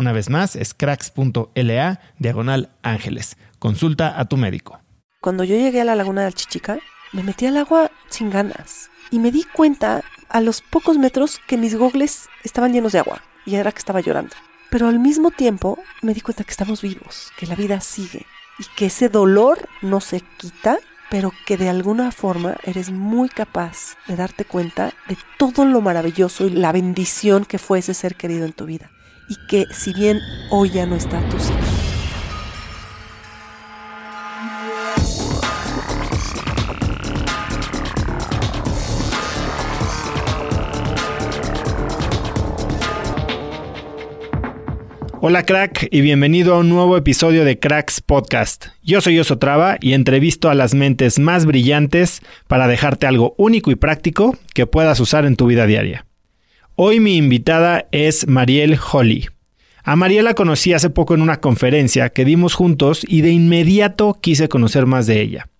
[0.00, 3.36] Una vez más, es cracks.la diagonal ángeles.
[3.58, 4.80] Consulta a tu médico.
[5.20, 6.78] Cuando yo llegué a la laguna del Chichica,
[7.12, 11.58] me metí al agua sin ganas y me di cuenta a los pocos metros que
[11.58, 14.34] mis gogles estaban llenos de agua y era que estaba llorando.
[14.70, 18.24] Pero al mismo tiempo me di cuenta que estamos vivos, que la vida sigue
[18.58, 20.78] y que ese dolor no se quita,
[21.10, 26.46] pero que de alguna forma eres muy capaz de darte cuenta de todo lo maravilloso
[26.46, 28.90] y la bendición que fue ese ser querido en tu vida
[29.30, 30.20] y que si bien
[30.50, 31.52] hoy ya no está tu sí.
[45.22, 48.68] Hola crack y bienvenido a un nuevo episodio de Cracks Podcast.
[48.82, 53.76] Yo soy Osotrava y entrevisto a las mentes más brillantes para dejarte algo único y
[53.76, 56.09] práctico que puedas usar en tu vida diaria.
[56.82, 59.28] Hoy mi invitada es Mariel Holly.
[59.84, 64.16] A Mariel la conocí hace poco en una conferencia que dimos juntos y de inmediato
[64.18, 65.50] quise conocer más de ella.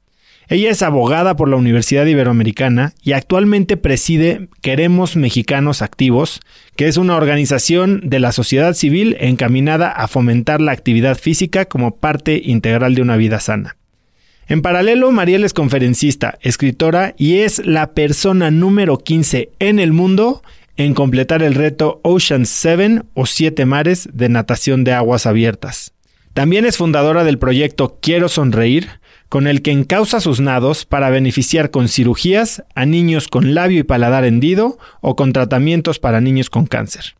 [0.49, 6.41] Ella es abogada por la Universidad Iberoamericana y actualmente preside Queremos Mexicanos Activos,
[6.75, 11.97] que es una organización de la sociedad civil encaminada a fomentar la actividad física como
[11.97, 13.77] parte integral de una vida sana.
[14.51, 20.43] En paralelo, Mariel es conferencista, escritora y es la persona número 15 en el mundo
[20.85, 25.93] en completar el reto Ocean 7 o Siete Mares de natación de aguas abiertas.
[26.33, 28.89] También es fundadora del proyecto Quiero Sonreír,
[29.29, 33.83] con el que encausa sus nados para beneficiar con cirugías a niños con labio y
[33.83, 37.15] paladar hendido o con tratamientos para niños con cáncer.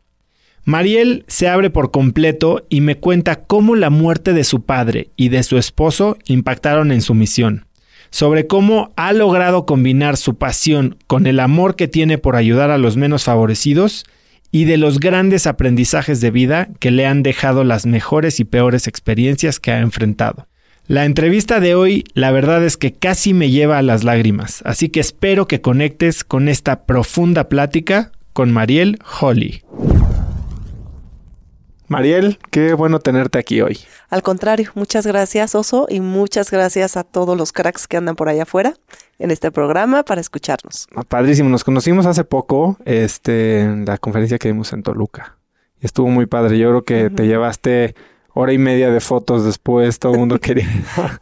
[0.63, 5.29] Mariel se abre por completo y me cuenta cómo la muerte de su padre y
[5.29, 7.67] de su esposo impactaron en su misión
[8.11, 12.77] sobre cómo ha logrado combinar su pasión con el amor que tiene por ayudar a
[12.77, 14.05] los menos favorecidos
[14.51, 18.85] y de los grandes aprendizajes de vida que le han dejado las mejores y peores
[18.87, 20.47] experiencias que ha enfrentado.
[20.87, 24.89] La entrevista de hoy, la verdad es que casi me lleva a las lágrimas, así
[24.89, 29.61] que espero que conectes con esta profunda plática con Mariel Holly.
[31.91, 33.77] Mariel, qué bueno tenerte aquí hoy.
[34.09, 38.29] Al contrario, muchas gracias Oso y muchas gracias a todos los cracks que andan por
[38.29, 38.75] allá afuera
[39.19, 40.87] en este programa para escucharnos.
[40.95, 45.35] Ah, padrísimo, nos conocimos hace poco este, en la conferencia que dimos en Toluca.
[45.81, 47.93] Estuvo muy padre, yo creo que te llevaste
[48.33, 50.69] hora y media de fotos después, todo el mundo quería...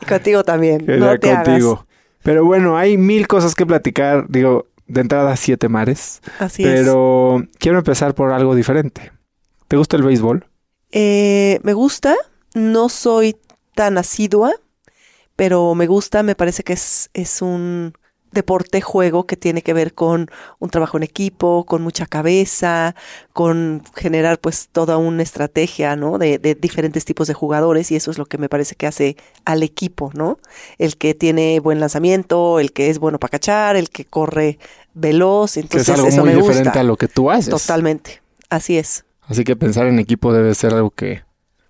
[0.07, 1.87] contigo también, no te contigo.
[2.21, 6.21] Pero bueno, hay mil cosas que platicar, digo, de entrada siete mares.
[6.37, 6.69] Así es.
[6.69, 9.11] Pero quiero empezar por algo diferente.
[9.67, 10.45] ¿Te gusta el béisbol?
[10.91, 12.15] Eh, me gusta,
[12.53, 13.37] no soy
[13.75, 14.53] tan asidua,
[15.35, 17.93] pero me gusta, me parece que es, es un
[18.31, 22.95] deporte juego que tiene que ver con un trabajo en equipo, con mucha cabeza,
[23.33, 26.17] con generar pues toda una estrategia, ¿no?
[26.17, 29.17] De, de, diferentes tipos de jugadores y eso es lo que me parece que hace
[29.45, 30.39] al equipo, ¿no?
[30.77, 34.59] El que tiene buen lanzamiento, el que es bueno para cachar, el que corre
[34.93, 36.79] veloz, entonces que es algo eso muy me diferente gusta.
[36.79, 37.49] a lo que tú haces.
[37.49, 39.05] Totalmente, así es.
[39.29, 41.23] Así que pensar en equipo debe ser algo que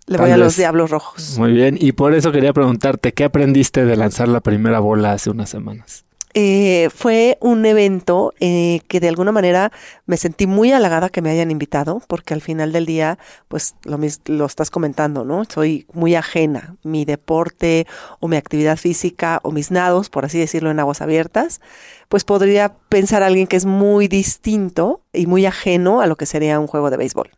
[0.07, 0.55] Le voy a los.
[0.55, 1.37] Diablos Rojos.
[1.37, 5.29] muy bien y por eso quería preguntarte qué aprendiste de lanzar la primera bola hace
[5.29, 6.05] unas semanas.
[6.35, 9.71] Eh, fue un evento eh, que de alguna manera
[10.05, 13.17] me sentí muy halagada que me hayan invitado, porque al final del día,
[13.47, 15.43] pues lo, lo estás comentando, ¿no?
[15.45, 16.75] Soy muy ajena.
[16.83, 17.87] Mi deporte
[18.19, 21.61] o mi actividad física o mis nados, por así decirlo, en aguas abiertas,
[22.09, 26.59] pues podría pensar alguien que es muy distinto y muy ajeno a lo que sería
[26.59, 27.31] un juego de béisbol.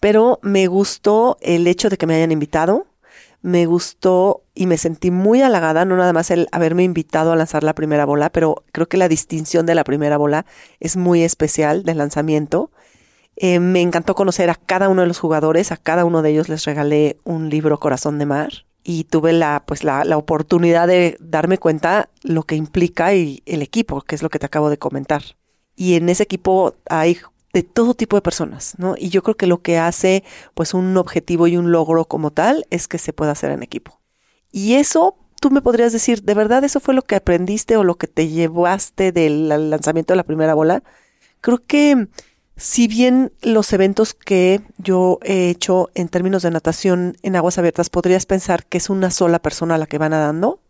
[0.00, 2.86] Pero me gustó el hecho de que me hayan invitado,
[3.42, 7.62] me gustó y me sentí muy halagada, no nada más el haberme invitado a lanzar
[7.64, 10.46] la primera bola, pero creo que la distinción de la primera bola
[10.78, 12.70] es muy especial del lanzamiento.
[13.36, 16.48] Eh, me encantó conocer a cada uno de los jugadores, a cada uno de ellos
[16.48, 21.16] les regalé un libro Corazón de Mar y tuve la, pues la, la oportunidad de
[21.20, 24.78] darme cuenta lo que implica y el equipo, que es lo que te acabo de
[24.78, 25.22] comentar.
[25.76, 27.18] Y en ese equipo hay
[27.52, 28.94] de todo tipo de personas, ¿no?
[28.96, 30.24] Y yo creo que lo que hace
[30.54, 34.00] pues un objetivo y un logro como tal es que se pueda hacer en equipo.
[34.52, 37.96] Y eso tú me podrías decir, ¿de verdad eso fue lo que aprendiste o lo
[37.96, 40.82] que te llevaste del lanzamiento de la primera bola?
[41.40, 42.08] Creo que
[42.56, 47.88] si bien los eventos que yo he hecho en términos de natación en aguas abiertas
[47.88, 50.60] podrías pensar que es una sola persona la que va nadando,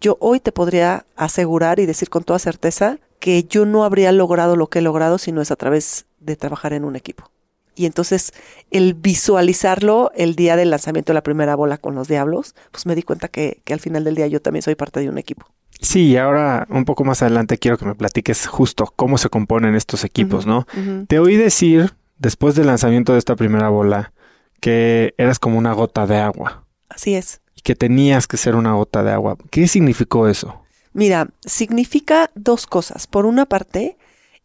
[0.00, 4.56] yo hoy te podría asegurar y decir con toda certeza que yo no habría logrado
[4.56, 7.30] lo que he logrado si no es a través de trabajar en un equipo.
[7.76, 8.32] Y entonces
[8.70, 12.94] el visualizarlo el día del lanzamiento de la primera bola con los diablos, pues me
[12.94, 15.46] di cuenta que, que al final del día yo también soy parte de un equipo.
[15.80, 19.74] Sí, y ahora un poco más adelante quiero que me platiques justo cómo se componen
[19.74, 20.66] estos equipos, ¿no?
[21.08, 24.12] Te oí decir, después del lanzamiento de esta primera bola,
[24.60, 27.40] que eras como una gota de agua Así es.
[27.64, 29.36] Que tenías que ser una gota de agua.
[29.50, 30.60] ¿Qué significó eso?
[30.92, 33.08] Mira, significa dos cosas.
[33.08, 33.96] Por una parte,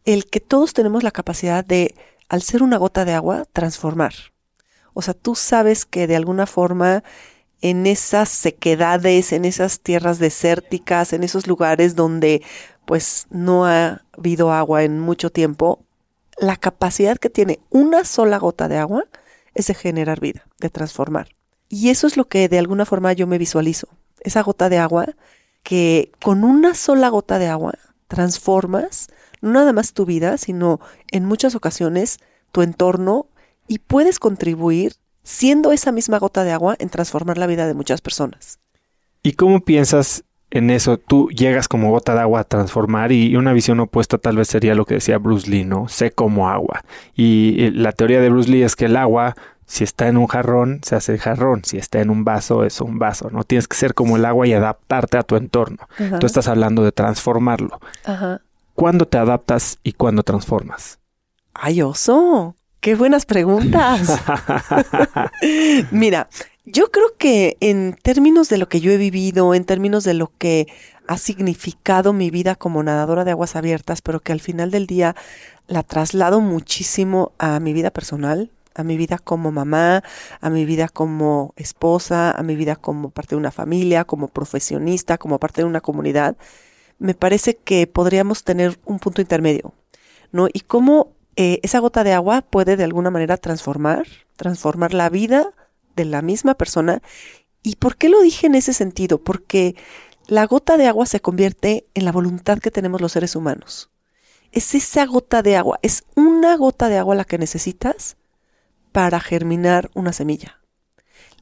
[0.05, 1.93] el que todos tenemos la capacidad de,
[2.29, 4.13] al ser una gota de agua, transformar.
[4.93, 7.03] O sea, tú sabes que de alguna forma
[7.61, 12.41] en esas sequedades, en esas tierras desérticas, en esos lugares donde
[12.85, 15.83] pues no ha habido agua en mucho tiempo,
[16.37, 19.03] la capacidad que tiene una sola gota de agua
[19.53, 21.27] es de generar vida, de transformar.
[21.69, 23.87] Y eso es lo que de alguna forma yo me visualizo.
[24.21, 25.07] Esa gota de agua
[25.63, 27.73] que con una sola gota de agua
[28.07, 29.07] transformas
[29.41, 30.79] no nada más tu vida, sino
[31.11, 32.19] en muchas ocasiones
[32.51, 33.27] tu entorno
[33.67, 38.01] y puedes contribuir siendo esa misma gota de agua en transformar la vida de muchas
[38.01, 38.59] personas.
[39.21, 40.97] ¿Y cómo piensas en eso?
[40.97, 44.75] Tú llegas como gota de agua a transformar y una visión opuesta tal vez sería
[44.75, 45.87] lo que decía Bruce Lee, ¿no?
[45.87, 46.83] Sé como agua.
[47.15, 49.35] Y la teoría de Bruce Lee es que el agua,
[49.69, 51.63] si está en un jarrón, se hace jarrón.
[51.63, 53.43] Si está en un vaso, es un vaso, ¿no?
[53.43, 55.87] Tienes que ser como el agua y adaptarte a tu entorno.
[56.19, 57.79] Tú estás hablando de transformarlo.
[58.03, 58.41] Ajá.
[58.73, 60.97] ¿Cuándo te adaptas y cuándo transformas?
[61.53, 62.55] Ay, oso.
[62.79, 64.11] Qué buenas preguntas.
[65.91, 66.29] Mira,
[66.65, 70.31] yo creo que en términos de lo que yo he vivido, en términos de lo
[70.39, 70.65] que
[71.07, 75.15] ha significado mi vida como nadadora de aguas abiertas, pero que al final del día
[75.67, 78.49] la traslado muchísimo a mi vida personal,
[78.79, 80.03] a mi vida como mamá,
[80.39, 85.17] a mi vida como esposa, a mi vida como parte de una familia, como profesionista,
[85.17, 86.37] como parte de una comunidad,
[86.97, 89.73] me parece que podríamos tener un punto intermedio,
[90.31, 90.47] ¿no?
[90.51, 94.07] Y cómo eh, esa gota de agua puede de alguna manera transformar,
[94.37, 95.53] transformar la vida
[95.95, 97.01] de la misma persona.
[97.61, 99.21] ¿Y por qué lo dije en ese sentido?
[99.21, 99.75] Porque
[100.27, 103.89] la gota de agua se convierte en la voluntad que tenemos los seres humanos.
[104.51, 108.15] Es esa gota de agua, es una gota de agua la que necesitas
[108.91, 110.59] para germinar una semilla.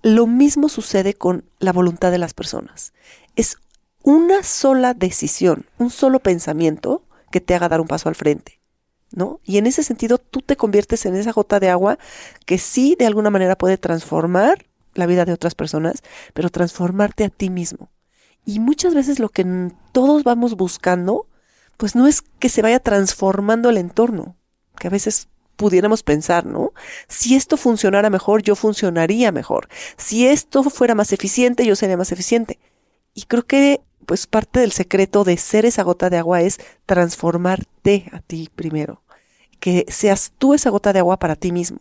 [0.04, 2.94] Lo mismo sucede con la voluntad de las personas.
[3.36, 3.58] Es
[4.04, 8.62] una sola decisión, un solo pensamiento que te haga dar un paso al frente.
[9.12, 9.40] ¿No?
[9.46, 11.98] Y en ese sentido tú te conviertes en esa gota de agua
[12.46, 17.30] que sí de alguna manera puede transformar la vida de otras personas, pero transformarte a
[17.30, 17.90] ti mismo.
[18.46, 21.28] Y muchas veces lo que todos vamos buscando,
[21.78, 24.36] pues no es que se vaya transformando el entorno,
[24.78, 26.72] que a veces pudiéramos pensar, ¿no?
[27.10, 29.68] Si esto funcionara mejor, yo funcionaría mejor.
[29.98, 32.60] Si esto fuera más eficiente, yo sería más eficiente.
[33.14, 38.10] Y creo que pues parte del secreto de ser esa gota de agua es transformarte
[38.14, 39.04] a ti primero.
[39.60, 41.80] Que seas tú esa gota de agua para ti mismo.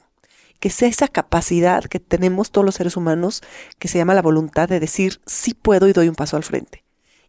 [0.59, 3.43] Que sea esa capacidad que tenemos todos los seres humanos
[3.79, 6.86] que se llama la voluntad de decir sí puedo y doy un paso al frente.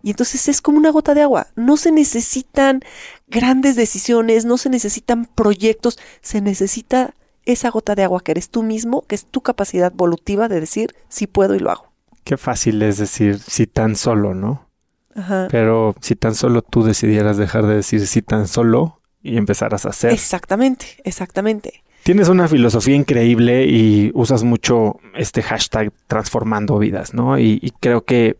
[0.08, 1.48] Y entonces es como una gota de agua.
[1.58, 2.80] No se necesitan
[3.28, 8.64] grandes decisiones, no se necesitan proyectos, se necesita esa gota de agua que eres tú
[8.64, 11.92] mismo, que es tu capacidad evolutiva de decir si puedo y lo hago.
[12.24, 14.70] Qué fácil es decir si tan solo, ¿no?
[15.14, 15.50] Ajá.
[15.52, 19.90] Pero si tan solo tú decidieras dejar de decir si tan solo y empezaras a
[19.90, 20.14] hacer.
[20.14, 21.84] Exactamente, exactamente.
[22.04, 27.38] Tienes una filosofía increíble y usas mucho este hashtag transformando vidas, ¿no?
[27.38, 28.38] Y, creo que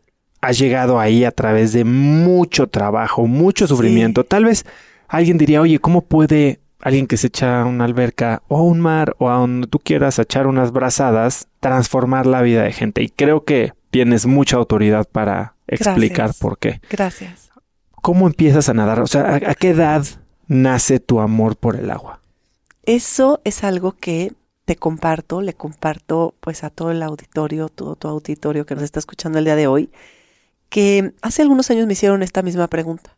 [0.48, 4.24] has llegado ahí a través de mucho trabajo, mucho sufrimiento.
[4.24, 4.66] Tal vez
[5.10, 8.80] alguien diría, oye, ¿cómo puede alguien que se echa a una alberca o a un
[8.80, 13.04] mar o a donde tú quieras echar unas brazadas, transformar la vida de gente.
[13.04, 16.80] Y creo que tienes mucha autoridad para explicar por qué.
[16.90, 17.50] Gracias.
[18.02, 19.02] ¿Cómo empiezas a nadar?
[19.02, 20.06] O sea, ¿a, qué edad
[20.48, 22.22] nace tu amor por el agua?
[22.84, 24.32] Eso es algo que
[24.64, 29.00] te comparto, le comparto pues a todo el auditorio, todo tu auditorio que nos está
[29.00, 29.90] escuchando el día de hoy,
[30.70, 33.18] que hace algunos años me hicieron esta misma pregunta.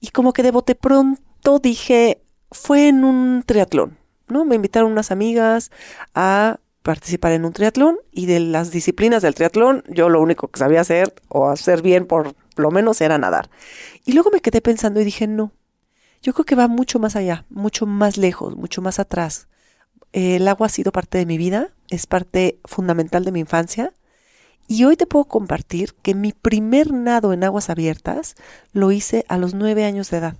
[0.00, 4.44] Y como que de bote pronto dije, fue en un triatlón, ¿no?
[4.44, 5.70] Me invitaron unas amigas
[6.14, 10.58] a participar en un triatlón y de las disciplinas del triatlón yo lo único que
[10.58, 13.50] sabía hacer o hacer bien por lo menos era nadar.
[14.04, 15.52] Y luego me quedé pensando y dije, no,
[16.22, 19.48] yo creo que va mucho más allá, mucho más lejos, mucho más atrás.
[20.12, 23.92] El agua ha sido parte de mi vida, es parte fundamental de mi infancia
[24.70, 28.36] y hoy te puedo compartir que mi primer nado en aguas abiertas
[28.72, 30.36] lo hice a los nueve años de edad.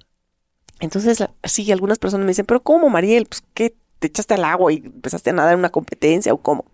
[0.79, 3.27] Entonces, sí, algunas personas me dicen, pero ¿cómo, Mariel?
[3.27, 3.75] Pues, ¿qué?
[3.99, 6.65] ¿Te echaste al agua y empezaste a nadar en una competencia o cómo?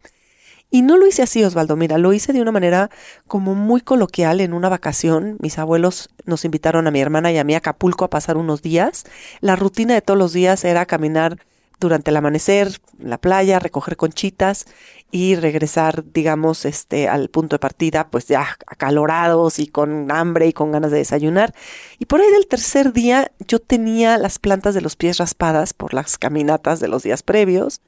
[0.71, 1.77] Y no lo hice así, Osvaldo.
[1.77, 2.91] Mira, lo hice de una manera
[3.27, 5.39] como muy coloquial en una vacación.
[5.41, 8.61] Mis abuelos nos invitaron a mi hermana y a mí a Acapulco a pasar unos
[8.61, 9.05] días.
[9.41, 11.39] La rutina de todos los días era caminar
[11.81, 14.67] durante el amanecer, la playa, recoger conchitas
[15.11, 20.53] y regresar, digamos, este, al punto de partida, pues ya acalorados y con hambre y
[20.53, 21.55] con ganas de desayunar.
[21.99, 25.95] Y por ahí del tercer día yo tenía las plantas de los pies raspadas por
[25.95, 27.81] las caminatas de los días previos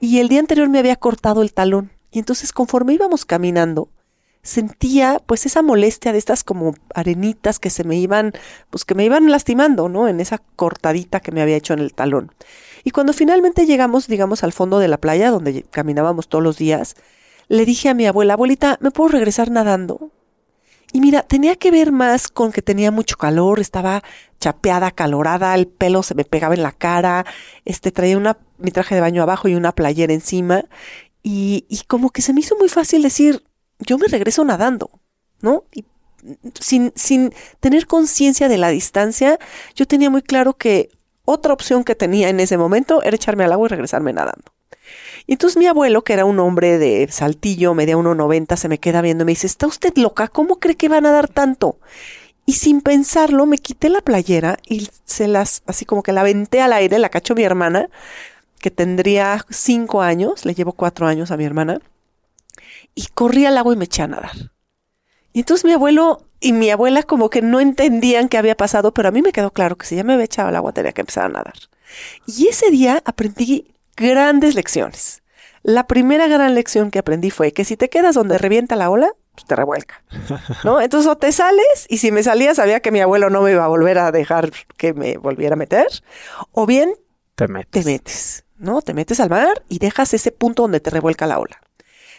[0.00, 1.92] y el día anterior me había cortado el talón.
[2.10, 3.88] Y entonces conforme íbamos caminando,
[4.42, 8.32] sentía pues esa molestia de estas como arenitas que se me iban,
[8.70, 10.06] pues que me iban lastimando, ¿no?
[10.06, 12.30] En esa cortadita que me había hecho en el talón.
[12.84, 16.94] Y cuando finalmente llegamos, digamos, al fondo de la playa, donde caminábamos todos los días,
[17.48, 20.10] le dije a mi abuela, abuelita, ¿me puedo regresar nadando?
[20.92, 24.04] Y mira, tenía que ver más con que tenía mucho calor, estaba
[24.38, 27.26] chapeada, calorada, el pelo se me pegaba en la cara,
[27.64, 30.66] este traía una, mi traje de baño abajo y una playera encima,
[31.22, 33.42] y, y como que se me hizo muy fácil decir,
[33.80, 35.00] yo me regreso nadando,
[35.40, 35.64] ¿no?
[35.72, 35.84] Y
[36.60, 39.38] sin, sin tener conciencia de la distancia,
[39.74, 40.90] yo tenía muy claro que
[41.24, 44.52] otra opción que tenía en ese momento era echarme al agua y regresarme nadando.
[45.26, 49.00] Y entonces mi abuelo, que era un hombre de saltillo, media 1,90, se me queda
[49.00, 50.28] viendo y me dice, ¿está usted loca?
[50.28, 51.78] ¿Cómo cree que va a nadar tanto?
[52.46, 56.60] Y sin pensarlo, me quité la playera y se las, así como que la aventé
[56.60, 57.88] al aire, la cachó mi hermana,
[58.60, 61.80] que tendría cinco años, le llevo cuatro años a mi hermana,
[62.94, 64.52] y corrí al agua y me eché a nadar.
[65.32, 69.08] Y entonces mi abuelo y mi abuela como que no entendían qué había pasado, pero
[69.08, 71.00] a mí me quedó claro que si ya me había echado al agua tenía que
[71.00, 71.54] empezar a nadar.
[72.26, 75.22] Y ese día aprendí grandes lecciones.
[75.62, 79.12] La primera gran lección que aprendí fue que si te quedas donde revienta la ola,
[79.32, 80.02] pues te revuelca.
[80.64, 80.80] ¿No?
[80.82, 83.64] Entonces o te sales y si me salía sabía que mi abuelo no me iba
[83.64, 85.86] a volver a dejar que me volviera a meter,
[86.52, 86.92] o bien
[87.36, 87.84] te metes.
[87.84, 88.82] Te metes, ¿no?
[88.82, 91.58] Te metes al mar y dejas ese punto donde te revuelca la ola.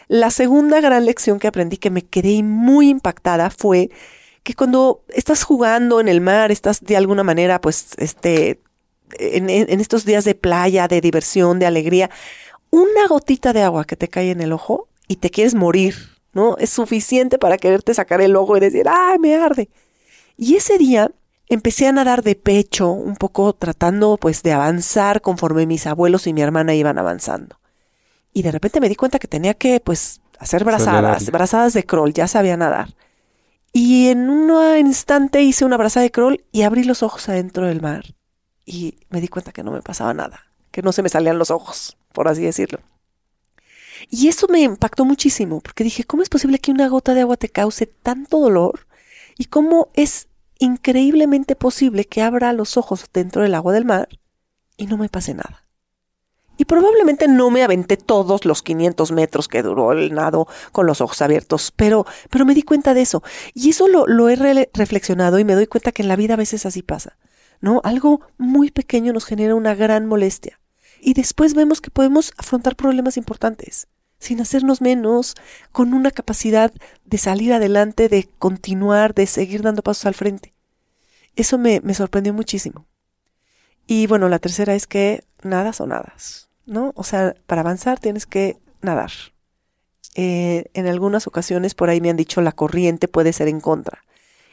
[0.08, 3.90] La segunda gran lección que aprendí que me quedé muy impactada fue
[4.42, 8.60] que cuando estás jugando en el mar, estás de alguna manera, pues, este,
[9.18, 12.10] en, estos días de playa, de diversión, de alegría,
[12.70, 15.96] una gotita de agua que te cae en el ojo y te quieres morir,
[16.32, 16.56] ¿no?
[16.58, 19.68] Es suficiente para quererte sacar el ojo y decir, ¡ay, me arde!
[20.36, 21.10] Y ese día
[21.48, 26.32] empecé a nadar de pecho, un poco tratando pues de avanzar conforme mis abuelos y
[26.32, 27.58] mi hermana iban avanzando.
[28.36, 32.12] Y de repente me di cuenta que tenía que pues hacer brazadas, brazadas de crawl,
[32.12, 32.94] ya sabía nadar.
[33.72, 37.80] Y en un instante hice una brazada de crawl y abrí los ojos adentro del
[37.80, 38.04] mar.
[38.66, 41.50] Y me di cuenta que no me pasaba nada, que no se me salían los
[41.50, 42.80] ojos, por así decirlo.
[44.10, 47.38] Y eso me impactó muchísimo, porque dije, ¿cómo es posible que una gota de agua
[47.38, 48.86] te cause tanto dolor?
[49.38, 50.28] ¿Y cómo es
[50.58, 54.10] increíblemente posible que abra los ojos dentro del agua del mar
[54.76, 55.65] y no me pase nada?
[56.56, 61.00] Y probablemente no me aventé todos los 500 metros que duró el nado con los
[61.00, 63.22] ojos abiertos, pero, pero me di cuenta de eso.
[63.54, 64.36] Y eso lo, lo he
[64.72, 67.18] reflexionado y me doy cuenta que en la vida a veces así pasa.
[67.60, 67.80] ¿No?
[67.84, 70.60] Algo muy pequeño nos genera una gran molestia.
[71.00, 73.88] Y después vemos que podemos afrontar problemas importantes.
[74.18, 75.34] sin hacernos menos,
[75.72, 76.72] con una capacidad
[77.04, 80.54] de salir adelante, de continuar, de seguir dando pasos al frente.
[81.36, 82.86] Eso me, me sorprendió muchísimo.
[83.86, 86.92] Y bueno, la tercera es que nadas o nadas, ¿no?
[86.96, 89.10] O sea, para avanzar tienes que nadar.
[90.14, 94.02] Eh, en algunas ocasiones por ahí me han dicho la corriente puede ser en contra.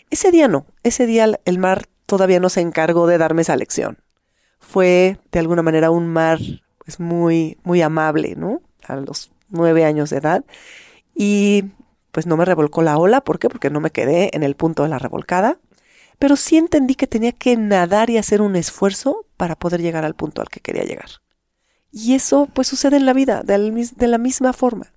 [0.09, 3.97] Ese día no, ese día el mar todavía no se encargó de darme esa lección.
[4.59, 6.39] Fue de alguna manera un mar
[6.77, 8.61] pues muy, muy amable, ¿no?
[8.83, 10.43] A los nueve años de edad.
[11.15, 11.71] Y
[12.11, 13.49] pues no me revolcó la ola, ¿por qué?
[13.49, 15.57] Porque no me quedé en el punto de la revolcada.
[16.23, 20.15] Pero sí entendí que tenía que nadar y hacer un esfuerzo para poder llegar al
[20.15, 21.09] punto al que quería llegar.
[21.91, 24.93] Y eso pues sucede en la vida de la misma forma.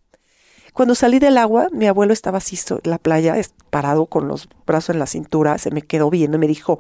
[0.73, 3.35] Cuando salí del agua, mi abuelo estaba así en la playa,
[3.71, 6.78] parado con los brazos en la cintura, se me quedó viendo y me dijo,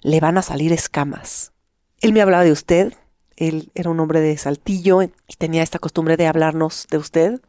[0.00, 1.52] le van a salir escamas.
[2.00, 2.94] Él me hablaba de usted,
[3.36, 7.40] él era un hombre de Saltillo y tenía esta costumbre de hablarnos de usted.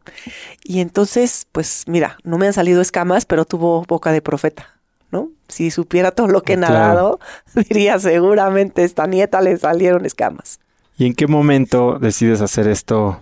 [0.64, 4.75] Y entonces, pues mira, no me han salido escamas, pero tuvo boca de profeta,
[5.15, 5.29] ¿no?
[5.48, 7.19] Si supiera todo lo que he nadado,
[7.55, 10.60] diría seguramente esta nieta le salieron escamas.
[10.98, 13.22] ¿Y en qué momento decides hacer esto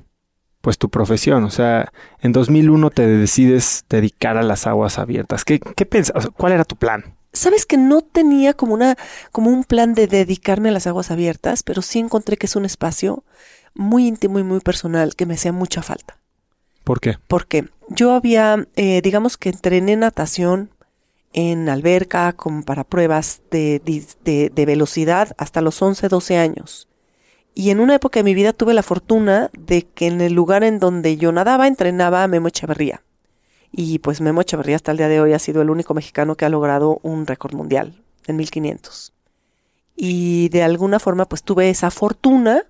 [0.63, 1.43] pues tu profesión.
[1.43, 5.43] O sea, en 2001 te decides dedicar a las aguas abiertas.
[5.43, 6.29] ¿Qué, qué pensabas?
[6.37, 7.17] ¿Cuál era tu plan?
[7.33, 8.95] Sabes que no tenía como una
[9.33, 12.63] como un plan de dedicarme a las aguas abiertas, pero sí encontré que es un
[12.63, 13.25] espacio
[13.73, 16.17] muy íntimo y muy personal que me hacía mucha falta.
[16.85, 17.17] ¿Por qué?
[17.27, 20.69] Porque yo había, eh, digamos que entrené natación
[21.33, 23.81] en alberca como para pruebas de,
[24.23, 26.87] de, velocidad hasta los 11, 12 años.
[27.55, 30.63] Y en una época de mi vida tuve la fortuna de que en el lugar
[30.63, 33.03] en donde yo nadaba entrenaba a Memo Echeverría.
[33.71, 36.45] Y pues Memo Echeverría hasta el día de hoy ha sido el único mexicano que
[36.45, 39.13] ha logrado un récord mundial en 1500.
[39.95, 42.63] Y de alguna forma pues tuve esa fortuna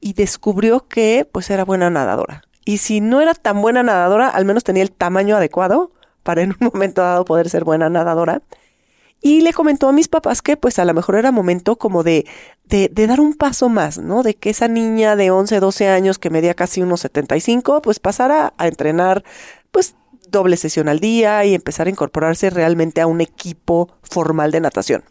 [0.00, 2.42] y descubrió que pues era buena nadadora.
[2.64, 5.92] Y si no era tan buena nadadora, al menos tenía el tamaño adecuado
[6.26, 8.42] para en un momento dado poder ser buena nadadora.
[9.22, 12.26] Y le comentó a mis papás que pues a lo mejor era momento como de,
[12.64, 14.22] de, dar un paso más, ¿no?
[14.22, 18.52] De que esa niña de 11, 12 años que medía casi unos 75, pues pasara
[18.58, 19.24] a entrenar
[19.70, 19.94] pues
[20.28, 25.04] doble sesión al día y empezar a incorporarse realmente a un equipo formal de natación.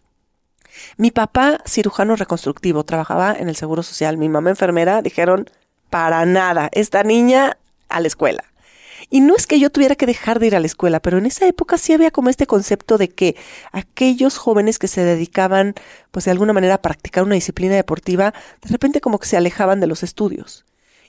[0.98, 4.18] Mi papá, cirujano reconstructivo, trabajaba en el Seguro Social.
[4.18, 5.50] Mi mamá, enfermera, dijeron,
[5.90, 7.58] para nada, esta niña
[7.90, 8.44] a la escuela.
[9.10, 11.26] Y no es que yo tuviera que dejar de ir a la escuela, pero en
[11.26, 13.36] esa época sí había como este concepto de que
[13.72, 15.76] aquellos jóvenes que se dedicaban,
[16.12, 19.80] pues de alguna manera a practicar una disciplina deportiva, de repente como que se alejaban
[19.80, 20.66] de los estudios.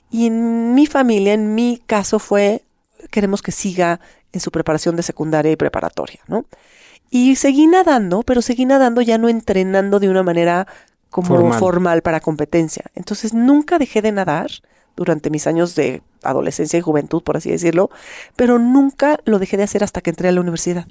[0.09, 2.63] Y en mi familia, en mi caso fue,
[3.11, 3.99] queremos que siga
[4.31, 6.45] en su preparación de secundaria y preparatoria, ¿no?
[7.09, 10.67] Y seguí nadando, pero seguí nadando ya no entrenando de una manera
[11.09, 12.85] como formal para competencia.
[12.93, 14.51] Entonces nunca dejé de nadar
[14.97, 17.89] durante mis años de adolescencia y juventud, por así decirlo,
[18.35, 20.87] pero nunca lo dejé de hacer hasta que entré a la universidad.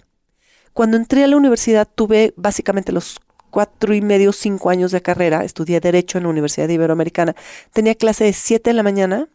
[0.73, 3.19] Cuando entré a la universidad tuve básicamente los
[3.51, 7.35] cuatro y medio, cinco años de carrera, estudié Derecho en la Universidad Iberoamericana,
[7.73, 9.29] tenía clase de siete de la mañana,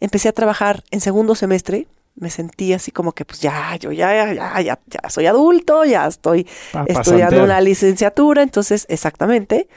[0.00, 4.32] empecé a trabajar en segundo semestre, me sentí así como que pues ya, yo ya,
[4.32, 6.46] ya, ya, ya soy adulto, ya estoy
[6.86, 9.68] estudiando una licenciatura, entonces exactamente,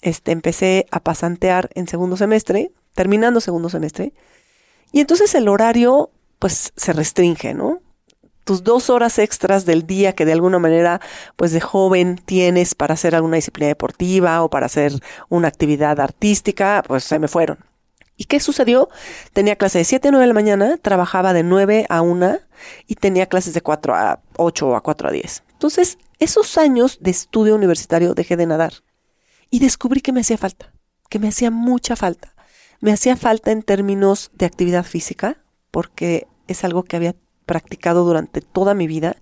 [0.00, 4.12] este, empecé a pasantear en segundo semestre, terminando segundo semestre,
[4.90, 7.80] y entonces el horario pues se restringe, ¿no?
[8.44, 11.00] Tus dos horas extras del día que de alguna manera
[11.36, 14.92] pues de joven tienes para hacer alguna disciplina deportiva o para hacer
[15.28, 17.58] una actividad artística, pues se me fueron.
[18.16, 18.88] ¿Y qué sucedió?
[19.32, 22.38] Tenía clase de 7 a 9 de la mañana, trabajaba de 9 a 1
[22.86, 25.42] y tenía clases de 4 a 8 o a 4 a 10.
[25.52, 28.72] Entonces, esos años de estudio universitario dejé de nadar
[29.50, 30.72] y descubrí que me hacía falta,
[31.10, 32.35] que me hacía mucha falta.
[32.80, 35.38] Me hacía falta en términos de actividad física,
[35.70, 37.14] porque es algo que había
[37.46, 39.16] practicado durante toda mi vida.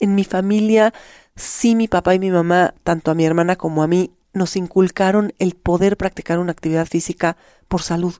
[0.00, 0.94] En mi familia,
[1.36, 5.32] sí, mi papá y mi mamá, tanto a mi hermana como a mí, nos inculcaron
[5.38, 7.36] el poder practicar una actividad física
[7.68, 8.14] por salud.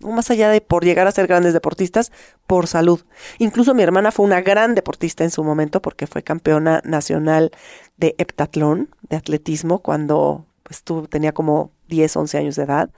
[0.00, 2.12] Más allá de por llegar a ser grandes deportistas,
[2.46, 3.00] por salud.
[3.38, 7.50] Incluso mi hermana fue una gran deportista en su momento porque fue campeona nacional
[7.96, 12.90] de heptatlón, de atletismo, cuando pues, tenía como 10, 11 años de edad.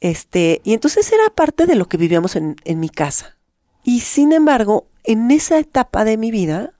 [0.00, 3.36] Este, y entonces era parte de lo que vivíamos en, en mi casa.
[3.84, 6.74] Y sin embargo, en esa etapa de mi vida,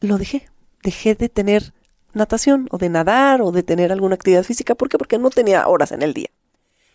[0.00, 0.48] lo dejé.
[0.82, 1.72] Dejé de tener
[2.14, 4.74] natación o de nadar o de tener alguna actividad física.
[4.74, 4.98] ¿Por qué?
[4.98, 6.28] Porque no tenía horas en el día.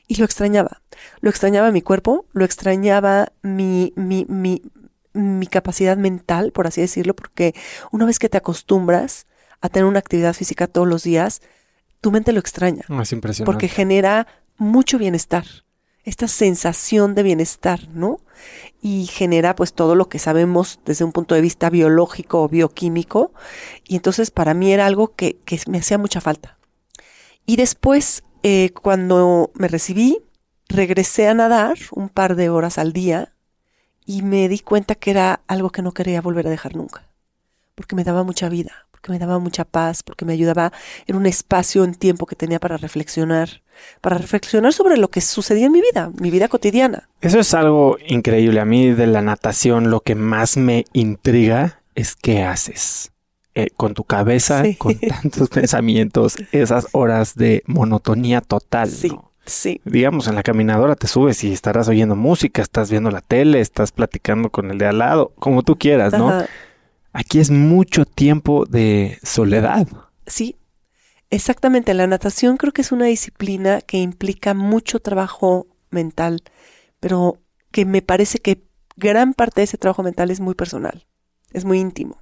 [0.08, 0.82] Y lo extrañaba.
[1.22, 4.62] Lo extrañaba mi cuerpo, lo extrañaba mi, mi, mi,
[5.14, 7.56] mi capacidad mental, por así decirlo, porque
[7.92, 9.28] una vez que te acostumbras
[9.62, 11.42] a tener una actividad física todos los días,
[12.02, 12.84] tu mente lo extraña.
[13.02, 13.46] Es impresionante.
[13.46, 15.46] Porque genera mucho bienestar.
[16.06, 18.20] esta sensación de bienestar, ¿no?
[18.82, 23.32] Y genera pues todo lo que sabemos desde un punto de vista biológico o bioquímico.
[23.88, 26.58] Y entonces para mí era algo que, que me hacía mucha falta.
[27.46, 30.22] Y después, eh, cuando me recibí,
[30.68, 33.34] regresé a nadar un par de horas al día
[34.06, 37.08] y me di cuenta que era algo que no quería volver a dejar nunca,
[37.76, 40.72] porque me daba mucha vida, porque me daba mucha paz, porque me ayudaba
[41.08, 43.62] en un espacio en tiempo que tenía para reflexionar,
[44.00, 47.10] para reflexionar sobre lo que sucedía en mi vida, mi vida cotidiana.
[47.20, 48.62] Eso es algo increíble.
[48.62, 53.12] A mí de la natación lo que más me intriga es qué haces.
[53.56, 58.90] Eh, con tu cabeza, con tantos pensamientos, esas horas de monotonía total.
[58.90, 59.12] Sí.
[59.46, 59.82] Sí.
[59.84, 63.92] Digamos, en la caminadora te subes y estarás oyendo música, estás viendo la tele, estás
[63.92, 66.46] platicando con el de al lado, como tú quieras, ¿no?
[67.14, 69.88] Aquí es mucho tiempo de soledad.
[70.26, 70.56] Sí,
[71.30, 71.94] exactamente.
[71.94, 76.44] La natación creo que es una disciplina que implica mucho trabajo mental,
[77.00, 77.38] pero
[77.72, 78.64] que me parece que
[78.96, 81.06] gran parte de ese trabajo mental es muy personal,
[81.52, 82.18] es muy íntimo.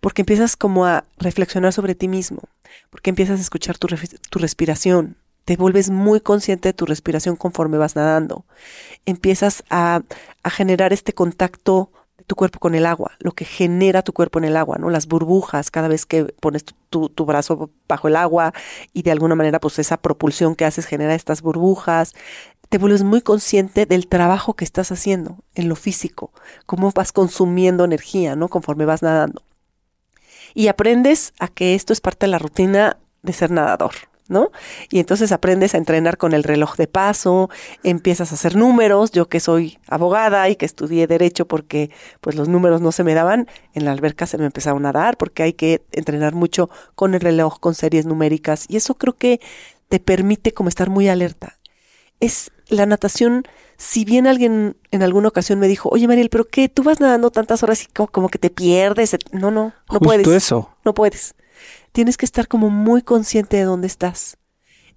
[0.00, 2.42] Porque empiezas como a reflexionar sobre ti mismo,
[2.90, 3.86] porque empiezas a escuchar tu,
[4.38, 8.44] respiración, te vuelves muy consciente de tu respiración conforme vas nadando.
[9.06, 10.02] Empiezas a,
[10.44, 11.92] generar este contacto
[12.26, 14.90] tu cuerpo con el agua, lo que genera tu cuerpo en el agua, ¿no?
[14.90, 18.52] Las burbujas cada vez que pones tu, tu, brazo bajo el agua
[18.92, 22.14] y de alguna manera pues esa propulsión que haces genera estas burbujas.
[22.68, 26.32] Te vuelves muy consciente del trabajo que estás haciendo en lo físico,
[26.66, 28.48] cómo vas consumiendo energía, ¿no?
[28.48, 29.42] Conforme vas nadando.
[30.54, 33.92] Y aprendes a que esto es parte de la rutina de ser nadador,
[34.32, 34.50] ¿no?
[34.90, 37.50] Y entonces aprendes a entrenar con el reloj de paso,
[37.84, 41.90] empiezas a hacer números, yo que soy abogada y que estudié derecho porque
[42.20, 45.16] pues los números no se me daban, en la alberca se me empezaron a dar
[45.16, 49.40] porque hay que entrenar mucho con el reloj, con series numéricas y eso creo que
[49.88, 51.58] te permite como estar muy alerta.
[52.18, 53.44] Es la natación,
[53.76, 57.30] si bien alguien en alguna ocasión me dijo, oye Mariel, pero qué, tú vas nadando
[57.30, 60.26] tantas horas y como, que te pierdes, no, no, no puedes.
[60.26, 60.70] eso.
[60.84, 61.34] No puedes
[61.92, 64.38] tienes que estar como muy consciente de dónde estás.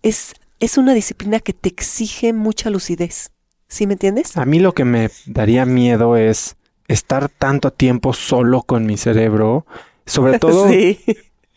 [0.01, 3.31] Es, es una disciplina que te exige mucha lucidez.
[3.67, 4.37] ¿Sí me entiendes?
[4.37, 6.55] A mí lo que me daría miedo es
[6.87, 9.65] estar tanto tiempo solo con mi cerebro,
[10.05, 10.99] sobre todo e,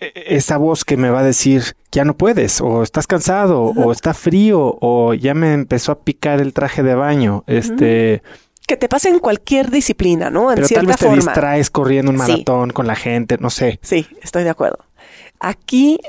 [0.01, 4.14] esa voz que me va a decir, ya no puedes, o estás cansado, o está
[4.14, 7.44] frío, o ya me empezó a picar el traje de baño.
[7.46, 8.22] Este.
[8.66, 10.51] Que te pase en cualquier disciplina, ¿no?
[10.51, 13.81] En pero tal vez te distraes corriendo un maratón con la gente, no sé.
[13.83, 14.88] Sí, estoy de acuerdo.
[15.40, 16.01] Aquí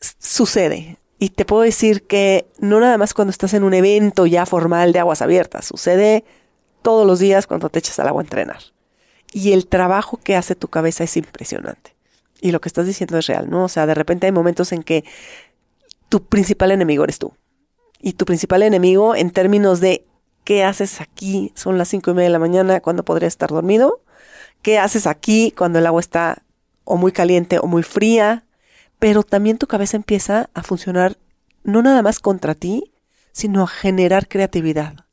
[0.00, 0.98] sucede.
[1.18, 4.92] Y te puedo decir que no nada más cuando estás en un evento ya formal
[4.92, 6.24] de aguas abiertas, sucede
[6.82, 8.58] todos los días cuando te echas al agua a entrenar.
[9.32, 11.96] Y el trabajo que hace tu cabeza es impresionante.
[12.40, 13.64] Y lo que estás diciendo es real, ¿no?
[13.64, 15.04] O sea, de repente hay momentos en que
[16.08, 17.32] tu principal enemigo eres tú.
[18.00, 20.04] Y tu principal enemigo en términos de
[20.44, 21.52] ¿qué haces aquí?
[21.54, 24.02] Son las cinco y media de la mañana cuando podría estar dormido.
[24.62, 26.42] ¿Qué haces aquí cuando el agua está
[26.84, 28.44] o muy caliente o muy fría?
[29.04, 31.18] Pero también tu cabeza empieza a funcionar
[31.62, 32.94] no nada más contra ti,
[33.32, 35.04] sino a generar creatividad.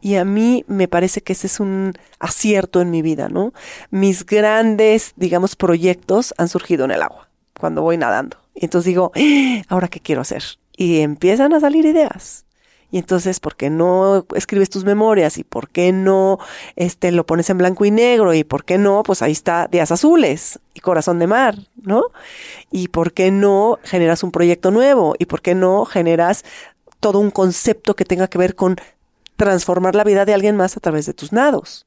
[0.00, 3.52] Y a mí me parece que ese es un acierto en mi vida, ¿no?
[3.92, 8.38] Mis grandes, digamos, proyectos han surgido en el agua, cuando voy nadando.
[8.56, 9.62] Y entonces digo, ¡Ah!
[9.68, 10.42] ¿ahora qué quiero hacer?
[10.76, 12.44] Y empiezan a salir ideas.
[12.90, 15.36] Y entonces, ¿por qué no escribes tus memorias?
[15.36, 16.38] ¿Y por qué no
[16.74, 18.32] este, lo pones en blanco y negro?
[18.32, 19.02] ¿Y por qué no?
[19.02, 22.04] Pues ahí está Días Azules y Corazón de Mar, ¿no?
[22.70, 25.14] ¿Y por qué no generas un proyecto nuevo?
[25.18, 26.44] ¿Y por qué no generas
[27.00, 28.76] todo un concepto que tenga que ver con
[29.36, 31.86] transformar la vida de alguien más a través de tus nados?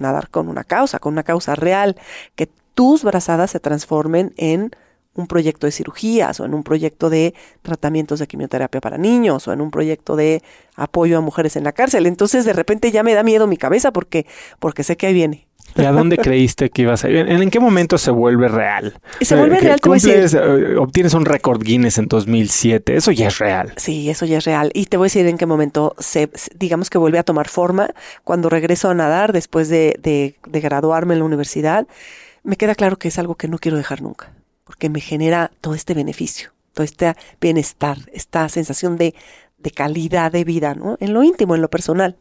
[0.00, 1.96] Nadar con una causa, con una causa real,
[2.34, 4.72] que tus brazadas se transformen en
[5.14, 9.52] un proyecto de cirugías o en un proyecto de tratamientos de quimioterapia para niños o
[9.52, 10.42] en un proyecto de
[10.76, 12.06] apoyo a mujeres en la cárcel.
[12.06, 14.26] Entonces de repente ya me da miedo mi cabeza porque,
[14.58, 15.46] porque sé que ahí viene.
[15.76, 17.16] ¿Y a dónde creíste que ibas a ir?
[17.28, 18.94] ¿En, qué momento se vuelve real?
[19.20, 22.96] Se vuelve real, eh, Obtienes un récord Guinness en 2007.
[22.96, 23.72] Eso ya es real.
[23.76, 24.70] Sí, eso ya es real.
[24.74, 27.90] Y te voy a decir en qué momento se, digamos que vuelve a tomar forma.
[28.22, 31.86] Cuando regreso a nadar después de, de, de graduarme en la universidad,
[32.44, 34.33] me queda claro que es algo que no quiero dejar nunca
[34.64, 39.14] porque me genera todo este beneficio, todo este bienestar, esta sensación de,
[39.58, 40.96] de calidad de vida, ¿no?
[41.00, 42.16] En lo íntimo, en lo personal.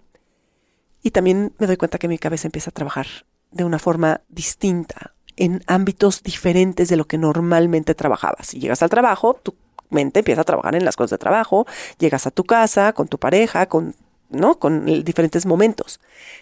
[1.02, 3.08] Y también me doy cuenta que mi cabeza empieza a trabajar
[3.52, 8.48] de una forma distinta, en ámbitos diferentes de lo que normalmente trabajabas.
[8.48, 9.56] Si llegas al trabajo, tu
[9.90, 11.66] mente empieza a trabajar en las cosas de trabajo,
[11.98, 13.96] llegas a tu casa, con tu pareja, con,
[14.30, 14.60] ¿no?
[14.60, 16.00] con diferentes momentos.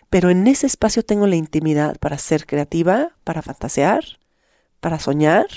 [0.10, 4.04] Pero en ese espacio tengo la intimidad para ser creativa, para fantasear,
[4.80, 5.48] para soñar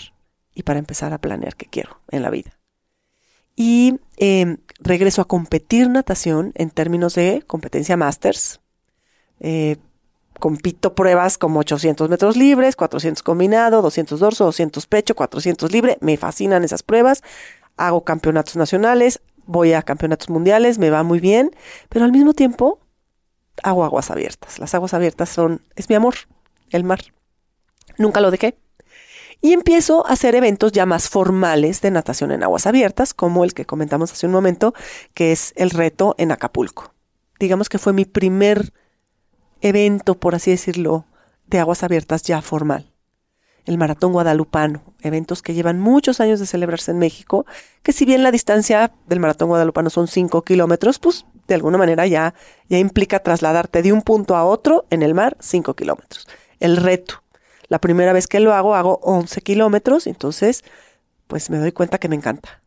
[0.55, 2.59] y para empezar a planear qué quiero en la vida.
[3.57, 8.61] y em, regreso a competir natación en términos de competencia masters.
[9.41, 9.77] Eh,
[10.41, 15.99] compito pruebas como 800 metros libres, 400 combinado, 200 dorso, 200 pecho, 400 libre.
[16.01, 17.23] Me fascinan esas pruebas.
[17.77, 21.51] Hago campeonatos nacionales, voy a campeonatos mundiales, me va muy bien,
[21.89, 22.81] pero al mismo tiempo
[23.63, 24.59] hago aguas abiertas.
[24.59, 26.15] Las aguas abiertas son, es mi amor,
[26.71, 27.01] el mar.
[27.99, 28.57] Nunca lo dejé.
[29.45, 33.53] Y empiezo a hacer eventos ya más formales de natación en aguas abiertas, como el
[33.53, 34.73] que comentamos hace un momento,
[35.13, 36.95] que es el reto en Acapulco.
[37.39, 38.73] Digamos que fue mi primer
[39.61, 41.05] evento, por así decirlo,
[41.47, 42.91] de aguas abiertas ya formal.
[43.67, 47.45] El Maratón Guadalupano, eventos que llevan muchos años de celebrarse en México,
[47.83, 52.07] que si bien la distancia del Maratón Guadalupano son 5 kilómetros, pues de alguna manera
[52.07, 52.33] ya,
[52.71, 56.27] ya implica trasladarte de un punto a otro en el mar 5 kilómetros.
[56.61, 57.24] El reto.
[57.75, 60.63] La primera vez que lo hago, hago 11 kilómetros, entonces,
[61.27, 62.63] pues me doy cuenta que me encanta.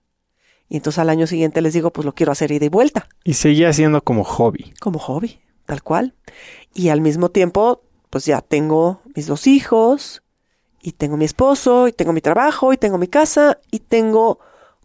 [0.67, 3.07] Y entonces al año siguiente les digo, pues lo quiero hacer ida y vuelta.
[3.23, 4.73] Y seguía siendo como hobby.
[4.81, 6.13] Como hobby, tal cual.
[6.73, 10.23] Y al mismo tiempo, pues ya tengo mis dos hijos,
[10.81, 14.39] y tengo mi esposo, y tengo mi trabajo, y tengo mi casa, y tengo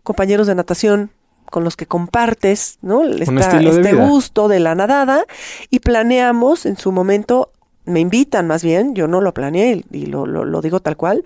[0.04, 1.10] compañeros de natación
[1.50, 3.02] con los que compartes, ¿no?
[3.02, 5.24] este gusto de la nadada,
[5.68, 7.50] y planeamos en su momento,
[7.84, 11.24] me invitan más bien, yo no lo planeé y lo, lo digo tal cual,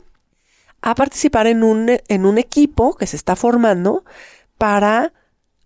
[0.82, 4.04] a participar en un, en un equipo que se está formando
[4.58, 5.12] para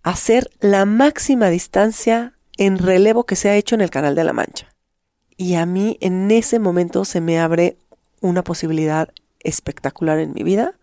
[0.03, 4.33] hacer la máxima distancia en relevo que se ha hecho en el Canal de la
[4.33, 4.67] Mancha.
[5.37, 7.77] Y a mí en ese momento se me abre
[8.19, 10.73] una posibilidad espectacular en mi vida.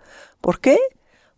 [0.40, 0.78] ¿Por qué?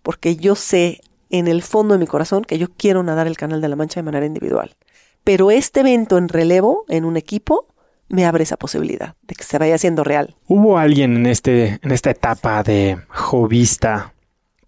[0.03, 3.61] Porque yo sé en el fondo de mi corazón que yo quiero nadar el Canal
[3.61, 4.77] de la Mancha de manera individual.
[5.25, 7.67] Pero este evento en relevo, en un equipo,
[8.11, 10.37] me abre esa posibilidad de que se vaya haciendo real.
[10.47, 14.13] ¿Hubo alguien en, este, en esta etapa de jovista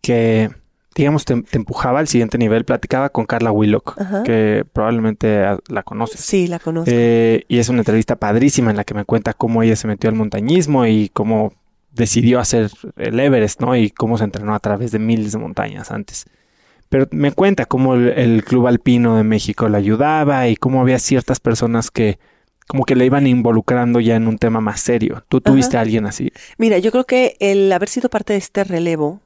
[0.00, 0.50] que
[0.94, 2.64] digamos, te, empujaba al siguiente nivel.
[2.64, 6.20] Platicaba con Carla Willock, que probablemente la conoces.
[6.20, 6.90] Sí, la conozco.
[6.92, 10.11] Eh, y es una entrevista padrísima en la que me cuenta cómo ella se metió
[10.11, 11.55] al montañismo y cómo
[11.92, 13.76] decidió hacer el Everest, ¿no?
[13.76, 16.26] Y cómo se entrenó a través de miles de montañas antes.
[16.88, 21.40] Pero me cuenta cómo el, Club Alpino de México le ayudaba y cómo había ciertas
[21.40, 22.18] personas que
[22.73, 25.23] como que le iban involucrando ya en un tema más serio.
[25.29, 26.33] ¿Tú tuviste a alguien así?
[26.57, 29.21] Mira, yo creo que el haber sido parte de este relevo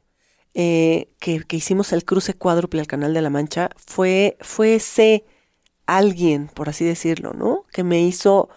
[0.52, 5.24] eh, que, hicimos el cruce cuádruple al Canal de la Mancha, fue, fue ese
[5.86, 7.66] alguien, por así decirlo, ¿no?
[7.72, 8.48] Que me hizo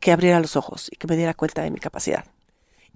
[0.00, 2.24] que abriera los ojos y que me diera cuenta de mi capacidad.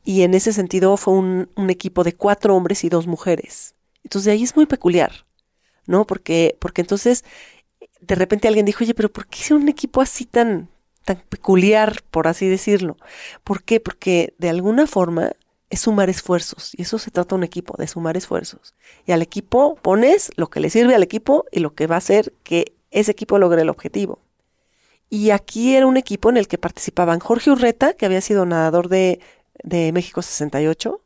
[0.04, 3.74] Y en ese sentido fue un, equipo de cuatro hombres y dos mujeres.
[4.04, 5.26] Entonces de ahí es muy peculiar,
[5.84, 6.06] ¿no?
[6.06, 7.26] Porque, porque entonces
[8.00, 10.70] de repente alguien dijo, oye, pero ¿por qué hice un equipo así tan,
[11.04, 12.96] tan peculiar, por así decirlo?
[13.44, 13.80] ¿Por qué?
[13.80, 15.32] Porque de alguna forma
[15.70, 16.72] es sumar esfuerzos.
[16.76, 18.74] Y eso se trata un equipo, de sumar esfuerzos.
[19.06, 21.98] Y al equipo pones lo que le sirve al equipo y lo que va a
[21.98, 24.18] hacer que ese equipo logre el objetivo.
[25.08, 28.88] Y aquí era un equipo en el que participaban Jorge Urreta, que había sido nadador
[28.88, 29.20] de,
[29.62, 31.00] de México 68,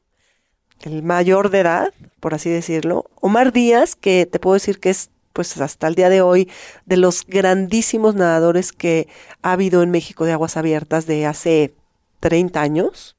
[0.82, 3.06] el mayor de edad, por así decirlo.
[3.20, 6.50] Omar Díaz, que te puedo decir que es pues hasta el día de hoy,
[6.86, 9.06] de los grandísimos nadadores que
[9.42, 11.74] ha habido en México de aguas abiertas de hace
[12.20, 13.18] 30 años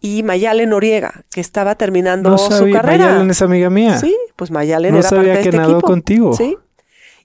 [0.00, 3.06] y Mayalen Noriega, que estaba terminando su carrera.
[3.06, 3.98] Mayalen es amiga mía.
[3.98, 6.34] Sí, pues Mayalen era parte de que este nadó contigo.
[6.34, 6.56] Sí.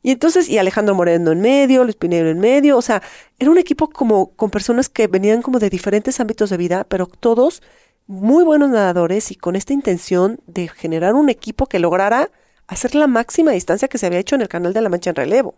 [0.02, 3.04] Y entonces, y Alejandro Moreno en medio, Luis Pinero en medio, o sea,
[3.38, 7.06] era un equipo como con personas que venían como de diferentes ámbitos de vida, pero
[7.06, 7.62] todos
[8.08, 12.32] muy buenos nadadores y con esta intención de generar un equipo que lograra
[12.70, 15.16] hacer la máxima distancia que se había hecho en el Canal de la Mancha en
[15.16, 15.56] relevo.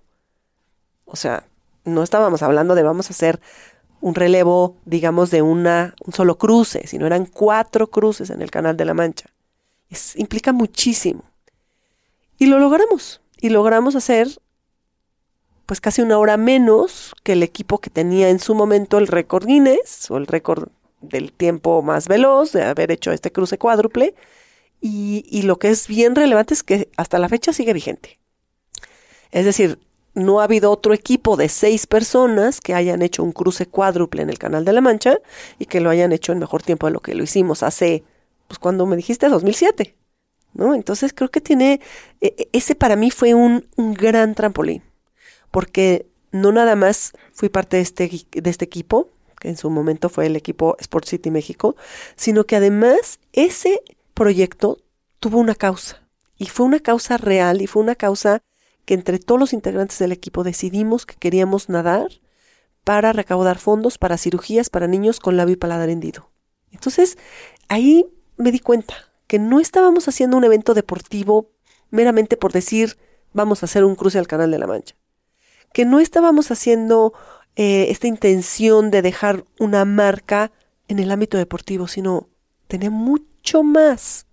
[1.06, 1.43] O sea,
[1.84, 3.39] no estábamos hablando de vamos a hacer
[4.00, 8.78] un relevo, digamos, de una, un solo cruce, sino eran cuatro cruces en el Canal
[8.78, 9.26] de la Mancha.
[10.15, 11.24] Implica muchísimo.
[12.38, 13.21] Y lo logramos.
[13.39, 14.30] Y logramos hacer
[15.65, 19.45] pues casi una hora menos que el equipo que tenía en su momento el récord
[19.45, 20.69] Guinness o el récord
[21.02, 24.15] del tiempo más veloz de haber hecho este cruce cuádruple.
[24.83, 28.19] Y, lo que es bien relevante es que hasta la fecha sigue vigente.
[29.29, 29.79] Es decir,
[30.15, 34.31] no ha habido otro equipo de seis personas que hayan hecho un cruce cuádruple en
[34.31, 35.19] el Canal de la Mancha
[35.59, 38.03] y que lo hayan hecho en mejor tiempo de lo que lo hicimos hace,
[38.47, 39.95] pues cuando me dijiste 2007,
[40.53, 40.73] ¿no?
[40.73, 41.79] Entonces creo que tiene,
[42.19, 44.81] e, e, ese para mí fue un, un gran trampolín,
[45.51, 50.09] porque no nada más fui parte de este, de este equipo, que en su momento
[50.09, 51.75] fue el equipo Sport City México,
[52.15, 53.81] sino que además ese
[54.21, 54.77] proyecto
[55.19, 56.07] tuvo una causa,
[56.38, 58.43] y fue una causa real, y fue una causa
[58.86, 62.07] que entre todos los integrantes del equipo decidimos que queríamos nadar
[62.84, 66.29] para recaudar fondos para cirugías para niños con labio y paladar hendido.
[66.71, 67.17] Entonces,
[67.67, 68.05] ahí
[68.38, 68.93] me di cuenta
[69.25, 71.49] que no estábamos haciendo un evento deportivo
[71.89, 72.99] meramente por decir
[73.34, 74.95] vamos a hacer un cruce al Canal de la Mancha.
[75.73, 77.13] Que no estábamos haciendo
[77.55, 80.51] eh, esta intención de dejar una marca
[80.88, 82.29] en el ámbito deportivo, sino
[82.67, 83.30] tenía mucho
[83.63, 84.27] más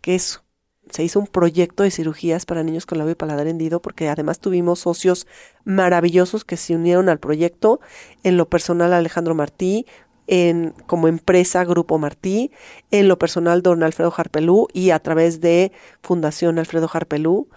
[0.00, 0.42] que eso.
[0.90, 4.38] Se hizo un proyecto de cirugías para niños con labio y paladar hendido porque además
[4.38, 5.26] tuvimos socios
[5.64, 7.80] maravillosos que se unieron al proyecto.
[8.22, 9.86] En lo personal Alejandro Martí,
[10.28, 12.52] en, como empresa Grupo Martí,
[12.90, 17.48] en lo personal don Alfredo Harpelú y a través de Fundación Alfredo Harpelú,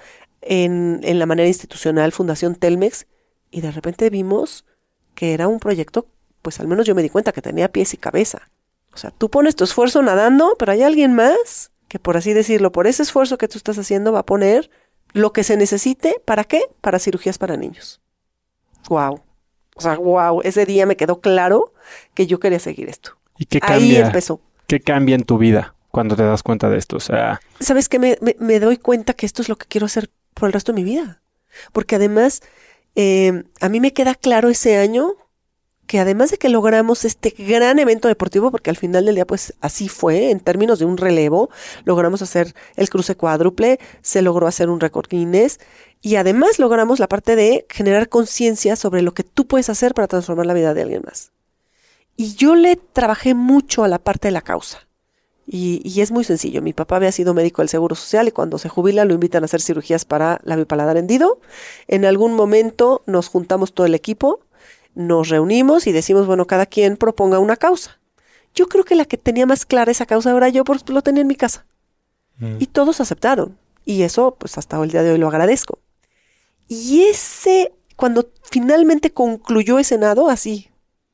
[0.42, 3.08] en, en la manera institucional Fundación Telmex,
[3.52, 4.66] y de repente vimos
[5.14, 6.08] que era un proyecto,
[6.42, 8.50] pues al menos yo me di cuenta que tenía pies y cabeza.
[9.00, 12.74] O sea, tú pones tu esfuerzo nadando, pero hay alguien más que, por así decirlo,
[12.74, 14.70] por ese esfuerzo que tú estás haciendo, va a poner
[15.14, 16.18] lo que se necesite.
[16.26, 16.64] ¿Para qué?
[16.82, 18.02] Para cirugías para niños.
[18.90, 19.22] ¡Wow!
[19.78, 21.74] O sea, wow, ese día me quedó claro
[22.14, 23.18] que yo quería seguir esto.
[23.38, 24.08] ¿Y qué Ahí cambia?
[24.08, 24.42] empezó.
[24.68, 26.98] ¿Qué cambia en tu vida cuando te das cuenta de esto?
[26.98, 28.00] O sea, ¿Sabes qué?
[28.00, 30.74] Me, me- me doy cuenta que esto es lo que quiero hacer por el resto
[30.74, 31.22] de mi vida.
[31.72, 32.42] Porque además,
[32.96, 35.16] eh, a mí me queda claro ese año
[35.90, 39.56] que además de que logramos este gran evento deportivo, porque al final del día pues
[39.60, 41.50] así fue, en términos de un relevo,
[41.84, 45.60] logramos hacer el cruce cuádruple, se logró hacer un récord Guinness
[46.00, 50.08] y además logramos la parte de generar conciencia sobre lo que tú puedes hacer para
[50.08, 51.32] transformar la vida de alguien más.
[52.16, 54.88] Y yo le trabajé mucho a la parte de la causa.
[55.48, 56.62] Y, y es muy sencillo.
[56.62, 59.46] Mi papá había sido médico del Seguro Social y cuando se jubila lo invitan a
[59.46, 61.40] hacer cirugías para labio y paladar hendido.
[61.88, 64.42] En algún momento nos juntamos todo el equipo,
[65.00, 68.00] nos reunimos y decimos, bueno, cada quien proponga una causa.
[68.54, 71.22] Yo creo que la que tenía más clara esa causa era yo, porque lo tenía
[71.22, 71.66] en mi casa.
[72.60, 73.58] Y todos aceptaron.
[73.86, 75.80] Y eso, pues hasta el día de hoy lo agradezco.
[76.68, 80.70] Y ese, cuando finalmente concluyó ese nado, así,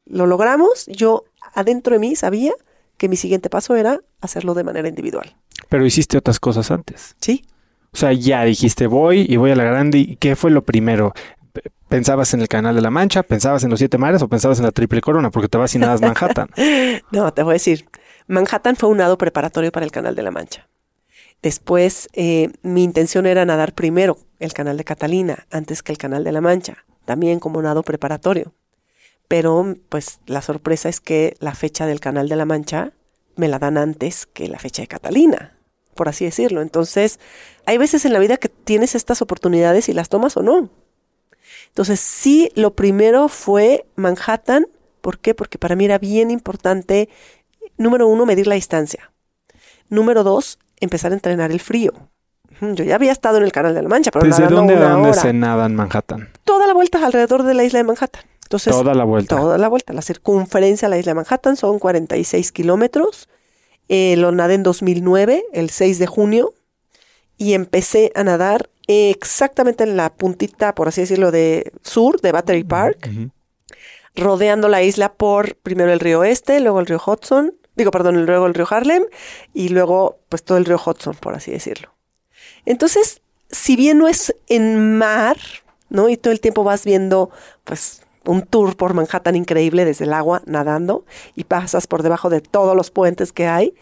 [0.06, 2.54] lo logramos, yo adentro de mí sabía
[2.98, 5.36] que mi siguiente paso era hacerlo de manera individual.
[5.70, 7.16] pero hiciste otras cosas antes.
[7.22, 7.46] ¿Sí?
[7.94, 10.00] O sea, ya dijiste voy y voy a la grande.
[10.00, 11.14] ¿Y qué fue lo primero?
[11.90, 13.24] ¿Pensabas en el Canal de la Mancha?
[13.24, 15.30] ¿Pensabas en los Siete Mares o pensabas en la Triple Corona?
[15.30, 16.50] Porque te vas y nadas Manhattan.
[17.12, 17.88] No, te voy a decir.
[18.28, 20.68] Manhattan fue un nado preparatorio para el Canal de la Mancha.
[21.42, 26.24] Después, eh, mi intención era nadar primero el Canal de Catalina antes que el Canal
[26.24, 28.54] de la Mancha, también como nado preparatorio.
[29.28, 32.94] Pero, pues, la sorpresa es que la fecha del Canal de la Mancha
[33.36, 35.58] me la dan antes que la fecha de Catalina,
[35.94, 36.62] por así decirlo.
[36.62, 37.20] Entonces,
[37.68, 40.70] hay veces en la vida que tienes estas oportunidades y las tomas o no.
[41.76, 44.66] Entonces, sí, lo primero fue Manhattan.
[45.02, 45.34] ¿Por qué?
[45.34, 47.10] Porque para mí era bien importante,
[47.78, 49.12] número uno, medir la distancia.
[49.90, 51.92] Número dos, empezar a entrenar el frío.
[52.62, 55.10] Yo ya había estado en el Canal de la Mancha, pero ¿Desde dónde a dónde
[55.10, 55.22] hora.
[55.22, 56.30] se nada en Manhattan?
[56.46, 58.24] Toda la vuelta alrededor de la isla de Manhattan.
[58.44, 59.36] Entonces, Toda la vuelta.
[59.36, 59.92] Toda la vuelta.
[59.92, 63.28] La circunferencia de la isla de Manhattan son 46 kilómetros.
[63.90, 66.54] Eh, lo nadé en 2009, el 6 de junio,
[67.38, 72.64] y empecé a nadar exactamente en la puntita, por así decirlo, de sur de Battery
[72.64, 73.10] Park,
[74.16, 78.46] rodeando la isla por primero el río Este, luego el río Hudson, digo, perdón, luego
[78.46, 79.04] el río Harlem
[79.54, 81.94] y luego pues todo el río Hudson, por así decirlo.
[82.66, 85.38] Entonces, si bien no es en mar,
[85.90, 86.10] ¿no?
[86.10, 87.30] Y todo el tiempo vas viendo
[87.64, 92.42] pues un tour por Manhattan increíble desde el agua nadando y pasas por debajo de
[92.42, 93.76] todos los puentes que hay,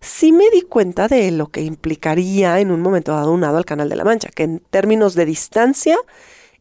[0.00, 3.64] sí me di cuenta de lo que implicaría en un momento dado un nado al
[3.64, 5.96] Canal de la Mancha, que en términos de distancia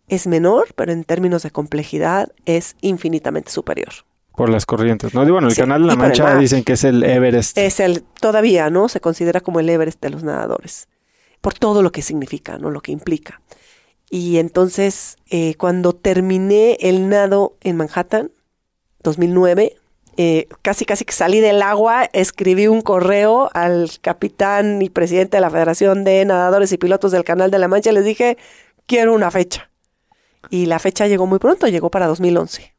[0.08, 3.94] es menor, pero en términos de complejidad es infinitamente superior.
[4.36, 5.26] Por las corrientes, ¿no?
[5.26, 7.58] Bueno, el Sí, Canal de la Mancha dicen que es el Everest.
[7.58, 8.88] Es el, todavía, ¿no?
[8.88, 10.88] Se considera como el Everest de los nadadores,
[11.42, 12.70] por todo lo que significa, ¿no?
[12.70, 13.42] Lo que implica.
[14.10, 18.32] Y entonces, eh, cuando terminé el nado en Manhattan,
[19.04, 19.76] 2009,
[20.18, 25.42] eh, casi casi que salí del agua, escribí un correo al capitán y presidente de
[25.42, 28.38] la Federación de Nadadores y Pilotos del Canal de la Mancha y les dije,
[28.88, 29.70] quiero una fecha.
[30.50, 32.77] Y la fecha llegó muy pronto, llegó para 2011.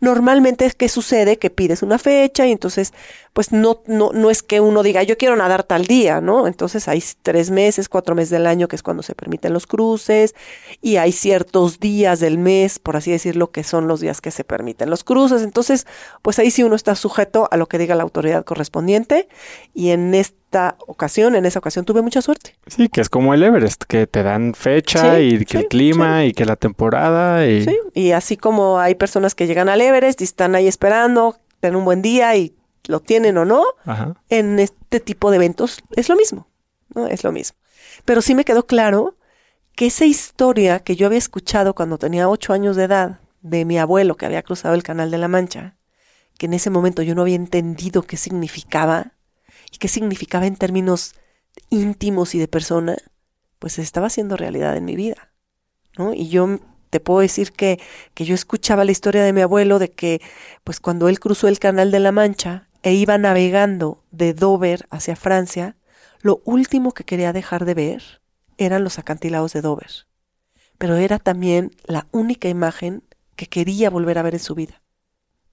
[0.00, 2.92] Normalmente es que sucede que pides una fecha y entonces
[3.32, 6.46] pues no, no, no es que uno diga yo quiero nadar tal día, ¿no?
[6.46, 10.34] Entonces hay tres meses, cuatro meses del año que es cuando se permiten los cruces
[10.80, 14.44] y hay ciertos días del mes, por así decirlo, que son los días que se
[14.44, 15.42] permiten los cruces.
[15.42, 15.86] Entonces
[16.22, 19.28] pues ahí sí uno está sujeto a lo que diga la autoridad correspondiente
[19.74, 20.14] y en
[20.48, 22.56] esta ocasión, en esa ocasión tuve mucha suerte.
[22.68, 25.68] Sí, que es como el Everest, que te dan fecha Sí, y que sí, el
[25.68, 27.66] clima y que la temporada y...
[27.66, 31.76] Sí, y así como hay personas que llegan al Everest y están ahí esperando, tienen
[31.76, 34.14] un buen día y lo tienen o no, Ajá.
[34.30, 36.48] en este tipo de eventos es lo mismo,
[36.94, 37.06] ¿no?
[37.08, 37.58] Es lo mismo.
[38.06, 39.18] Pero sí me quedó claro
[39.76, 43.78] que esa historia que yo había escuchado cuando tenía ocho años de edad de mi
[43.78, 45.76] abuelo que había cruzado el Canal de la Mancha,
[46.38, 49.12] que en ese momento yo no había entendido qué significaba
[49.72, 51.14] y qué significaba en términos
[51.70, 52.96] íntimos y de persona,
[53.58, 55.32] pues se estaba haciendo realidad en mi vida,
[55.96, 56.14] ¿no?
[56.14, 56.58] Y yo
[56.90, 57.80] te puedo decir que,
[58.14, 60.20] que yo escuchaba la historia de mi abuelo de que,
[60.64, 65.16] pues cuando él cruzó el Canal de la Mancha e iba navegando de Dover hacia
[65.16, 65.76] Francia,
[66.20, 68.02] lo último que quería dejar de ver
[68.56, 70.06] eran los acantilados de Dover.
[70.78, 73.02] Pero era también la única imagen
[73.36, 74.82] que quería volver a ver en su vida.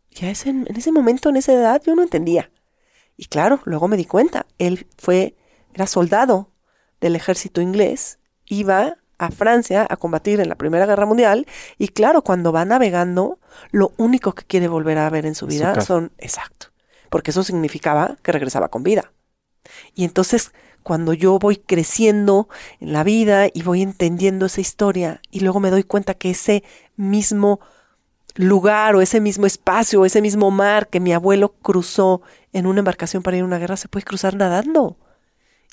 [0.09, 2.49] Y ese, en ese momento, en esa edad, yo no entendía.
[3.17, 5.35] Y claro, luego me di cuenta, él fue,
[5.73, 6.51] era soldado
[6.99, 11.45] del ejército inglés, iba a Francia a combatir en la Primera Guerra Mundial
[11.77, 13.39] y claro, cuando va navegando,
[13.71, 16.67] lo único que quiere volver a ver en su vida son, exacto,
[17.09, 19.13] porque eso significaba que regresaba con vida.
[19.93, 20.51] Y entonces,
[20.83, 22.47] cuando yo voy creciendo
[22.79, 26.63] en la vida y voy entendiendo esa historia y luego me doy cuenta que ese
[26.95, 27.59] mismo
[28.35, 32.21] lugar o ese mismo espacio o ese mismo mar que mi abuelo cruzó
[32.55, 34.97] en una embarcación para ir a una guerra se puede cruzar nadando.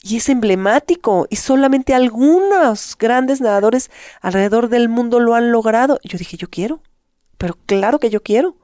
[0.02, 3.88] Y es emblemático y solamente algunos grandes nadadores
[4.20, 6.00] alrededor del mundo lo han logrado.
[6.02, 6.82] Yo dije, yo quiero,
[7.38, 8.56] pero claro que yo quiero.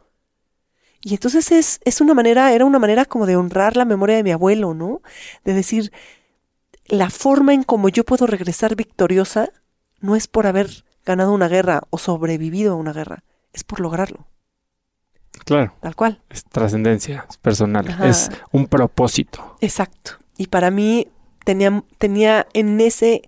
[1.01, 4.25] Y entonces es, es una manera, era una manera como de honrar la memoria de
[4.25, 5.01] mi abuelo, ¿no?
[5.45, 5.93] De decir,
[6.87, 9.51] la forma en como yo puedo regresar victoriosa
[10.01, 14.28] no es por haber ganado una guerra o sobrevivido a una guerra, es por lograrlo.
[15.45, 15.75] Claro.
[15.81, 16.21] Tal cual.
[16.29, 19.57] Es trascendencia, es personal, es un propósito.
[19.61, 20.13] Exacto.
[20.37, 21.09] Y para mí
[21.45, 23.23] tenía, tenía en ese,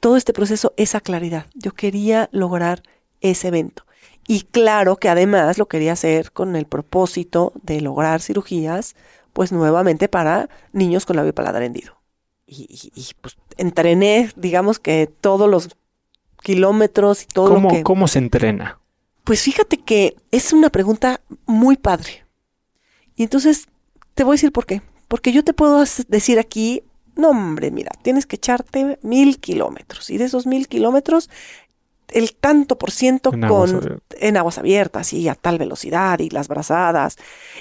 [0.00, 1.46] todo este proceso esa claridad.
[1.54, 2.82] Yo quería lograr
[3.20, 3.84] ese evento.
[4.26, 8.94] Y claro que además lo quería hacer con el propósito de lograr cirugías,
[9.32, 11.96] pues nuevamente para niños con labio paladar hendido.
[12.46, 15.70] Y, y, pues entrené, digamos que todos los
[16.42, 17.82] kilómetros y todo ¿Cómo, lo que...
[17.82, 18.78] ¿Cómo se entrena?
[19.24, 22.24] Pues fíjate que es una pregunta muy padre.
[23.14, 23.66] Y entonces
[24.14, 24.82] te voy a decir por qué.
[25.08, 26.82] Porque yo te puedo decir aquí,
[27.16, 30.10] no hombre, mira, tienes que echarte mil kilómetros.
[30.10, 31.30] Y de esos mil kilómetros,
[32.08, 33.74] el tanto por ciento En con aguas
[34.10, 37.16] en aguas abiertas y a tal velocidad y las brazadas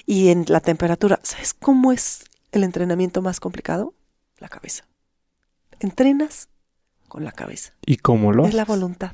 [0.05, 1.19] y en la temperatura.
[1.23, 3.93] ¿Sabes cómo es el entrenamiento más complicado?
[4.37, 4.85] La cabeza.
[5.79, 6.49] Entrenas
[7.07, 7.73] con la cabeza.
[7.85, 9.11] ¿Y cómo lo Es la voluntad.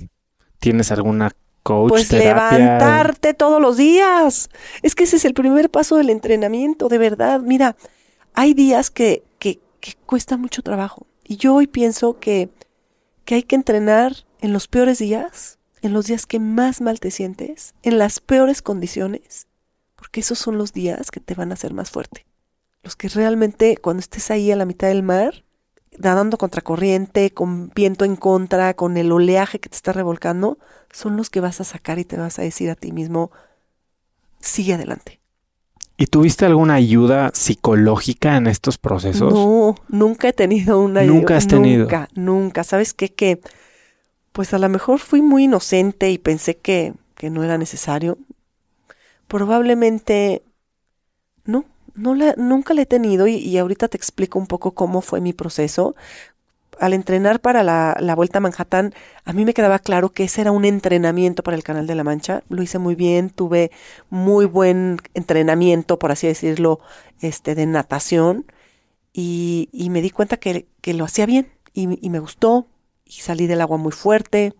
[0.59, 1.31] ¿Tienes alguna
[1.67, 2.57] coach, Pues terapia?
[2.57, 4.49] levantarte todos los días.
[4.81, 7.41] Es que ese es el primer paso del entrenamiento, de verdad.
[7.41, 7.75] Mira,
[8.33, 11.05] hay días que, que, que cuesta mucho trabajo.
[11.23, 12.49] Y yo hoy pienso que,
[13.25, 17.11] que hay que entrenar en los peores días, en los días que más mal te
[17.11, 19.47] sientes, en las peores condiciones,
[19.95, 22.25] porque esos son los días que te van a hacer más fuerte.
[22.83, 25.43] Los que realmente cuando estés ahí a la mitad del mar,
[25.97, 30.57] nadando contracorriente, con viento en contra, con el oleaje que te está revolcando,
[30.91, 33.31] son los que vas a sacar y te vas a decir a ti mismo,
[34.39, 35.19] sigue adelante.
[35.97, 39.33] ¿Y tuviste alguna ayuda psicológica en estos procesos?
[39.33, 41.83] No, nunca he tenido una Nunca has tenido.
[41.83, 42.63] Nunca, nunca.
[42.63, 43.11] ¿Sabes qué?
[43.11, 43.41] Que
[44.31, 48.19] pues a lo mejor fui muy inocente y pensé que, que no era necesario.
[49.27, 50.43] Probablemente
[51.97, 55.19] no, la, nunca la he tenido y, y ahorita te explico un poco cómo fue
[55.19, 55.95] mi proceso.
[56.79, 58.93] Al entrenar para la, la Vuelta a Manhattan,
[59.25, 62.03] a mí me quedaba claro que ese era un entrenamiento para el Canal de la
[62.03, 62.43] Mancha.
[62.49, 63.71] Lo hice muy bien, tuve
[64.11, 66.79] muy buen entrenamiento, por así decirlo,
[67.19, 68.45] este, de natación.
[69.11, 72.67] Y, y me di cuenta que, que lo hacía bien y, y me gustó.
[73.05, 74.53] Y salí del agua muy fuerte,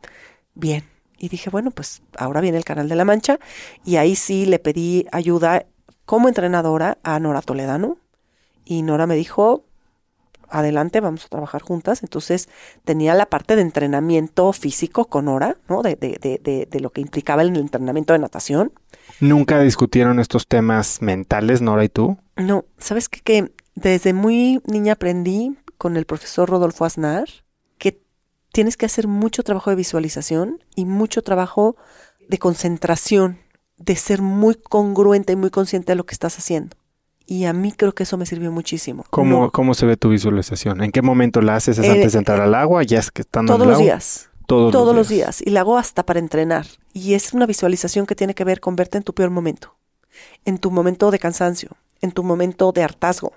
[0.56, 0.86] bien.
[1.20, 3.40] Y dije, bueno, pues ahora viene el Canal de la Mancha.
[3.86, 5.68] Y ahí sí le pedí ayuda
[6.08, 7.98] como entrenadora a Nora Toledano.
[8.64, 9.66] Y Nora me dijo,
[10.50, 12.02] adelante, vamos a trabajar juntas.
[12.02, 12.48] Entonces
[12.86, 15.84] tenía la parte de entrenamiento físico con Nora, ¿no?
[15.84, 18.72] De, de, de, de, de lo que implicaba el entrenamiento de natación.
[19.20, 22.18] ¿Nunca discutieron estos temas mentales, Nora y tú?
[22.38, 23.20] No, ¿sabes qué?
[23.22, 27.26] Que desde muy niña aprendí con el profesor Rodolfo Aznar
[27.78, 28.02] que
[28.54, 31.76] tienes que hacer mucho trabajo de visualización y mucho trabajo
[32.30, 33.40] de concentración,
[33.78, 36.76] de ser muy congruente y muy consciente de lo que estás haciendo.
[37.26, 39.04] Y a mí creo que eso me sirvió muchísimo.
[39.10, 40.82] ¿Cómo, No, ¿Cómo se ve tu visualización?
[40.82, 41.78] ¿En qué momento la haces?
[41.78, 42.84] ¿Es Eh, antes de entrar al agua?
[42.84, 43.86] ¿Ya es que estando en todos el los agua?
[43.86, 44.30] días.
[44.48, 45.42] Todos, todos los días.
[45.46, 46.66] Y la hago hasta para entrenar.
[46.94, 49.76] Y es una visualización que tiene que ver con verte en tu peor momento.
[50.46, 51.72] En tu momento de cansancio,
[52.02, 53.34] en tu momento de hartazgo,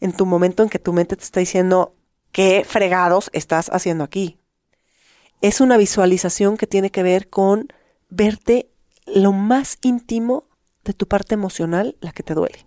[0.00, 1.92] en tu momento en que tu mente te está diciendo
[2.30, 4.38] qué fregados estás haciendo aquí.
[5.42, 7.66] Es una visualización que tiene que ver con
[8.08, 8.68] verte
[9.06, 10.48] lo más íntimo
[10.84, 12.66] de tu parte emocional, la que te duele.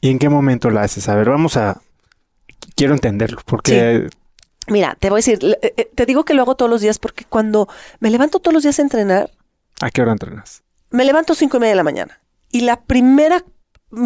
[0.00, 1.08] ¿Y en qué momento la haces?
[1.08, 1.80] A ver, vamos a...
[2.74, 4.08] Quiero entenderlo, porque
[4.68, 7.24] Mira, te voy a decir, eh, te digo que lo hago todos los días porque
[7.24, 7.68] cuando
[8.00, 9.30] me levanto todos los días a entrenar,
[9.80, 10.64] ¿a qué hora entrenas?
[10.90, 13.44] me levanto cinco y media de la mañana y la primera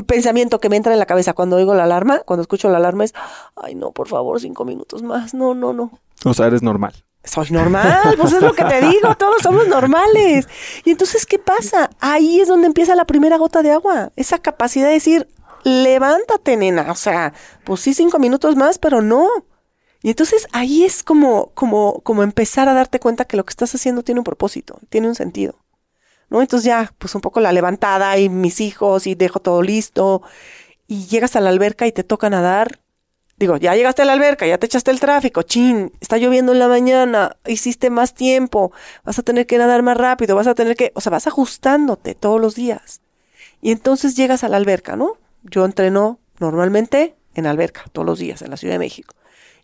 [0.07, 3.05] pensamiento que me entra en la cabeza cuando oigo la alarma, cuando escucho la alarma
[3.05, 3.15] es,
[3.57, 5.99] ay no, por favor, cinco minutos más, no, no, no.
[6.25, 6.93] O sea, eres normal.
[7.23, 10.49] Soy normal, pues es lo que te digo, todos somos normales.
[10.85, 11.91] Y entonces, ¿qué pasa?
[12.01, 15.29] Ahí es donde empieza la primera gota de agua, esa capacidad de decir,
[15.65, 19.29] levántate, nena, o sea, pues sí, cinco minutos más, pero no.
[20.03, 23.75] Y entonces ahí es como, como, como empezar a darte cuenta que lo que estás
[23.75, 25.57] haciendo tiene un propósito, tiene un sentido.
[26.31, 26.41] ¿No?
[26.41, 30.23] Entonces ya, pues un poco la levantada y mis hijos y dejo todo listo.
[30.87, 32.81] Y llegas a la alberca y te toca nadar.
[33.41, 36.61] Digo, ya llegaste a la alberca, ya te echaste el tráfico, chin, está lloviendo en
[36.61, 38.71] la mañana, hiciste más tiempo,
[39.03, 42.15] vas a tener que nadar más rápido, vas a tener que, o sea, vas ajustándote
[42.15, 43.01] todos los días.
[43.63, 45.17] Y entonces llegas a la alberca, ¿no?
[45.43, 49.15] Yo entreno normalmente en alberca, todos los días, en la Ciudad de México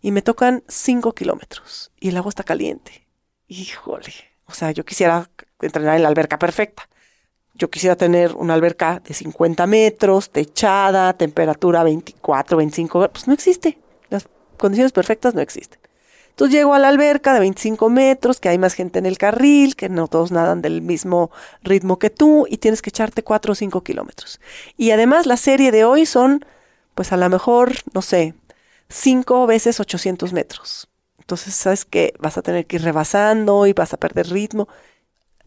[0.01, 3.07] y me tocan 5 kilómetros y el agua está caliente.
[3.47, 4.13] Híjole,
[4.45, 5.29] o sea, yo quisiera
[5.61, 6.87] entrenar en la alberca perfecta.
[7.57, 13.79] Yo quisiera tener una alberca de 50 metros, techada, temperatura 24, 25, pues no existe.
[14.09, 14.27] Las
[14.57, 15.79] condiciones perfectas no existen.
[16.29, 19.75] Entonces llego a la alberca de 25 metros, que hay más gente en el carril,
[19.75, 21.31] que no todos nadan del mismo
[21.63, 24.39] ritmo que tú, y tienes que echarte 4 o 5 kilómetros.
[24.77, 26.45] Y además la serie de hoy son,
[26.93, 28.35] pues a lo mejor, no sé,
[28.89, 30.89] 5 veces 800 metros.
[31.17, 34.69] Entonces, sabes que vas a tener que ir rebasando y vas a perder ritmo.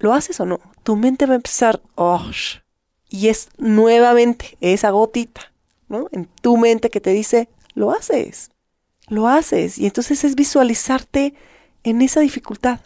[0.01, 0.61] ¿Lo haces o no?
[0.83, 2.31] Tu mente va a empezar, oh,
[3.11, 5.53] y es nuevamente esa gotita,
[5.89, 6.09] ¿no?
[6.11, 8.51] En tu mente que te dice, lo haces,
[9.09, 9.79] lo haces.
[9.79, 11.35] Y entonces es visualizarte
[11.85, 12.81] en esa dificultad.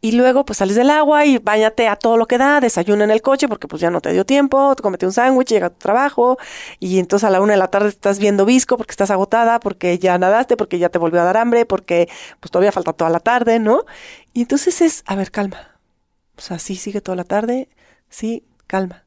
[0.00, 3.10] Y luego pues sales del agua y bañate a todo lo que da, desayuna en
[3.10, 5.70] el coche porque pues ya no te dio tiempo, te comete un sándwich, llega a
[5.70, 6.38] tu trabajo
[6.78, 9.98] y entonces a la una de la tarde estás viendo visco porque estás agotada, porque
[9.98, 13.18] ya nadaste, porque ya te volvió a dar hambre, porque pues todavía falta toda la
[13.18, 13.84] tarde, ¿no?
[14.32, 15.80] Y entonces es, a ver, calma.
[16.36, 17.68] O sea, sí, sigue toda la tarde,
[18.08, 19.04] sí, calma.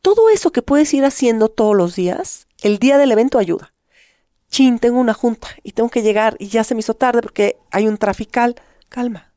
[0.00, 3.74] Todo eso que puedes ir haciendo todos los días, el día del evento ayuda.
[4.48, 7.58] Chin, tengo una junta y tengo que llegar y ya se me hizo tarde porque
[7.70, 8.54] hay un trafical.
[8.88, 9.35] Calma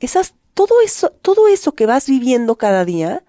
[0.00, 3.22] esas, todo eso, todo eso que vas viviendo cada día,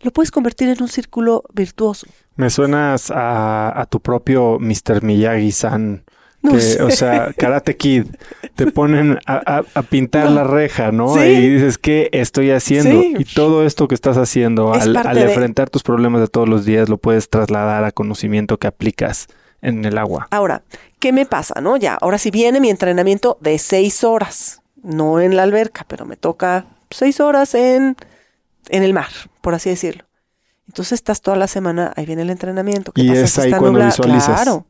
[0.00, 2.06] lo puedes convertir en un círculo virtuoso.
[2.36, 5.02] Me suenas a, tu propio Mr.
[5.02, 6.04] Miyagi-san.
[6.42, 8.06] o sea, Karate Kid,
[8.54, 11.24] te ponen a, pintar la reja, ¿no?
[11.24, 13.02] Y dices, ¿qué estoy haciendo?
[13.02, 16.98] Y todo esto que estás haciendo al, enfrentar tus problemas de todos los días lo
[16.98, 19.28] puedes trasladar a conocimiento que aplicas
[19.62, 20.28] en el agua.
[20.30, 20.62] Ahora,
[21.00, 21.76] ¿qué me pasa, no?
[21.76, 26.16] Ya, ahora si viene mi entrenamiento de seis horas no en la alberca, pero me
[26.16, 27.96] toca seis horas en,
[28.68, 29.10] en el mar,
[29.40, 30.04] por así decirlo.
[30.68, 32.92] Entonces estás toda la semana, ahí viene el entrenamiento.
[32.94, 34.42] y es ahí cuando visualizas.
[34.42, 34.66] Claro.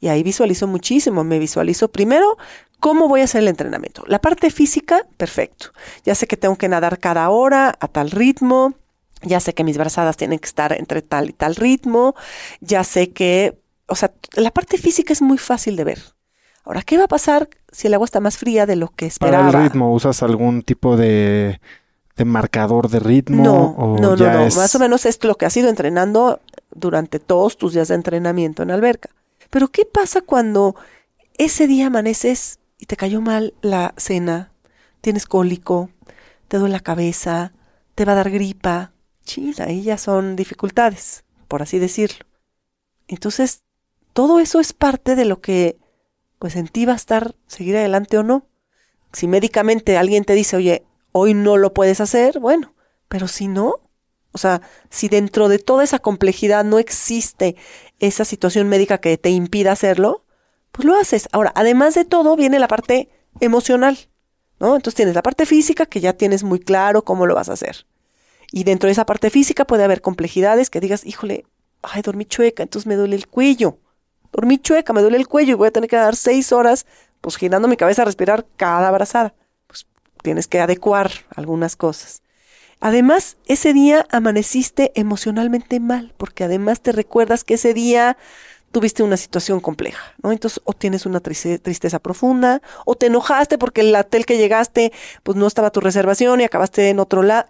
[0.00, 1.24] Y ahí visualizo muchísimo.
[1.24, 2.38] Me visualizo primero
[2.78, 4.02] cómo voy a hacer el entrenamiento.
[4.06, 5.72] La parte física, perfecto.
[6.04, 8.74] Ya sé que tengo que nadar cada hora a tal ritmo.
[9.22, 12.14] Ya sé que mis brazadas tienen que estar entre tal y tal ritmo.
[12.60, 16.02] Ya sé que, o sea, la parte física es muy fácil de ver.
[16.64, 19.46] Ahora, ¿qué va a pasar si el agua está más fría de lo que esperaba?
[19.46, 21.60] Para el ritmo, ¿usas algún tipo de,
[22.24, 23.42] marcador de ritmo?
[23.42, 24.44] No, no, no, no.
[24.44, 26.40] Más o menos es lo que has ido entrenando
[26.74, 29.10] durante todos tus días de entrenamiento en alberca.
[29.50, 30.76] Pero ¿qué pasa cuando
[31.38, 34.52] ese día amaneces y te cayó mal la cena?
[35.00, 35.90] Tienes cólico,
[36.48, 37.52] te duele la cabeza,
[37.94, 38.92] te va a dar gripa.
[39.24, 42.26] China, ahí ya son dificultades, por así decirlo.
[43.08, 43.62] Entonces,
[44.12, 45.78] todo eso es parte de lo que
[46.40, 48.46] pues en ti va a estar seguir adelante o no.
[49.12, 52.74] Si médicamente alguien te dice, oye, hoy no lo puedes hacer, bueno,
[53.08, 53.74] pero si no,
[54.32, 57.56] o sea, si dentro de toda esa complejidad no existe
[57.98, 60.24] esa situación médica que te impida hacerlo,
[60.72, 61.28] pues lo haces.
[61.32, 63.10] Ahora, además de todo, viene la parte
[63.40, 63.98] emocional,
[64.58, 64.76] ¿no?
[64.76, 67.86] Entonces tienes la parte física que ya tienes muy claro cómo lo vas a hacer.
[68.50, 71.44] Y dentro de esa parte física puede haber complejidades que digas, híjole,
[71.82, 73.78] ay, dormí chueca, entonces me duele el cuello
[74.32, 76.86] dormí chueca, me duele el cuello y voy a tener que dar seis horas,
[77.20, 79.34] pues girando mi cabeza a respirar cada abrazada.
[79.66, 79.86] Pues
[80.22, 82.22] tienes que adecuar algunas cosas.
[82.80, 88.16] Además, ese día amaneciste emocionalmente mal, porque además te recuerdas que ese día
[88.72, 90.32] tuviste una situación compleja, ¿no?
[90.32, 95.36] Entonces, o tienes una tristeza profunda, o te enojaste porque el hotel que llegaste, pues
[95.36, 97.48] no estaba tu reservación y acabaste en otro lado.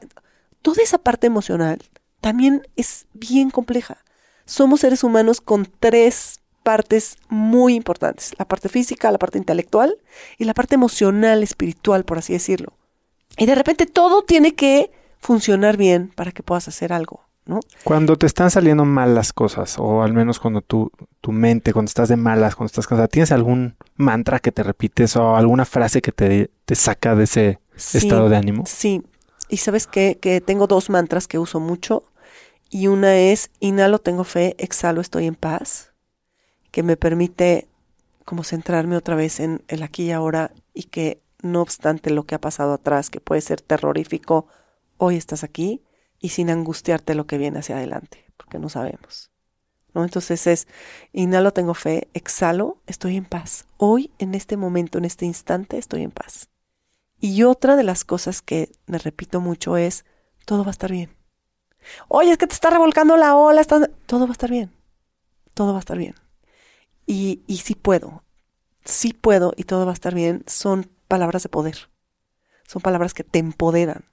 [0.63, 1.79] Toda esa parte emocional
[2.21, 3.99] también es bien compleja.
[4.47, 6.40] Somos seres humanos con tres
[6.71, 9.99] partes muy importantes, la parte física, la parte intelectual
[10.39, 12.75] y la parte emocional, espiritual, por así decirlo.
[13.37, 17.59] Y de repente todo tiene que funcionar bien para que puedas hacer algo, ¿no?
[17.83, 21.89] Cuando te están saliendo mal las cosas, o al menos cuando tu, tu mente, cuando
[21.89, 26.01] estás de malas, cuando estás cansada, ¿tienes algún mantra que te repites o alguna frase
[26.01, 28.63] que te, te saca de ese estado de ánimo?
[28.65, 29.03] Sí,
[29.49, 30.19] y sabes qué?
[30.23, 32.05] que tengo dos mantras que uso mucho
[32.71, 35.90] Y una es, inhalo, tengo fe, exhalo, estoy en paz,
[36.71, 37.69] que me permite
[38.25, 42.35] como centrarme otra vez en el aquí y ahora y que no obstante lo que
[42.35, 44.47] ha pasado atrás, que puede ser terrorífico,
[44.99, 45.83] hoy estás aquí
[46.19, 49.31] y sin angustiarte lo que viene hacia adelante, porque no sabemos.
[49.95, 50.05] ¿No?
[50.05, 50.69] Entonces es,
[51.13, 53.67] inhalo, tengo fe, exhalo, estoy en paz.
[53.77, 56.49] Hoy, en este momento, en este instante, estoy en paz.
[57.19, 60.05] Y otra de las cosas que me repito mucho es,
[60.45, 61.11] todo va a estar bien.
[62.09, 64.71] Oye, es que te está revolcando la ola, todo va a estar bien.
[65.55, 66.15] Todo va a estar bien.
[67.11, 68.23] Y, y sí puedo,
[68.85, 71.91] sí puedo y todo va a estar bien, son palabras de poder.
[72.69, 74.05] Son palabras que te empoderan,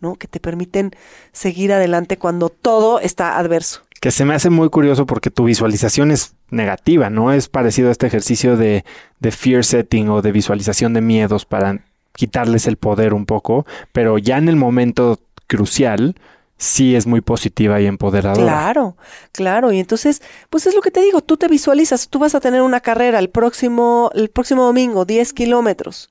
[0.00, 0.16] ¿no?
[0.16, 0.90] Que te permiten
[1.30, 3.82] seguir adelante cuando todo está adverso.
[4.00, 7.32] Que se me hace muy curioso porque tu visualización es negativa, ¿no?
[7.32, 8.84] Es parecido a este ejercicio de,
[9.20, 11.84] de fear setting o de visualización de miedos para
[12.16, 16.16] quitarles el poder un poco, pero ya en el momento crucial,
[16.56, 18.42] sí es muy positiva y empoderadora.
[18.42, 18.96] Claro,
[19.32, 19.72] claro.
[19.72, 22.62] Y entonces, pues es lo que te digo, tú te visualizas, tú vas a tener
[22.62, 26.10] una carrera el próximo, el próximo domingo, 10 kilómetros.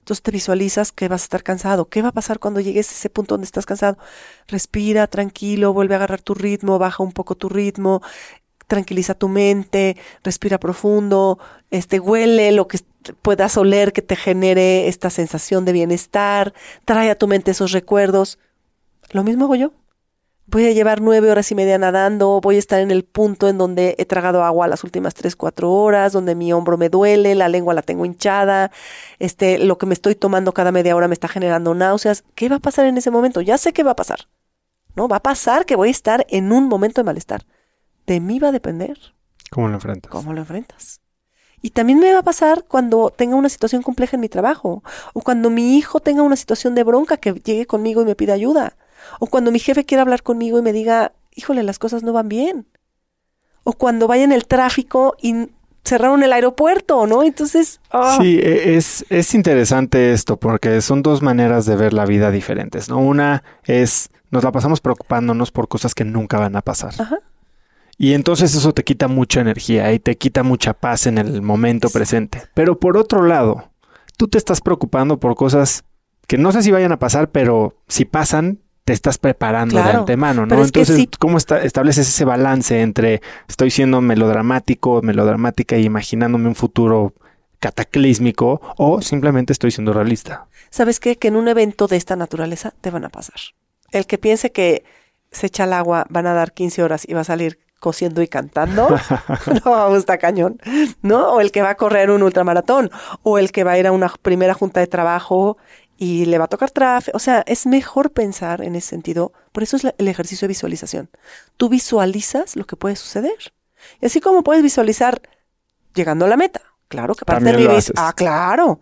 [0.00, 1.88] Entonces te visualizas que vas a estar cansado.
[1.88, 3.96] ¿Qué va a pasar cuando llegues a ese punto donde estás cansado?
[4.48, 8.02] Respira tranquilo, vuelve a agarrar tu ritmo, baja un poco tu ritmo,
[8.66, 11.38] tranquiliza tu mente, respira profundo,
[11.70, 12.80] este huele lo que
[13.22, 16.52] puedas oler que te genere esta sensación de bienestar,
[16.84, 18.38] trae a tu mente esos recuerdos.
[19.10, 19.72] Lo mismo hago yo
[20.46, 23.58] voy a llevar nueve horas y media nadando, voy a estar en el punto en
[23.58, 27.48] donde he tragado agua las últimas tres, cuatro horas, donde mi hombro me duele, la
[27.48, 28.70] lengua la tengo hinchada,
[29.18, 32.24] este, lo que me estoy tomando cada media hora me está generando náuseas.
[32.34, 33.40] ¿Qué va a pasar en ese momento?
[33.40, 34.28] Ya sé qué va a pasar.
[34.96, 35.08] ¿No?
[35.08, 37.44] Va a pasar que voy a estar en un momento de malestar.
[38.06, 38.96] De mí va a depender.
[39.50, 40.10] ¿Cómo lo enfrentas?
[40.10, 41.00] ¿Cómo lo enfrentas?
[41.62, 44.84] Y también me va a pasar cuando tenga una situación compleja en mi trabajo,
[45.14, 48.34] o cuando mi hijo tenga una situación de bronca que llegue conmigo y me pida
[48.34, 48.76] ayuda
[49.20, 52.28] o cuando mi jefe quiera hablar conmigo y me diga, híjole, las cosas no van
[52.28, 52.66] bien.
[53.62, 55.48] O cuando vaya en el tráfico y
[55.84, 57.22] cerraron el aeropuerto, ¿no?
[57.22, 57.80] Entonces...
[57.90, 58.18] Ah.
[58.20, 62.88] Sí, e, es, es interesante esto porque son dos maneras de ver la vida diferentes,
[62.88, 62.98] ¿no?
[62.98, 66.94] Una es, nos la pasamos preocupándonos por cosas que nunca van a pasar.
[66.98, 67.18] Ajá.
[67.96, 71.90] Y entonces eso te quita mucha energía y te quita mucha paz en el momento
[71.90, 72.42] presente.
[72.54, 73.70] Pero por otro lado,
[74.16, 75.84] tú te estás preocupando por cosas
[76.26, 80.44] que no sé si vayan a pasar, pero si pasan, te estás preparando de antemano,
[80.46, 80.62] ¿no?
[80.62, 87.14] Entonces, ¿cómo estableces ese balance entre estoy siendo melodramático, melodramática y imaginándome un futuro
[87.60, 90.46] cataclísmico o simplemente estoy siendo realista?
[90.68, 91.16] ¿Sabes qué?
[91.16, 93.40] Que en un evento de esta naturaleza te van a pasar.
[93.90, 94.84] El que piense que
[95.30, 98.28] se echa el agua, van a dar 15 horas y va a salir cosiendo y
[98.28, 98.88] cantando,
[99.64, 100.58] no, está cañón,
[101.02, 101.32] ¿no?
[101.32, 102.90] O el que va a correr un ultramaratón,
[103.22, 105.56] o el que va a ir a una primera junta de trabajo
[105.96, 107.16] y le va a tocar tráfico.
[107.16, 109.32] O sea, es mejor pensar en ese sentido.
[109.52, 111.08] Por eso es el ejercicio de visualización.
[111.56, 113.54] Tú visualizas lo que puede suceder.
[114.00, 115.22] Y así como puedes visualizar
[115.94, 116.62] llegando a la meta.
[116.88, 118.80] Claro que parte de mi Ah, claro.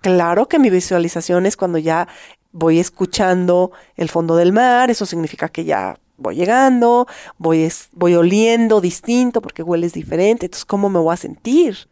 [0.00, 2.08] Claro que mi visualización es cuando ya
[2.52, 4.90] voy escuchando el fondo del mar.
[4.90, 7.06] Eso significa que ya voy llegando,
[7.36, 10.46] voy, voy oliendo distinto porque hueles diferente.
[10.46, 11.88] Entonces, ¿cómo me voy a sentir?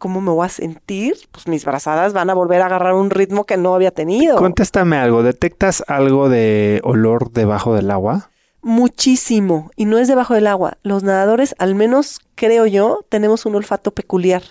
[0.00, 1.14] ¿Cómo me voy a sentir?
[1.30, 4.34] Pues mis brazadas van a volver a agarrar un ritmo que no había tenido.
[4.36, 8.30] Contéstame algo, ¿detectas algo de olor debajo del agua?
[8.62, 10.78] Muchísimo, y no es debajo del agua.
[10.82, 14.42] Los nadadores, al menos creo yo, tenemos un olfato peculiar,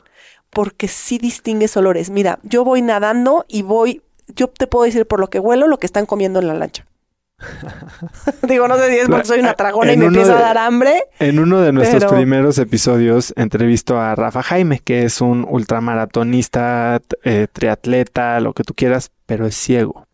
[0.52, 2.12] porque sí distingues olores.
[2.12, 5.80] Mira, yo voy nadando y voy, yo te puedo decir por lo que huelo lo
[5.80, 6.86] que están comiendo en la lancha.
[8.48, 11.04] Digo, no sé si es porque soy una tragona y me empieza a dar hambre.
[11.20, 17.48] En uno de nuestros primeros episodios entrevisto a Rafa Jaime, que es un ultramaratonista, eh,
[17.52, 20.06] triatleta, lo que tú quieras, pero es ciego.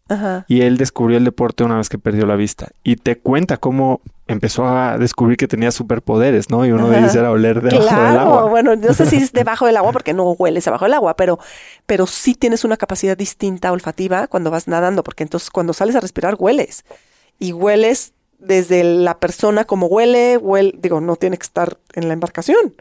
[0.47, 2.67] Y él descubrió el deporte una vez que perdió la vista.
[2.83, 6.63] Y te cuenta cómo empezó a descubrir que tenía superpoderes, ¿no?
[6.63, 8.45] Y uno de ellos era oler debajo del agua.
[8.45, 11.39] Bueno, no sé si es debajo del agua porque no hueles abajo del agua, pero,
[11.87, 16.01] pero sí tienes una capacidad distinta olfativa cuando vas nadando, porque entonces cuando sales a
[16.01, 16.85] respirar hueles
[17.39, 22.13] y hueles desde la persona como huele, huele, digo, no tiene que estar en la
[22.13, 22.75] embarcación.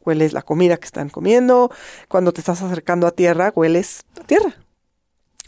[0.00, 1.70] Hueles la comida que están comiendo.
[2.08, 4.56] Cuando te estás acercando a tierra, hueles a tierra.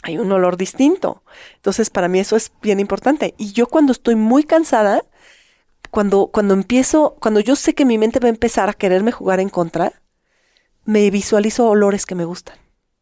[0.03, 1.23] Hay un olor distinto.
[1.55, 3.33] Entonces, para mí eso es bien importante.
[3.37, 5.03] Y yo cuando estoy muy cansada,
[5.89, 9.39] cuando, cuando empiezo, cuando yo sé que mi mente va a empezar a quererme jugar
[9.39, 10.01] en contra,
[10.85, 12.57] me visualizo olores que me gustan.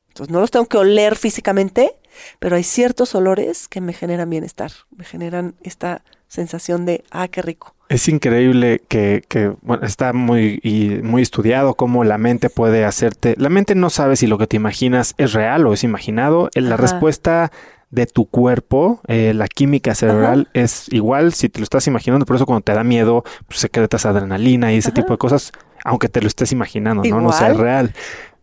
[0.09, 1.95] Entonces, no los tengo que oler físicamente,
[2.39, 7.41] pero hay ciertos olores que me generan bienestar, me generan esta sensación de, ah, qué
[7.41, 7.75] rico.
[7.89, 13.35] Es increíble que, que bueno, está muy, y muy estudiado cómo la mente puede hacerte.
[13.37, 16.49] La mente no sabe si lo que te imaginas es real o es imaginado.
[16.53, 17.51] La respuesta
[17.91, 22.37] de tu cuerpo, eh, la química cerebral es igual si te lo estás imaginando, por
[22.37, 25.51] eso cuando te da miedo, pues secretas adrenalina y ese tipo de cosas,
[25.83, 27.19] aunque te lo estés imaginando, ¿no?
[27.19, 27.93] No sea real.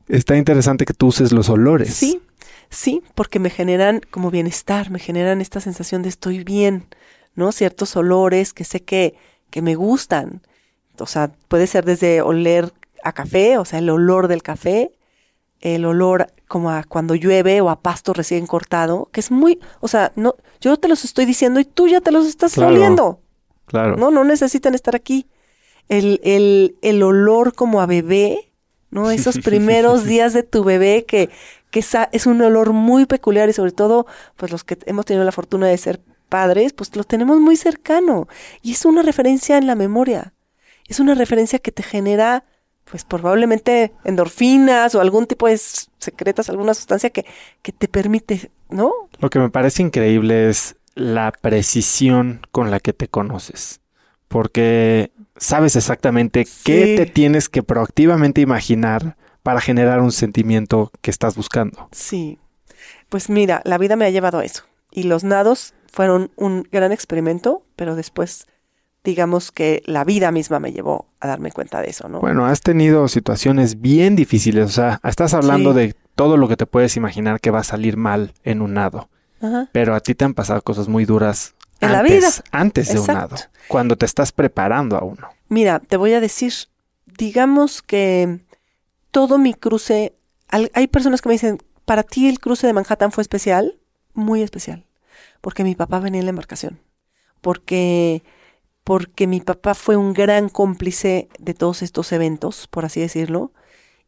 [0.08, 1.94] Está interesante que tú uses los olores.
[1.94, 2.20] Sí,
[2.70, 6.86] sí, porque me generan como bienestar, me generan esta sensación de estoy bien,
[7.34, 7.52] ¿no?
[7.52, 9.14] Ciertos olores que sé que,
[9.50, 10.42] que me gustan.
[10.98, 12.72] O sea, puede ser desde oler
[13.04, 14.92] a café, o sea, el olor del café,
[15.60, 19.88] el olor como a cuando llueve o a pasto recién cortado, que es muy, o
[19.88, 23.20] sea, no, yo te los estoy diciendo y tú ya te los estás oliendo.
[23.66, 23.96] Claro.
[23.96, 25.26] No, no necesitan estar aquí.
[25.88, 28.50] El, el, el olor como a bebé,
[28.90, 29.10] ¿no?
[29.10, 31.30] Esos primeros días de tu bebé que,
[31.70, 34.06] que es un olor muy peculiar y sobre todo,
[34.36, 38.28] pues los que hemos tenido la fortuna de ser padres, pues lo tenemos muy cercano.
[38.62, 40.34] Y es una referencia en la memoria.
[40.86, 42.44] Es una referencia que te genera
[42.90, 47.26] pues probablemente endorfinas o algún tipo de secretas, alguna sustancia que,
[47.60, 48.92] que te permite, ¿no?
[49.18, 53.80] Lo que me parece increíble es la precisión con la que te conoces,
[54.26, 59.16] porque sabes exactamente qué te tienes que proactivamente imaginar
[59.49, 61.88] para generar un sentimiento que estás buscando.
[61.90, 62.38] Sí,
[63.09, 66.92] pues mira, la vida me ha llevado a eso y los nados fueron un gran
[66.92, 68.46] experimento, pero después
[69.05, 72.20] digamos que la vida misma me llevó a darme cuenta de eso, ¿no?
[72.20, 76.66] Bueno, has tenido situaciones bien difíciles, o sea, estás hablando de todo lo que te
[76.66, 79.09] puedes imaginar que va a salir mal en un nado.
[79.72, 82.30] Pero a ti te han pasado cosas muy duras en antes, la vida.
[82.51, 83.36] antes de un nado,
[83.66, 85.26] cuando te estás preparando a uno.
[85.49, 86.53] Mira, te voy a decir,
[87.07, 88.40] digamos que
[89.11, 90.16] todo mi cruce,
[90.48, 93.78] hay personas que me dicen, para ti el cruce de Manhattan fue especial,
[94.14, 94.86] muy especial,
[95.40, 96.80] porque mi papá venía en la embarcación,
[97.40, 98.22] porque
[98.84, 103.52] porque mi papá fue un gran cómplice de todos estos eventos, por así decirlo,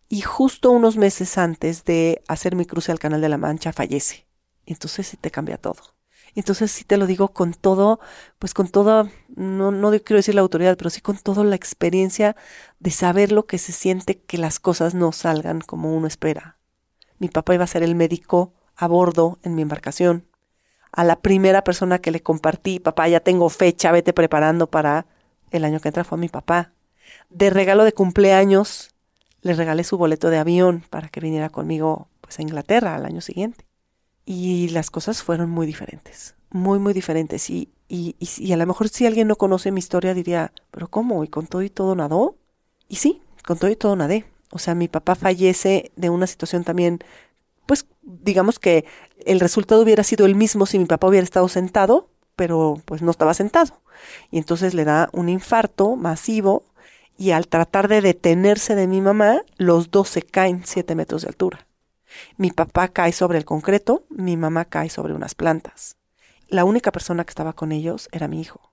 [0.09, 4.27] y justo unos meses antes de hacer mi cruce al Canal de la Mancha fallece.
[4.65, 6.00] Entonces sí te cambia todo.
[6.35, 8.01] Entonces sí te lo digo con todo,
[8.39, 12.37] pues con toda, no, no quiero decir la autoridad, pero sí con toda la experiencia
[12.79, 16.59] de saber lo que se siente que las cosas no salgan como uno espera.
[17.19, 20.31] Mi papá iba a ser el médico a bordo en mi embarcación
[20.93, 25.07] a la primera persona que le compartí, papá, ya tengo fecha, vete preparando para
[25.51, 26.73] el año que entra fue a mi papá.
[27.29, 28.91] De regalo de cumpleaños,
[29.43, 33.21] le regalé su boleto de avión para que viniera conmigo pues a Inglaterra al año
[33.21, 33.70] siguiente.
[34.25, 37.51] Y las cosas fueron muy diferentes, muy, muy diferentes.
[37.51, 41.25] Y, y, y, a lo mejor si alguien no conoce mi historia diría, pero ¿cómo?
[41.25, 42.37] ¿Y con todo y todo nadó?
[42.89, 44.25] Y sí, con todo y todo nadé.
[44.53, 47.01] O sea, mi papá fallece de una situación también
[47.71, 48.85] pues digamos que
[49.25, 53.13] el resultado hubiera sido el mismo si mi papá hubiera estado sentado, pero pues no
[53.13, 53.81] estaba sentado.
[54.33, 56.65] Y entonces le da un infarto masivo
[57.17, 61.29] y al tratar de detenerse de mi mamá, los dos se caen siete metros de
[61.29, 61.65] altura.
[62.37, 65.97] Mi papá cae sobre el concreto, mi mamá cae sobre unas plantas.
[66.49, 68.73] La única persona que estaba con ellos era mi hijo.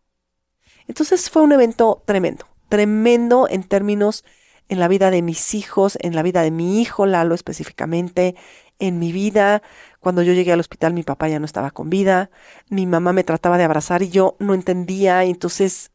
[0.87, 4.23] Entonces fue un evento tremendo, tremendo en términos
[4.69, 8.35] en la vida de mis hijos, en la vida de mi hijo Lalo específicamente,
[8.79, 9.61] en mi vida.
[9.99, 12.29] Cuando yo llegué al hospital mi papá ya no estaba con vida,
[12.69, 15.91] mi mamá me trataba de abrazar y yo no entendía, entonces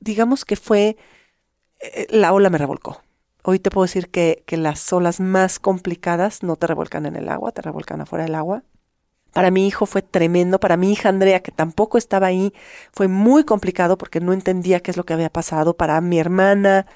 [0.00, 0.96] digamos que fue,
[1.80, 3.02] eh, la ola me revolcó.
[3.42, 7.28] Hoy te puedo decir que, que las olas más complicadas no te revolcan en el
[7.28, 8.62] agua, te revolcan afuera del agua.
[9.32, 12.52] Para mi hijo fue tremendo, para mi hija Andrea, que tampoco estaba ahí,
[12.92, 15.74] fue muy complicado porque no entendía qué es lo que había pasado.
[15.76, 16.86] Para mi hermana,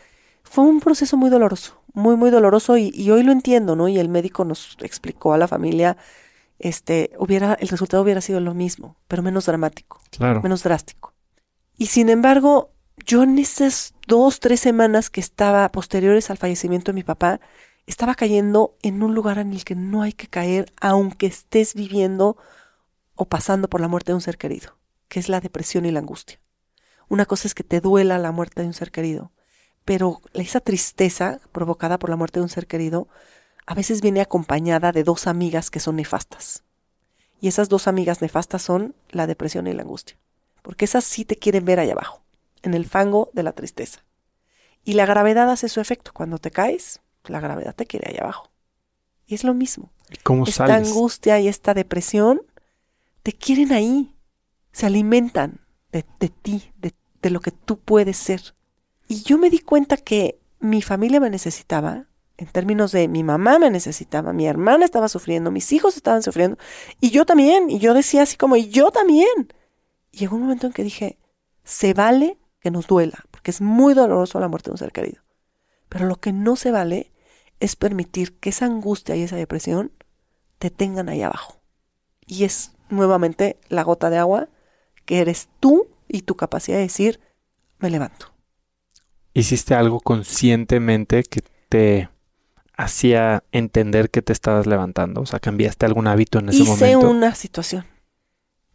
[0.43, 3.89] fue un proceso muy doloroso, muy, muy doloroso y, hoy lo entiendo, ¿no?
[3.89, 5.97] Y el médico nos explicó a la familia,
[6.59, 10.43] este, hubiera, el resultado hubiera sido lo mismo, pero menos dramático, claro.
[10.43, 11.15] menos drástico.
[11.77, 12.74] Y sin embargo,
[13.05, 17.41] yo en esas dos, tres semanas que estaba posteriores al fallecimiento de mi papá,
[17.87, 22.37] estaba cayendo en un lugar en el que no hay que caer, aunque estés viviendo
[23.15, 24.79] o pasando por la muerte de un ser querido,
[25.09, 26.41] que es la depresión y la angustia.
[27.09, 29.33] Una cosa es que te duela la muerte de un ser querido,
[29.85, 33.09] pero esa tristeza provocada por la muerte de un ser querido
[33.67, 36.65] a veces viene acompañada de dos amigas que son nefastas.
[37.41, 40.17] Y esas dos amigas nefastas son la depresión y la angustia.
[40.63, 42.24] Porque esas sí te quieren ver allá abajo,
[42.65, 44.05] en el fango de la tristeza.
[44.85, 46.13] Y la gravedad hace su efecto.
[46.13, 48.51] Cuando te caes, la gravedad te quiere allá abajo.
[49.27, 49.91] Y es lo mismo.
[50.23, 52.43] cómo esta angustia y esta depresión
[53.23, 54.15] te quieren ahí.
[54.73, 55.61] Se alimentan
[55.93, 58.55] de, ti, de lo que tú puedes ser.
[59.07, 62.07] Y yo me di cuenta que mi familia me necesitaba,
[62.37, 66.59] en términos de mi mamá me necesitaba, mi hermana estaba sufriendo, mis hijos estaban sufriendo,
[67.01, 69.53] y yo también, y yo decía así como, y yo también.
[70.11, 71.19] Y llegó un momento en que dije,
[71.63, 75.23] se vale que nos duela, porque es muy doloroso la muerte de un ser querido.
[75.91, 77.13] Pero lo que no se vale
[77.61, 79.93] es permitir que esa angustia y esa depresión
[80.59, 81.61] te tengan ahí abajo.
[82.27, 84.49] Y es nuevamente la gota de agua
[85.05, 87.21] que eres tú y tu capacidad de decir,
[87.81, 88.33] me levanto.
[89.35, 92.09] ¿Hiciste algo conscientemente que te
[92.79, 95.21] hacía entender que te estabas levantando?
[95.21, 96.87] O sea, ¿cambiaste algún hábito en ese momento?
[96.87, 97.85] Hice una situación.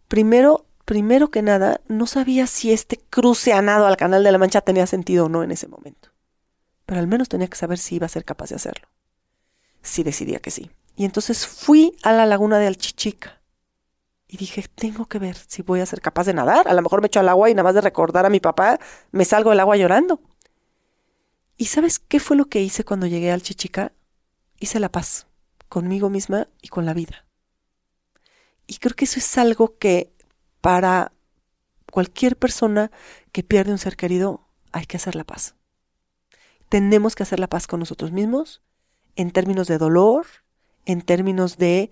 [0.07, 4.61] Primero, primero que nada, no sabía si este cruce anado al Canal de la Mancha
[4.61, 6.09] tenía sentido o no en ese momento.
[6.87, 8.87] Pero al menos tenía que saber si iba a ser capaz de hacerlo.
[9.83, 10.71] Si decidía que sí.
[10.95, 13.39] Y entonces fui a la laguna de Alchichica.
[14.27, 16.67] Y dije, tengo que ver si voy a ser capaz de nadar.
[16.67, 18.79] A lo mejor me echo al agua y nada más de recordar a mi papá,
[19.11, 20.19] me salgo del agua llorando.
[21.55, 23.91] ¿Y sabes qué fue lo que hice cuando llegué al Chichica?
[24.57, 25.27] Hice la paz
[25.67, 27.27] conmigo misma y con la vida.
[28.65, 30.15] Y creo que eso es algo que
[30.61, 31.11] para
[31.91, 32.91] cualquier persona
[33.31, 35.55] que pierde un ser querido hay que hacer la paz.
[36.69, 38.61] Tenemos que hacer la paz con nosotros mismos
[39.15, 40.27] en términos de dolor,
[40.85, 41.91] en términos de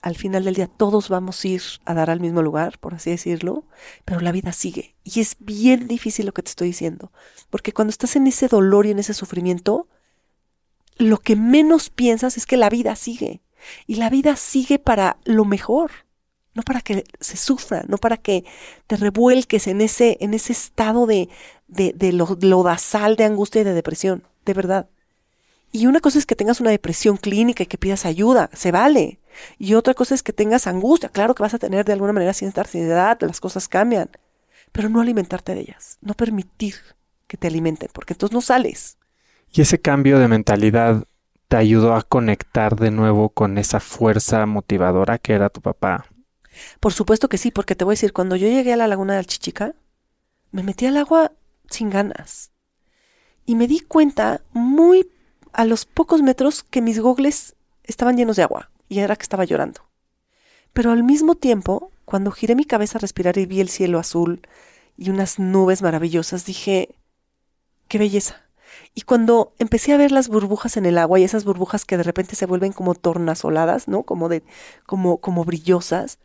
[0.00, 3.10] al final del día todos vamos a ir a dar al mismo lugar, por así
[3.10, 3.64] decirlo,
[4.04, 4.96] pero la vida sigue.
[5.04, 7.12] Y es bien difícil lo que te estoy diciendo,
[7.50, 9.88] porque cuando estás en ese dolor y en ese sufrimiento,
[10.96, 13.42] lo que menos piensas es que la vida sigue.
[13.86, 15.90] Y la vida sigue para lo mejor,
[16.54, 18.44] no para que se sufra, no para que
[18.86, 21.28] te revuelques en ese, en ese estado de,
[21.68, 24.88] de, de lodazal de angustia y de depresión, de verdad.
[25.72, 29.20] Y una cosa es que tengas una depresión clínica y que pidas ayuda, se vale.
[29.58, 31.08] Y otra cosa es que tengas angustia.
[31.08, 34.10] Claro que vas a tener de alguna manera cierta ansiedad, las cosas cambian.
[34.72, 36.74] Pero no alimentarte de ellas, no permitir
[37.26, 38.98] que te alimenten, porque entonces no sales.
[39.50, 41.04] Y ese cambio de mentalidad
[41.48, 46.06] te ayudó a conectar de nuevo con esa fuerza motivadora que era tu papá.
[46.80, 49.16] Por supuesto que sí, porque te voy a decir, cuando yo llegué a la laguna
[49.16, 49.74] del Chichica,
[50.50, 51.32] me metí al agua
[51.68, 52.52] sin ganas.
[53.46, 55.10] Y me di cuenta muy
[55.52, 59.44] a los pocos metros que mis gogles estaban llenos de agua y era que estaba
[59.44, 59.80] llorando.
[60.72, 64.42] Pero al mismo tiempo, cuando giré mi cabeza a respirar y vi el cielo azul
[64.96, 66.94] y unas nubes maravillosas, dije,
[67.88, 68.42] qué belleza.
[68.94, 72.02] Y cuando empecé a ver las burbujas en el agua y esas burbujas que de
[72.02, 74.02] repente se vuelven como tornasoladas, ¿no?
[74.04, 74.42] Como de
[74.86, 76.18] como como brillosas,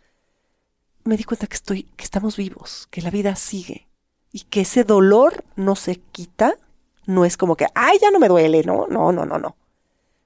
[1.07, 3.87] me di cuenta que estoy que estamos vivos, que la vida sigue
[4.31, 6.55] y que ese dolor no se quita
[7.07, 9.55] no es como que, ay, ya no me duele, no, no, no, no, no.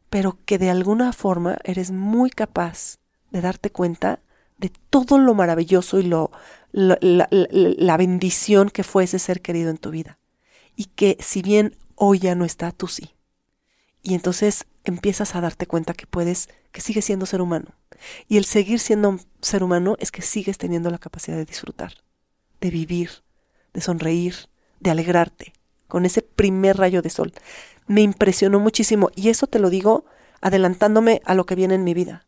[0.10, 2.98] Pero que de alguna forma eres muy capaz
[3.30, 4.20] de darte cuenta
[4.58, 6.32] de todo lo maravilloso y lo,
[6.72, 10.18] la, la bendición que fue ese ser querido en tu vida.
[10.76, 13.16] Y que si bien hoy ya no está, tú sí.
[14.02, 17.76] Y entonces empiezas a darte cuenta que puedes, que sigues siendo ser humano.
[18.28, 21.94] Y el seguir siendo ser humano es que sigues teniendo la capacidad de disfrutar,
[22.60, 23.24] de vivir,
[23.74, 24.36] de sonreír,
[24.80, 25.54] de alegrarte,
[25.88, 27.34] con ese primer rayo de sol.
[27.88, 30.06] Me impresionó muchísimo y eso te lo digo
[30.42, 32.26] adelantándome a lo que viene en mi vida.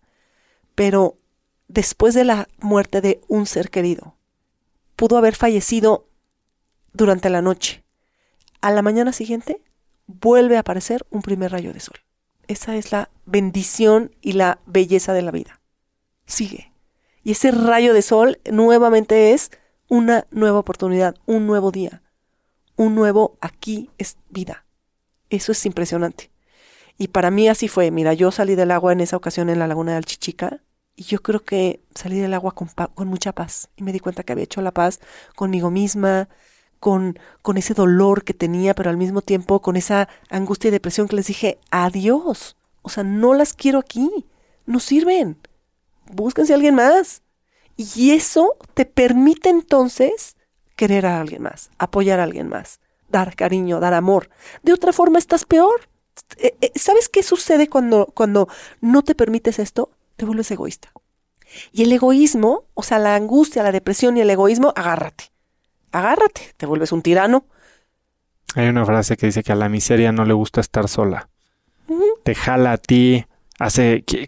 [0.76, 1.18] Pero
[1.68, 4.16] después de la muerte de un ser querido,
[4.96, 6.08] pudo haber fallecido
[6.94, 7.84] durante la noche.
[8.62, 9.62] A la mañana siguiente
[10.08, 11.98] vuelve a aparecer un primer rayo de sol.
[12.48, 15.60] Esa es la bendición y la belleza de la vida.
[16.26, 16.72] Sigue.
[17.24, 19.52] Y ese rayo de sol nuevamente es
[19.88, 22.04] una nueva oportunidad, un nuevo día
[22.76, 24.66] un nuevo aquí es vida.
[25.30, 26.32] Eso es impresionante.
[26.98, 27.92] Y para mí así fue.
[27.92, 30.62] Mira, yo salí del agua en esa ocasión en la laguna del Chichica
[30.96, 33.70] y yo creo que salí del agua con, con mucha paz.
[33.76, 35.00] Y me di cuenta que había hecho la paz
[35.36, 36.30] conmigo misma,
[36.80, 41.08] con, con ese dolor que tenía, pero al mismo tiempo con esa angustia y depresión
[41.08, 42.56] que les dije, adiós.
[42.82, 44.28] O sea, no las quiero aquí.
[44.66, 45.40] No sirven.
[46.14, 47.22] Búsquense a alguien más.
[47.76, 50.36] Y eso te permite entonces
[50.76, 54.30] querer a alguien más, apoyar a alguien más, dar cariño, dar amor.
[54.62, 55.90] De otra forma estás peor.
[56.38, 58.48] Eh, eh, ¿Sabes qué sucede cuando, cuando
[58.82, 59.90] no te permites esto?
[60.16, 60.92] Te vuelves egoísta.
[61.72, 65.26] Y el egoísmo, o sea, la angustia, la depresión y el egoísmo, agárrate.
[65.92, 67.46] Agárrate, te vuelves un tirano.
[68.56, 71.30] Hay una frase que dice que a la miseria no le gusta estar sola.
[72.24, 73.26] Te jala a ti,
[73.60, 74.28] hace que,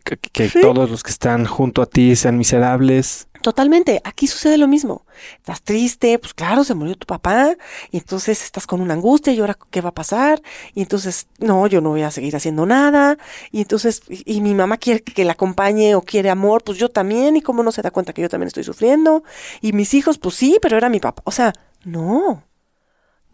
[0.62, 3.28] todos los que están junto a ti sean miserables.
[3.42, 5.06] Totalmente, aquí sucede lo mismo.
[5.38, 7.56] Estás triste, pues claro, se murió tu papá,
[7.92, 10.42] y entonces estás con una angustia, y ahora qué va a pasar,
[10.74, 13.18] y entonces, no, yo no voy a seguir haciendo nada,
[13.52, 17.36] y entonces, y, mi mamá quiere que la acompañe o quiere amor, pues yo también,
[17.36, 19.24] y cómo no se da cuenta que yo también estoy sufriendo,
[19.62, 21.22] y mis hijos, pues sí, pero era mi papá.
[21.26, 21.54] O sea,
[21.84, 22.44] no.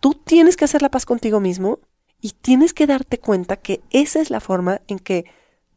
[0.01, 1.79] Tú tienes que hacer la paz contigo mismo
[2.21, 5.25] y tienes que darte cuenta que esa es la forma en que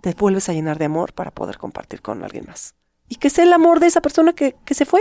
[0.05, 2.75] te vuelves a llenar de amor para poder compartir con alguien más
[3.09, 5.01] y que sea el amor de esa persona que, se fue.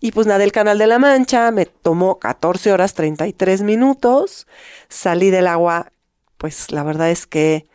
[0.00, 4.48] Y pues nada, el Canal de la Mancha me tomó 14 horas 33 minutos.
[4.88, 5.92] Salí del agua,
[6.38, 7.66] pues la verdad es que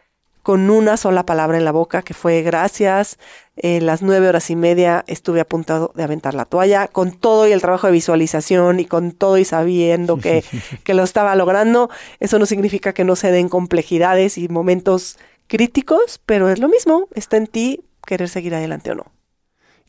[0.44, 3.18] con una sola palabra en la boca, que fue gracias,
[3.56, 7.48] eh, las nueve horas y media estuve a punto de aventar la toalla, con todo
[7.48, 10.44] y el trabajo de visualización y con todo y sabiendo que,
[10.84, 11.90] que lo estaba logrando.
[12.20, 15.18] Eso no significa que no se den complejidades y momentos
[15.50, 19.12] críticos, pero es lo mismo, está en ti querer seguir adelante o no.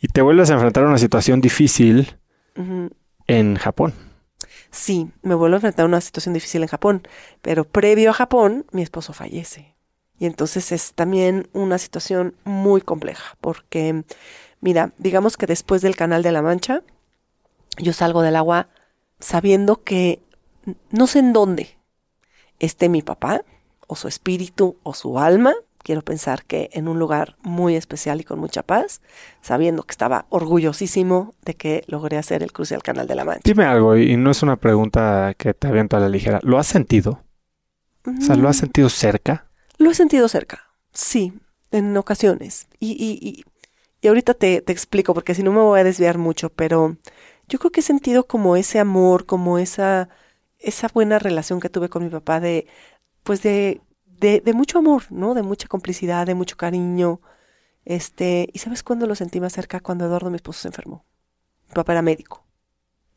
[0.01, 2.17] Y te vuelves a enfrentar a una situación difícil
[3.27, 3.95] en Japón.
[4.71, 7.03] Sí, me vuelvo a enfrentar a una situación difícil en Japón,
[7.43, 9.77] pero previo a Japón, mi esposo fallece.
[10.19, 14.05] Y entonces es también una situación muy compleja, porque,
[14.61, 16.83] mira, digamos que después del Canal de la Mancha,
[17.77, 18.69] yo salgo del agua
[19.19, 20.23] sabiendo que
[20.91, 21.77] no sé en dónde
[22.59, 23.45] esté mi papá,
[23.91, 28.25] o su espíritu, o su alma, quiero pensar que en un lugar muy especial y
[28.25, 29.03] con mucha paz,
[29.43, 33.43] sabiendo que estaba orgullosísimo de que logré hacer el cruce al Canal de la Mancha.
[33.45, 36.39] Dime algo, y no es una pregunta que te aviento a la ligera.
[36.45, 37.25] ¿Lo has sentido?
[38.07, 38.61] O sea, ¿lo has mm.
[38.61, 39.51] sentido cerca?
[39.77, 41.33] Lo he sentido cerca, sí,
[41.73, 42.69] en ocasiones.
[42.79, 43.45] Y, y,
[44.01, 46.97] y, ahorita te, te, explico, porque si no me voy a desviar mucho, pero
[47.49, 50.09] yo creo que he sentido como ese amor, como esa,
[50.61, 52.69] esa buena relación que tuve con mi papá de,
[53.23, 55.35] pues de, de, de mucho amor, ¿no?
[55.35, 57.21] De mucha complicidad, de mucho cariño.
[57.85, 59.81] Este, ¿y sabes cuándo lo sentí más cerca?
[59.81, 61.05] Cuando Eduardo, mi esposo, se enfermó.
[61.69, 62.45] Mi papá era médico.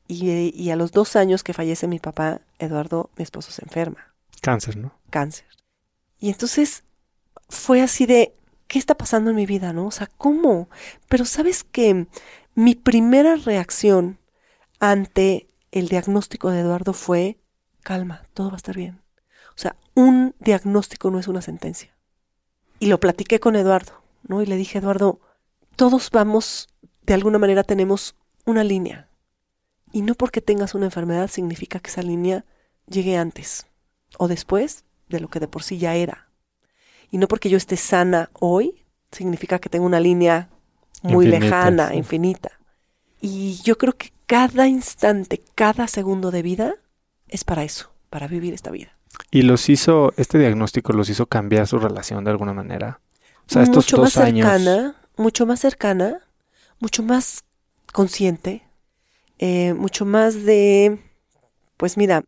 [0.08, 4.14] Y, y a los dos años que fallece mi papá, Eduardo, mi esposo, se enferma.
[4.42, 4.94] Cáncer, ¿no?
[5.10, 5.48] Cáncer.
[6.20, 6.84] Y entonces
[7.50, 8.36] fue así de,
[8.68, 9.88] ¿qué está pasando en mi vida, no?
[9.88, 10.70] O sea, ¿cómo?
[11.08, 12.08] Pero sabes que
[12.56, 14.20] mi primera reacción
[14.80, 17.38] ante el diagnóstico de Eduardo fue,
[17.82, 19.03] calma, todo va a estar bien.
[19.56, 21.96] O sea, un diagnóstico no es una sentencia.
[22.80, 24.42] Y lo platiqué con Eduardo, ¿no?
[24.42, 25.20] Y le dije, Eduardo,
[25.76, 26.70] todos vamos,
[27.06, 29.08] de alguna manera tenemos una línea.
[29.92, 32.46] Y no porque tengas una enfermedad significa que esa línea
[32.88, 33.68] llegue antes
[34.18, 36.30] o después de lo que de por sí ya era.
[37.12, 40.50] Y no porque yo esté sana hoy, significa que tengo una línea
[41.04, 42.60] muy lejana, infinita.
[43.22, 46.76] Y yo creo que cada instante, cada segundo de vida
[47.28, 48.98] es para eso, para vivir esta vida.
[49.32, 53.00] ¿Y los hizo, este diagnóstico los hizo cambiar su relación de alguna manera?
[53.48, 56.20] O sea, estos mucho más cercana, mucho más cercana,
[56.80, 57.44] mucho más
[57.92, 58.68] consciente,
[59.40, 61.00] eh, mucho más de,
[61.78, 62.24] pues mira,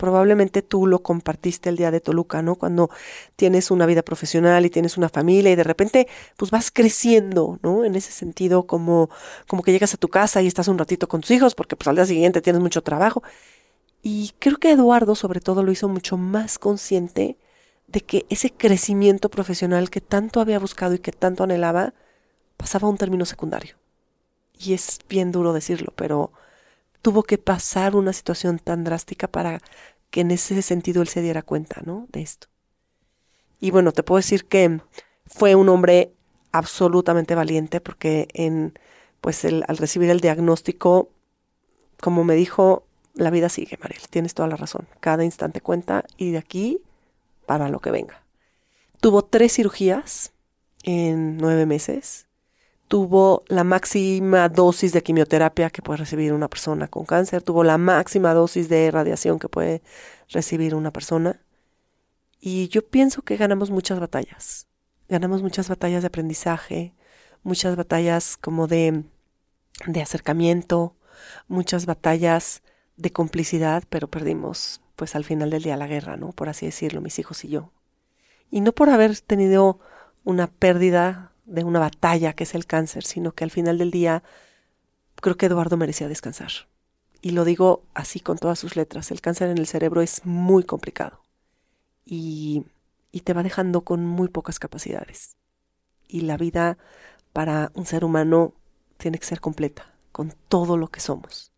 [0.00, 2.54] probablemente tú lo compartiste el día de Toluca, ¿no?
[2.54, 2.88] Cuando
[3.36, 7.84] tienes una vida profesional y tienes una familia y de repente pues vas creciendo, ¿no?
[7.84, 9.10] En ese sentido como
[9.46, 11.86] como que llegas a tu casa y estás un ratito con tus hijos porque pues
[11.86, 13.22] al día siguiente tienes mucho trabajo.
[14.02, 17.36] Y creo que Eduardo sobre todo lo hizo mucho más consciente
[17.86, 21.92] de que ese crecimiento profesional que tanto había buscado y que tanto anhelaba
[22.56, 23.76] pasaba a un término secundario.
[24.58, 26.32] Y es bien duro decirlo, pero
[27.02, 29.60] tuvo que pasar una situación tan drástica para
[30.10, 32.06] que en ese sentido él se diera cuenta, ¿no?
[32.12, 32.48] De esto.
[33.60, 34.80] Y bueno, te puedo decir que
[35.26, 36.12] fue un hombre
[36.52, 38.78] absolutamente valiente porque en,
[39.20, 41.10] pues al recibir el diagnóstico,
[42.00, 42.84] como me dijo,
[43.20, 44.88] la vida sigue, Mariel, tienes toda la razón.
[45.00, 46.82] Cada instante cuenta y de aquí
[47.46, 48.22] para lo que venga.
[49.00, 50.32] Tuvo tres cirugías
[50.82, 52.26] en nueve meses
[52.90, 57.78] tuvo la máxima dosis de quimioterapia que puede recibir una persona con cáncer, tuvo la
[57.78, 59.80] máxima dosis de radiación que puede
[60.28, 61.40] recibir una persona.
[62.40, 64.66] Y yo pienso que ganamos muchas batallas.
[65.08, 66.92] Ganamos muchas batallas de aprendizaje,
[67.44, 69.04] muchas batallas como de,
[69.86, 70.96] de acercamiento,
[71.46, 72.64] muchas batallas
[73.00, 76.32] de complicidad, pero perdimos pues al final del día la guerra, ¿no?
[76.32, 77.72] Por así decirlo, mis hijos y yo.
[78.50, 79.80] Y no por haber tenido
[80.24, 84.22] una pérdida de una batalla que es el cáncer, sino que al final del día
[85.16, 86.50] creo que Eduardo merecía descansar.
[87.22, 90.64] Y lo digo así con todas sus letras, el cáncer en el cerebro es muy
[90.64, 91.22] complicado
[92.04, 92.66] y,
[93.12, 95.36] y te va dejando con muy pocas capacidades.
[96.08, 96.76] Y la vida
[97.32, 98.52] para un ser humano
[98.98, 101.52] tiene que ser completa, con todo lo que somos.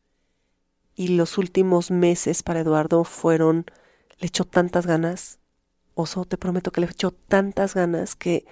[0.95, 3.66] Y los últimos meses para Eduardo fueron,
[4.18, 5.38] le echó tantas ganas,
[5.95, 8.45] oso, te prometo que le echó tantas ganas que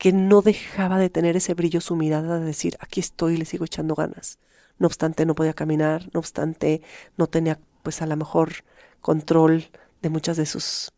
[0.00, 3.44] que no dejaba de tener ese brillo su mirada de decir, aquí estoy y le
[3.44, 4.38] sigo echando ganas.
[4.78, 6.80] No obstante, no podía caminar, no obstante,
[7.18, 8.64] no tenía pues a lo mejor
[9.02, 10.90] control de muchas de sus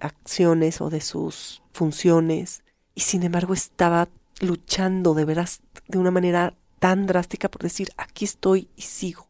[0.00, 2.62] acciones o de sus funciones.
[2.94, 4.08] Y sin embargo estaba
[4.40, 9.27] luchando de veras de una manera tan drástica por decir, aquí estoy y sigo.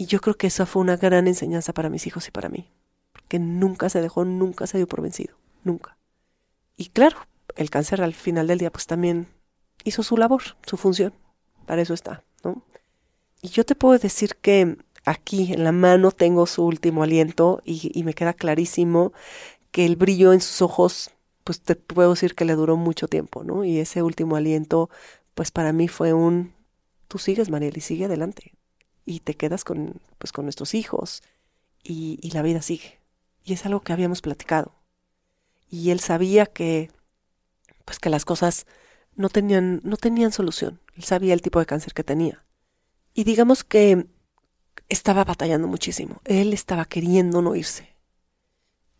[0.00, 2.70] Y yo creo que eso fue una gran enseñanza para mis hijos y para mí.
[3.12, 5.36] Porque nunca se dejó, nunca se dio por vencido.
[5.62, 5.98] Nunca.
[6.78, 7.18] Y claro,
[7.54, 9.26] el cáncer al final del día pues también
[9.84, 11.12] hizo su labor, su función.
[11.66, 12.62] Para eso está, ¿no?
[13.42, 17.92] Y yo te puedo decir que aquí en la mano tengo su último aliento y,
[17.92, 19.12] y me queda clarísimo
[19.70, 21.10] que el brillo en sus ojos,
[21.44, 23.64] pues te puedo decir que le duró mucho tiempo, ¿no?
[23.64, 24.88] Y ese último aliento,
[25.34, 26.54] pues para mí fue un,
[27.06, 28.54] tú sigues, Mariel, y sigue adelante.
[29.10, 31.24] Y te quedas con, pues, con nuestros hijos
[31.82, 33.00] y, la vida sigue.
[33.42, 34.72] Y es algo que habíamos platicado.
[35.68, 36.92] Y él sabía que,
[37.84, 38.66] pues que las cosas
[39.16, 40.80] no tenían, no tenían solución.
[40.94, 42.44] Él sabía el tipo de cáncer que tenía.
[43.12, 44.06] Y digamos que
[44.88, 46.20] estaba batallando muchísimo.
[46.24, 47.96] Él estaba queriendo no irse.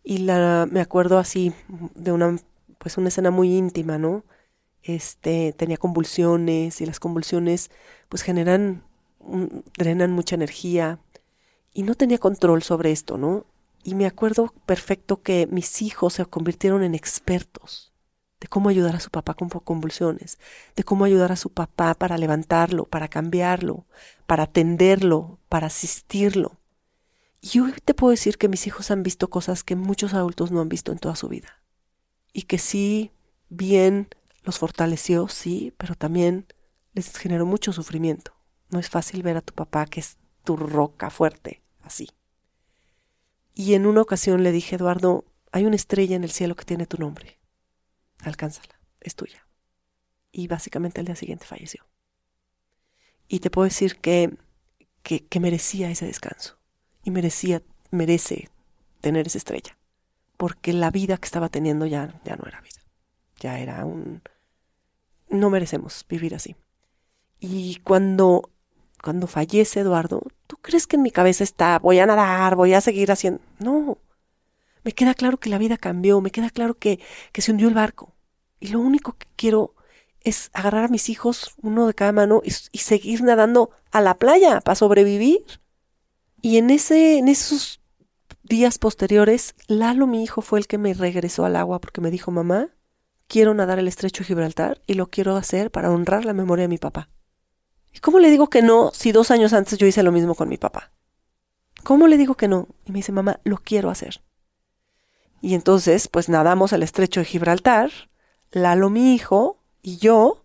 [0.03, 1.53] Y la, me acuerdo así
[1.95, 2.37] de una,
[2.79, 4.25] pues una escena muy íntima, ¿no?
[4.83, 7.71] Este, tenía convulsiones y las convulsiones
[8.09, 8.83] pues generan,
[9.77, 10.99] drenan mucha energía
[11.73, 13.45] y no tenía control sobre esto, ¿no?
[13.83, 17.91] Y me acuerdo perfecto que mis hijos se convirtieron en expertos
[18.41, 20.39] de cómo ayudar a su papá con convulsiones,
[20.75, 23.85] de cómo ayudar a su papá para levantarlo, para cambiarlo,
[24.25, 26.59] para atenderlo, para asistirlo.
[27.39, 30.59] Y hoy te puedo decir que mis hijos han visto cosas que muchos adultos no
[30.59, 31.61] han visto en toda su vida.
[32.33, 33.11] Y que sí,
[33.49, 34.09] bien,
[34.43, 36.47] los fortaleció, sí, pero también
[36.93, 38.33] les generó mucho sufrimiento.
[38.71, 42.09] No es fácil ver a tu papá que es tu roca fuerte, así.
[43.53, 46.87] Y en una ocasión le dije, Eduardo, hay una estrella en el cielo que tiene
[46.87, 47.41] tu nombre
[48.23, 49.47] alcánzala, es tuya.
[50.31, 51.85] Y básicamente el día siguiente falleció.
[53.27, 54.37] Y te puedo decir que,
[55.03, 56.57] que, merecía ese descanso.
[57.03, 58.49] Y merecía, merece
[59.01, 59.77] tener esa estrella.
[60.37, 62.81] Porque la vida que estaba teniendo ya, ya no era vida.
[63.39, 64.21] Ya era un...
[65.29, 66.55] No merecemos vivir así.
[67.39, 68.51] Y cuando,
[69.01, 72.81] cuando fallece Eduardo, ¿tú crees que en mi cabeza está, voy a nadar, voy a
[72.81, 73.41] seguir haciendo?
[73.59, 73.97] No,
[74.83, 76.99] me queda claro que la vida cambió, me queda claro que,
[77.31, 78.13] que se hundió el barco.
[78.59, 79.73] Y lo único que quiero
[80.23, 84.61] es agarrar a mis hijos, uno de cada mano, y, seguir nadando a la playa
[84.61, 85.43] para sobrevivir.
[86.41, 87.81] Y en, ese, en esos
[88.43, 92.31] días posteriores, Lalo, mi hijo, fue el que me regresó al agua porque me dijo,
[92.31, 92.69] mamá,
[93.27, 96.69] quiero nadar el estrecho de Gibraltar y lo quiero hacer para honrar la memoria de
[96.69, 97.09] mi papá.
[97.93, 100.49] ¿Y cómo le digo que no si dos años antes yo hice lo mismo con
[100.49, 100.91] mi papá?
[101.83, 102.67] ¿Cómo le digo que no?
[102.85, 104.21] Y me dice, mamá, lo quiero hacer.
[105.41, 107.91] Y entonces, pues nadamos al estrecho de Gibraltar,
[108.51, 110.43] Lalo, mi hijo, y yo,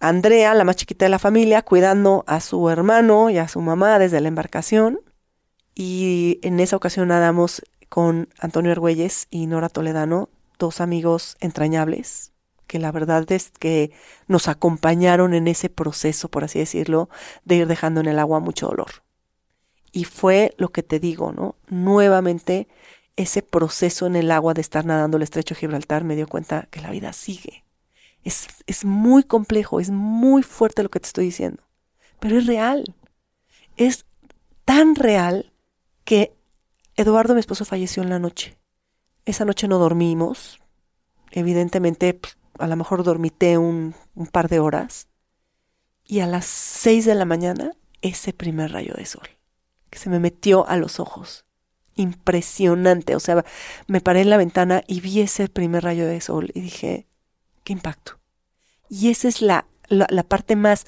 [0.00, 3.98] Andrea, la más chiquita de la familia, cuidando a su hermano y a su mamá
[3.98, 5.00] desde la embarcación.
[5.74, 12.29] Y en esa ocasión nadamos con Antonio Argüelles y Nora Toledano, dos amigos entrañables,
[12.70, 13.90] que la verdad es que
[14.28, 17.08] nos acompañaron en ese proceso, por así decirlo,
[17.44, 19.02] de ir dejando en el agua mucho dolor.
[19.90, 21.56] Y fue lo que te digo, ¿no?
[21.66, 22.68] Nuevamente
[23.16, 26.68] ese proceso en el agua de estar nadando el estrecho de Gibraltar me dio cuenta
[26.70, 27.64] que la vida sigue.
[28.22, 31.64] Es, es muy complejo, es muy fuerte lo que te estoy diciendo,
[32.20, 32.84] pero es real.
[33.76, 34.06] Es
[34.64, 35.52] tan real
[36.04, 36.36] que
[36.94, 38.56] Eduardo, mi esposo, falleció en la noche.
[39.24, 40.60] Esa noche no dormimos.
[41.32, 43.94] Evidentemente, pues, a lo mejor dormité un,
[44.32, 45.08] par de horas.
[46.04, 49.28] Y a las seis de la mañana, ese primer rayo de sol
[49.90, 51.44] que se me metió a los ojos
[51.96, 53.16] impresionante.
[53.16, 53.44] O sea,
[53.86, 57.06] me paré en la ventana y vi ese primer rayo de sol y dije,
[57.64, 58.20] qué impacto.
[58.88, 60.86] Y esa es la, la, parte más,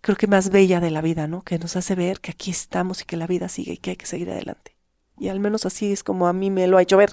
[0.00, 1.42] creo que más bella de la vida, ¿no?
[1.42, 3.96] Que nos hace ver que aquí estamos y que la vida sigue y que hay
[3.96, 4.76] que seguir adelante.
[5.18, 7.12] Y al menos así es como a mí me lo ha hecho ver.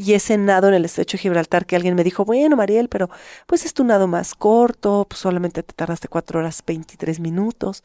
[0.00, 3.10] Y ese nado en el estrecho de Gibraltar que alguien me dijo, bueno, Mariel, pero
[3.48, 7.82] pues es tu nado más corto, pues solamente te tardaste cuatro horas 23 minutos.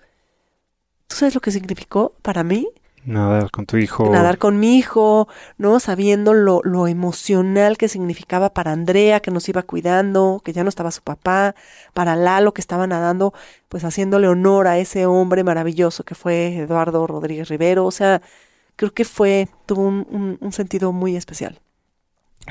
[1.08, 2.68] ¿Tú sabes lo que significó para mí?
[3.04, 4.12] Nadar con tu hijo.
[4.12, 5.80] Nadar con mi hijo, ¿no?
[5.80, 10.70] Sabiendo lo, lo, emocional que significaba para Andrea, que nos iba cuidando, que ya no
[10.70, 11.56] estaba su papá,
[11.96, 13.34] para Lalo, que estaba nadando,
[13.70, 17.88] pues haciéndole honor a ese hombre maravilloso que fue Eduardo Rodríguez Rivero.
[17.88, 18.22] O sea,
[18.76, 21.60] creo que fue, tuvo un, un, sentido muy especial.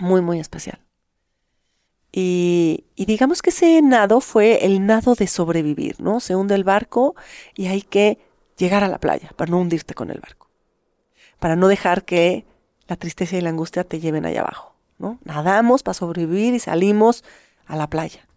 [0.01, 0.81] Muy, muy especial.
[2.15, 6.21] Y, digamos que ese nado fue el nado de sobrevivir, ¿no?
[6.21, 7.15] Se hunde el barco
[7.55, 8.19] y hay que
[8.59, 10.53] llegar a la playa para no hundirte con el barco
[11.43, 12.47] para no dejar que
[12.87, 15.19] la tristeza y la angustia te lleven allá abajo, ¿no?
[15.25, 17.25] Nadamos para sobrevivir y salimos
[17.67, 18.29] a la playa.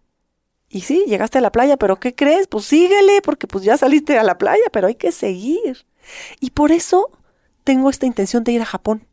[0.68, 2.48] Y sí, llegaste a la playa, pero ¿qué crees?
[2.48, 5.86] Pues síguele, porque pues ya saliste a la playa, pero hay que seguir.
[6.40, 7.12] Y por eso
[7.62, 9.06] tengo esta intención de ir a Japón.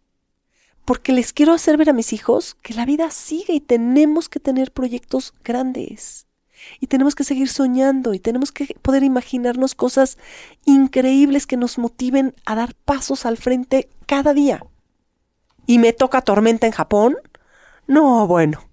[0.86, 4.40] Porque les quiero hacer ver a mis hijos que la vida sigue y tenemos que
[4.40, 6.28] tener proyectos grandes.
[6.80, 10.18] Y tenemos que seguir soñando y tenemos que poder imaginarnos cosas
[10.66, 14.66] increíbles que nos motiven a dar pasos al frente cada día.
[15.66, 17.18] ¿Y me toca tormenta en Japón?
[17.88, 18.64] No, bueno.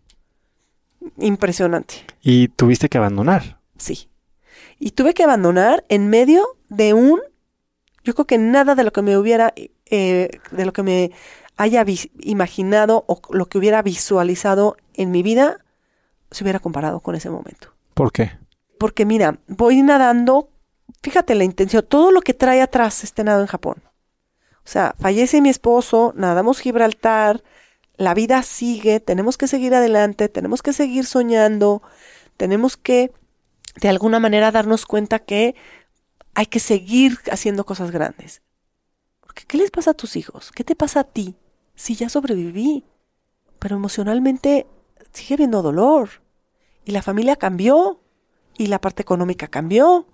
[1.19, 1.95] Impresionante.
[2.20, 3.61] ¿Y tuviste que abandonar?
[3.77, 4.09] Sí.
[4.78, 7.20] Y tuve que abandonar en medio de un...
[8.03, 9.53] Yo creo que nada de lo que me hubiera...
[9.93, 11.11] Eh, de lo que me
[11.61, 11.85] haya
[12.20, 15.59] imaginado o lo que hubiera visualizado en mi vida
[16.31, 17.74] se hubiera comparado con ese momento.
[17.95, 18.32] ¿Por qué?
[18.81, 20.49] porque mira, voy nadando,
[21.03, 23.82] fíjate la intención, todo lo que trae atrás este nado en Japón.
[24.65, 27.45] O sea, fallece mi esposo, nadamos Gibraltar,
[27.99, 31.82] la vida sigue, tenemos que seguir adelante, tenemos que seguir soñando,
[32.39, 33.12] tenemos que
[33.82, 35.55] de alguna manera darnos cuenta que
[36.32, 38.41] hay que seguir haciendo cosas grandes.
[39.20, 40.53] Porque ¿qué les pasa a tus hijos?
[40.53, 41.37] ¿Qué te pasa a ti?
[41.81, 42.85] Si ya sobreviví,
[43.59, 44.66] pero emocionalmente
[45.15, 46.11] sigue habiendo dolor.
[46.85, 48.02] Y la familia cambió,
[48.59, 50.07] y la parte económica cambió,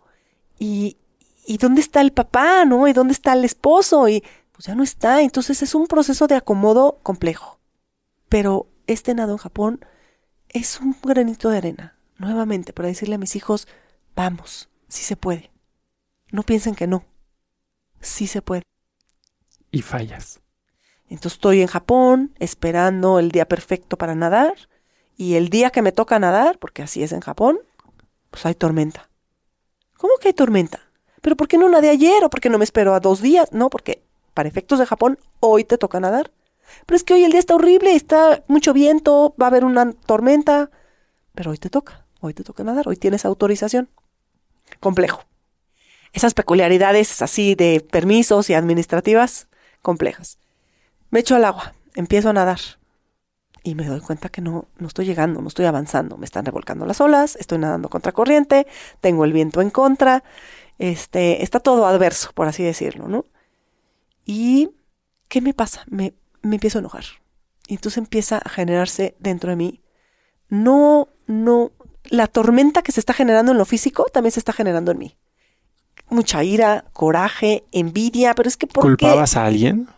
[0.60, 0.96] y,
[1.44, 2.86] y dónde está el papá, ¿no?
[2.86, 4.22] Y dónde está el esposo, y
[4.52, 5.22] pues ya no está.
[5.22, 7.58] Entonces es un proceso de acomodo complejo.
[8.28, 9.84] Pero este nado en Japón
[10.50, 13.66] es un granito de arena, nuevamente, para decirle a mis hijos,
[14.14, 15.50] vamos, si se puede.
[16.30, 17.04] No piensen que no.
[18.00, 18.62] Sí se puede.
[19.72, 20.45] Y fallas.
[21.08, 24.54] Entonces estoy en Japón esperando el día perfecto para nadar
[25.16, 27.58] y el día que me toca nadar, porque así es en Japón,
[28.30, 29.08] pues hay tormenta.
[29.96, 30.80] ¿Cómo que hay tormenta?
[31.22, 33.52] ¿Pero por qué no nadé ayer o por qué no me espero a dos días?
[33.52, 34.02] No, porque
[34.34, 36.30] para efectos de Japón hoy te toca nadar.
[36.84, 39.92] Pero es que hoy el día está horrible, está mucho viento, va a haber una
[39.92, 40.70] tormenta.
[41.34, 43.88] Pero hoy te toca, hoy te toca nadar, hoy tienes autorización.
[44.80, 45.24] Complejo.
[46.12, 49.48] Esas peculiaridades así de permisos y administrativas
[49.82, 50.38] complejas.
[51.10, 52.60] Me echo al agua, empiezo a nadar
[53.66, 56.16] y me doy cuenta que no, no estoy llegando, no estoy avanzando.
[56.16, 58.66] Me están revolcando las olas, estoy nadando contra corriente,
[59.00, 60.22] tengo el viento en contra,
[60.78, 63.24] este, está todo adverso, por así decirlo, ¿no?
[64.24, 64.70] Y,
[65.26, 65.82] ¿qué me pasa?
[65.88, 67.04] Me, me empiezo a enojar.
[67.66, 69.82] Y entonces empieza a generarse dentro de mí,
[70.48, 71.72] no, no,
[72.04, 75.16] la tormenta que se está generando en lo físico también se está generando en mí.
[76.08, 79.88] Mucha ira, coraje, envidia, pero es que ¿por ¿Culpabas a alguien?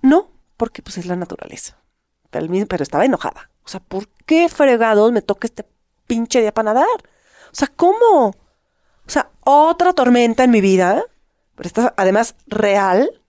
[0.00, 1.78] No, porque pues es la naturaleza.
[2.30, 3.50] Pero, estaba enojada.
[3.64, 5.64] O sea, ¿por qué fregados me toca este
[6.06, 6.86] pinche día para nadar?
[7.50, 8.28] O sea, ¿cómo?
[8.28, 11.02] O sea, otra tormenta en mi vida,
[11.54, 13.22] pero esta además real.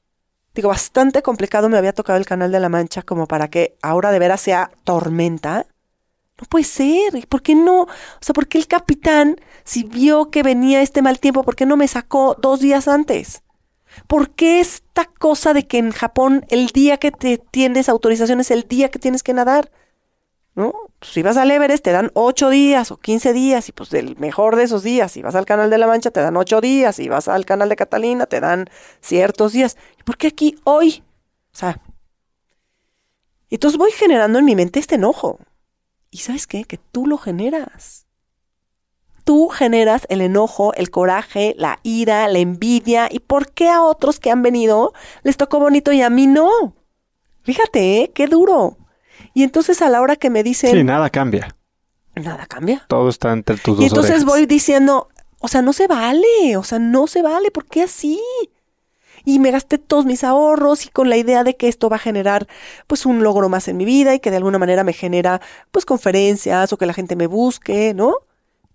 [0.53, 4.11] Digo, bastante complicado me había tocado el canal de la Mancha como para que ahora
[4.11, 5.68] de veras sea tormenta.
[6.38, 7.15] No puede ser.
[7.15, 7.84] ¿Y por qué no?
[7.84, 7.88] O
[8.19, 11.77] sea, ¿por qué el capitán, si vio que venía este mal tiempo, por qué no
[11.77, 13.43] me sacó dos días antes?
[14.07, 18.51] ¿Por qué esta cosa de que en Japón el día que te tienes autorización es
[18.51, 19.71] el día que tienes que nadar?
[20.55, 20.73] ¿No?
[20.99, 24.17] Pues si vas al Everest te dan ocho días o quince días y pues del
[24.17, 26.97] mejor de esos días, si vas al Canal de la Mancha te dan ocho días,
[26.97, 28.69] si vas al Canal de Catalina te dan
[28.99, 29.77] ciertos días.
[29.99, 31.03] ¿Y por qué aquí hoy?
[31.53, 31.80] O sea,
[33.49, 35.39] entonces voy generando en mi mente este enojo.
[36.11, 36.63] ¿Y sabes qué?
[36.65, 38.09] Que tú lo generas
[39.30, 43.07] tú generas el enojo, el coraje, la ira, la envidia.
[43.11, 44.91] ¿Y por qué a otros que han venido
[45.22, 46.73] les tocó bonito y a mí no?
[47.43, 48.11] Fíjate, ¿eh?
[48.11, 48.77] qué duro.
[49.35, 50.72] Y entonces a la hora que me dicen...
[50.72, 51.56] Sí, nada cambia.
[52.15, 52.88] Nada cambia.
[52.88, 56.64] Todo está entre tus dos Y entonces voy diciendo, o sea, no se vale, o
[56.64, 58.19] sea, no se vale, ¿por qué así?
[59.26, 61.99] y me gasté todos mis ahorros y con la idea de que esto va a
[61.99, 62.47] generar
[62.88, 65.39] pues un logro más en mi vida y que de alguna manera me genera
[65.69, 68.15] pues conferencias o que la gente me busque, ¿no?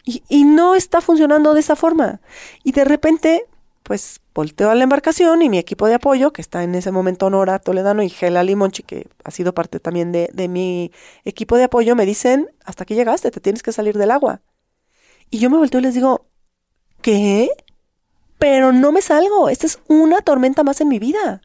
[0.04, 2.20] Y, no está funcionando de esa forma.
[2.62, 3.46] Y de repente,
[3.82, 7.30] pues volteo a la embarcación y mi equipo de apoyo, que está en ese momento
[7.30, 10.92] Nora Toledano y Gela Limonchi, que ha sido parte también de, de mi
[11.24, 14.42] equipo de apoyo, me dicen, hasta aquí llegaste, te tienes que salir del agua.
[15.30, 16.26] Y yo me volteo y les digo,
[17.00, 17.48] ¿qué?
[18.38, 21.40] Pero no me salgo, esta es una tormenta más en mi vida.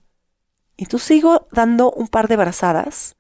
[0.76, 3.16] Y tú sigo dando un par de brazadas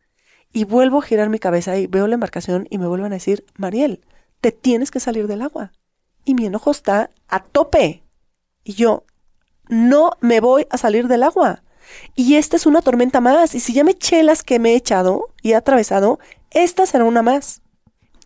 [0.52, 3.46] y vuelvo a girar mi cabeza y veo la embarcación y me vuelven a decir,
[3.58, 4.02] Mariel,
[4.42, 5.72] te tienes que salir del agua.
[6.26, 8.04] Y mi enojo está a tope.
[8.64, 9.04] Y yo,
[9.68, 11.64] no me voy a salir del agua.
[12.16, 13.56] Y esta es una tormenta más.
[13.56, 16.20] Y si ya me eché las que me he echado y he atravesado,
[16.52, 17.62] esta será una más.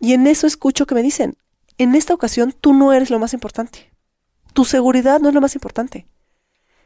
[0.00, 1.36] Y en eso escucho que me dicen,
[1.78, 3.92] en esta ocasión tú no eres lo más importante.
[4.52, 6.06] Tu seguridad no es lo más importante.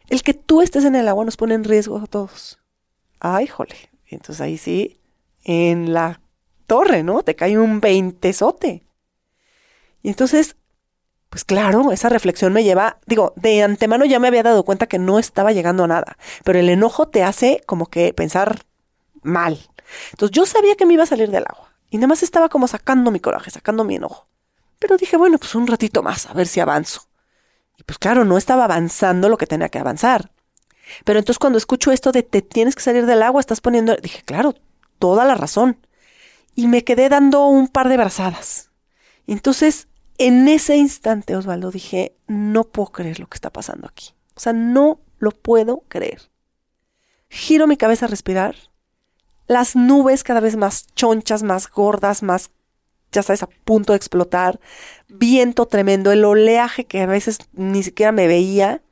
[0.08, 2.58] El que tú estés en el agua nos pone en riesgo a todos.
[3.20, 3.76] Ay, jole.
[4.06, 5.00] Entonces ahí sí,
[5.44, 6.20] en la
[6.66, 7.22] torre, ¿no?
[7.22, 8.87] Te cae un veintesote.
[10.02, 10.56] Y entonces,
[11.30, 14.98] pues claro, esa reflexión me lleva, digo, de antemano ya me había dado cuenta que
[14.98, 18.62] no estaba llegando a nada, pero el enojo te hace como que pensar
[19.22, 19.58] mal.
[20.12, 22.68] Entonces yo sabía que me iba a salir del agua y nada más estaba como
[22.68, 24.28] sacando mi coraje, sacando mi enojo.
[24.78, 27.08] Pero dije, bueno, pues un ratito más, a ver si avanzo.
[27.76, 30.30] Y pues claro, no estaba avanzando lo que tenía que avanzar.
[31.04, 34.22] Pero entonces cuando escucho esto de te tienes que salir del agua, estás poniendo, dije,
[34.24, 34.54] claro,
[34.98, 35.78] toda la razón.
[36.54, 38.67] Y me quedé dando un par de brazadas.
[39.34, 39.88] Entonces
[40.18, 44.10] en ese instante, Osvaldo, dije, no puedo creer lo que está pasando aquí.
[44.34, 46.30] O sea, no lo puedo creer.
[47.28, 48.56] Giro mi cabeza a respirar.
[49.46, 52.50] Las nubes cada vez más chonchas, más gordas, más
[53.12, 54.60] ya sabes, a punto de explotar,
[55.08, 58.82] viento tremendo, el oleaje que a veces ni siquiera me veía,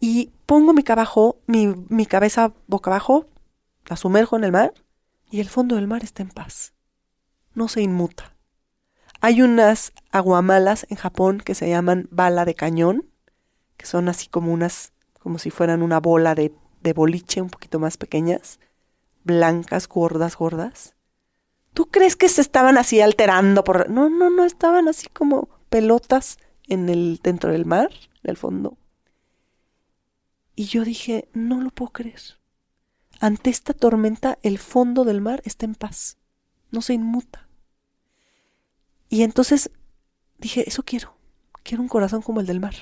[0.00, 3.26] y pongo mi, cabajo, mi, cabeza boca abajo,
[3.86, 4.72] la sumerjo en el mar,
[5.30, 6.72] y el fondo del mar está en paz.
[7.52, 8.37] No se inmuta.
[9.20, 13.10] Hay unas aguamalas en Japón que se llaman bala de cañón,
[13.76, 17.80] que son así como unas, como si fueran una bola de, de boliche un poquito
[17.80, 18.60] más pequeñas,
[19.24, 20.94] blancas, gordas, gordas.
[21.74, 23.90] ¿Tú crees que se estaban así alterando por.?
[23.90, 26.38] No, no, no, estaban así como pelotas
[26.68, 27.90] en el, dentro del mar,
[28.22, 28.78] en el fondo.
[30.54, 32.20] Y yo dije, no lo puedo creer.
[33.20, 36.18] Ante esta tormenta, el fondo del mar está en paz,
[36.70, 37.47] no se inmuta.
[39.08, 39.70] Y entonces
[40.38, 41.14] dije, eso quiero.
[41.62, 42.74] Quiero un corazón como el del mar.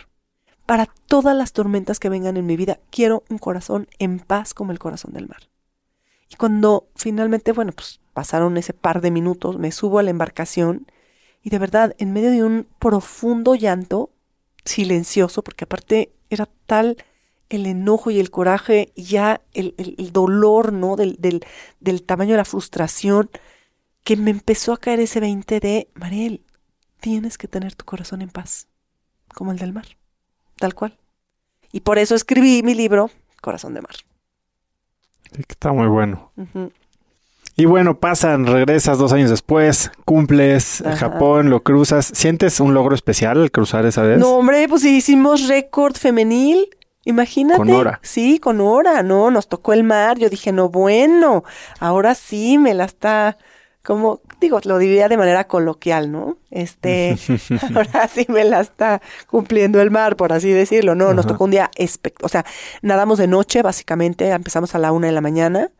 [0.66, 4.72] Para todas las tormentas que vengan en mi vida, quiero un corazón en paz como
[4.72, 5.48] el corazón del mar.
[6.28, 10.86] Y cuando finalmente, bueno, pues pasaron ese par de minutos, me subo a la embarcación
[11.42, 14.10] y de verdad, en medio de un profundo llanto,
[14.64, 16.96] silencioso, porque aparte era tal
[17.48, 19.72] el enojo y el coraje, ya el,
[20.12, 20.96] dolor, ¿no?
[20.96, 21.44] Del, del,
[21.78, 23.30] del tamaño de la frustración,
[24.06, 26.44] que me empezó a caer ese 20 de, Mariel,
[27.00, 28.68] tienes que tener tu corazón en paz,
[29.34, 29.86] como el del mar,
[30.60, 30.96] tal cual.
[31.72, 33.10] Y por eso escribí mi libro,
[33.42, 33.96] Corazón de Mar.
[35.48, 36.30] Está muy bueno.
[37.56, 42.06] Y bueno, pasan, regresas dos años después, cumples Japón, lo cruzas.
[42.06, 44.20] ¿Sientes un logro especial al cruzar esa vez?
[44.20, 46.68] No, hombre, pues hicimos récord femenil.
[47.04, 47.58] Imagínate.
[47.58, 47.98] Con hora.
[48.04, 49.32] Sí, con hora, ¿no?
[49.32, 50.16] Nos tocó el mar.
[50.16, 51.42] Yo dije, no, bueno,
[51.80, 53.36] ahora sí me la está
[53.86, 56.38] como digo, lo diría de manera coloquial, ¿no?
[56.50, 57.16] Este,
[57.74, 61.14] ahora sí me la está cumpliendo el mar, por así decirlo, ¿no?
[61.14, 62.44] Nos tocó un día espectacular, o sea,
[62.82, 65.70] nadamos de noche, básicamente, empezamos a la una de la mañana,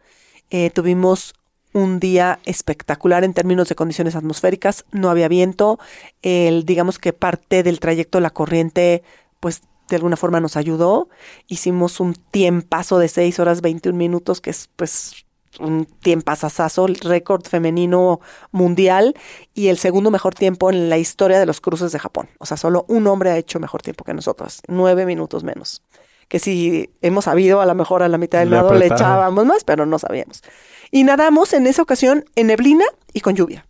[0.51, 1.35] eh, tuvimos
[1.73, 5.81] un día espectacular en términos de condiciones atmosféricas, no había viento,
[6.23, 9.03] el, digamos que parte del trayecto, la corriente,
[9.41, 11.09] pues de alguna forma nos ayudó,
[11.49, 15.26] hicimos un tiempazo de 6 horas 21 minutos, que es pues
[15.61, 18.21] un tiempazazazo, el récord femenino
[18.53, 19.15] mundial
[19.55, 22.29] y el segundo mejor tiempo en la historia de los cruces de Japón.
[22.39, 25.83] O sea, solo un hombre ha hecho mejor tiempo que nosotros, nueve minutos menos.
[26.29, 29.65] Que si hemos sabido, a lo mejor a la mitad del nado le echábamos más,
[29.65, 30.43] pero no sabíamos.
[30.91, 33.67] Y nadamos en esa ocasión en neblina y con lluvia.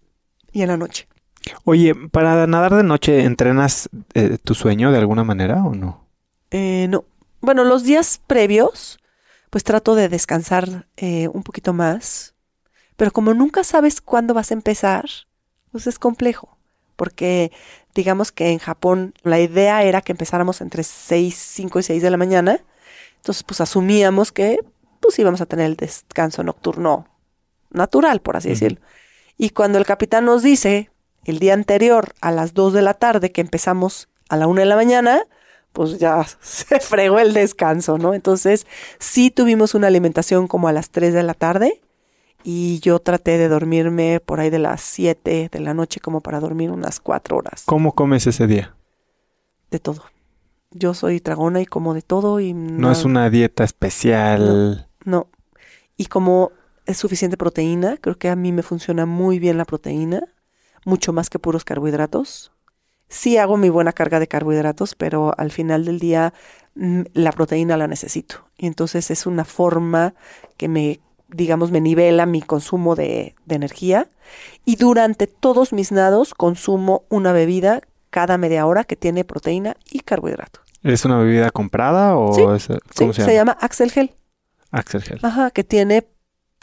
[0.52, 1.06] Y en la noche.
[1.64, 6.06] Oye, ¿para nadar de noche entrenas eh, tu sueño de alguna manera o no?
[6.50, 7.04] Eh, no.
[7.40, 8.98] Bueno, los días previos
[9.56, 12.34] pues trato de descansar eh, un poquito más.
[12.98, 15.06] Pero como nunca sabes cuándo vas a empezar,
[15.72, 16.58] pues es complejo.
[16.94, 17.50] Porque
[17.94, 22.10] digamos que en Japón la idea era que empezáramos entre 6, 5 y 6 de
[22.10, 22.60] la mañana.
[23.16, 24.58] Entonces pues asumíamos que
[25.00, 27.08] pues íbamos a tener el descanso nocturno
[27.70, 28.82] natural, por así decirlo.
[29.38, 30.90] Y cuando el capitán nos dice
[31.24, 34.66] el día anterior a las 2 de la tarde que empezamos a la 1 de
[34.66, 35.24] la mañana,
[35.76, 38.14] pues ya se fregó el descanso, ¿no?
[38.14, 38.66] Entonces
[38.98, 41.82] sí tuvimos una alimentación como a las 3 de la tarde
[42.42, 46.40] y yo traté de dormirme por ahí de las 7 de la noche como para
[46.40, 47.64] dormir unas 4 horas.
[47.66, 48.74] ¿Cómo comes ese día?
[49.70, 50.02] De todo.
[50.70, 52.54] Yo soy dragona y como de todo y...
[52.54, 54.88] No, es una dieta especial.
[55.04, 55.28] no.
[55.98, 56.52] Y como
[56.86, 60.22] es suficiente proteína, creo que a mí me funciona muy bien la proteína,
[60.86, 62.52] mucho más que puros carbohidratos
[63.08, 66.32] sí hago mi buena carga de carbohidratos, pero al final del día
[66.74, 68.48] mm, la proteína la necesito.
[68.56, 70.14] Y entonces es una forma
[70.56, 74.08] que me, digamos, me nivela mi consumo de, energía.
[74.64, 80.00] Y durante todos mis nados consumo una bebida cada media hora que tiene proteína y
[80.00, 80.60] carbohidrato.
[80.82, 82.42] ¿Es una bebida comprada o sí,
[82.96, 83.30] ¿cómo se, llama?
[83.30, 84.14] se llama Axel Gel.
[84.70, 85.18] Axel Gel.
[85.22, 86.06] Ajá, que tiene,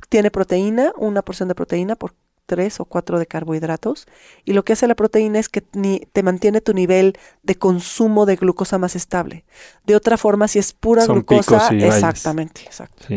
[0.09, 2.13] tiene proteína, una porción de proteína por
[2.45, 4.07] tres o cuatro de carbohidratos
[4.45, 8.35] y lo que hace la proteína es que te mantiene tu nivel de consumo de
[8.35, 9.45] glucosa más estable.
[9.85, 13.07] De otra forma, si es pura glucosa, exactamente, exacto.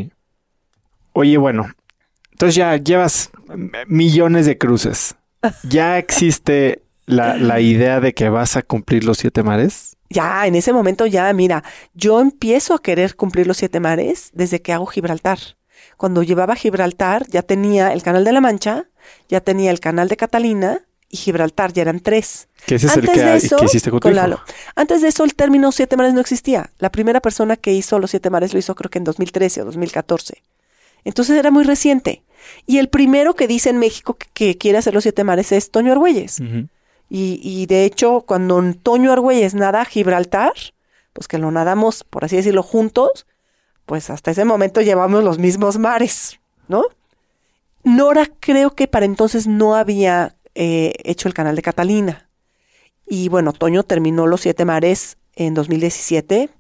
[1.13, 1.67] Oye, bueno,
[2.33, 3.31] entonces ya llevas
[3.87, 5.17] millones de cruces.
[5.69, 9.97] ¿Ya existe la, la idea de que vas a cumplir los siete mares?
[10.09, 14.63] Ya, en ese momento ya, mira, yo empiezo a querer cumplir los siete mares desde
[14.63, 15.39] que hago Gibraltar.
[15.97, 18.89] Cuando llevaba Gibraltar ya tenía el Canal de la Mancha,
[19.29, 22.49] ya tenía el canal de Catalina y Gibraltar, ya eran tres.
[22.67, 24.19] ¿Qué es el que, hiciste con,
[24.75, 26.71] Antes de eso, el término siete mares no existía.
[26.79, 29.65] La primera persona que hizo los siete mares lo hizo creo que en 2013 o
[29.67, 30.43] 2014.
[31.05, 32.25] Entonces era muy reciente.
[32.67, 35.93] Y el primero que dice en México que, quiere hacer los siete mares es Toño
[35.93, 36.41] Argüelles.
[37.09, 40.53] y, y, de hecho, cuando Toño Argüelles nada Gibraltar,
[41.13, 43.27] pues que lo nadamos, por así decirlo, juntos,
[43.87, 46.83] pues hasta ese momento llevamos los mismos mares, ¿no?
[47.87, 52.29] Nora creo que para entonces no había eh, hecho el canal de Catalina.
[53.07, 56.51] Y bueno, Toño terminó los siete mares en 2017.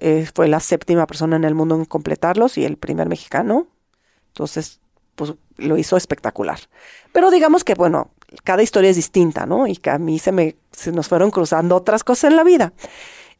[0.00, 3.68] Eh, fue la séptima persona en el mundo en completarlos y el primer mexicano.
[4.32, 4.80] Entonces,
[5.14, 6.58] pues lo hizo espectacular.
[7.12, 8.10] Pero digamos que, bueno,
[8.42, 9.68] cada historia es distinta, ¿no?
[9.68, 12.72] Y que a mí se me se nos fueron cruzando otras cosas en la vida.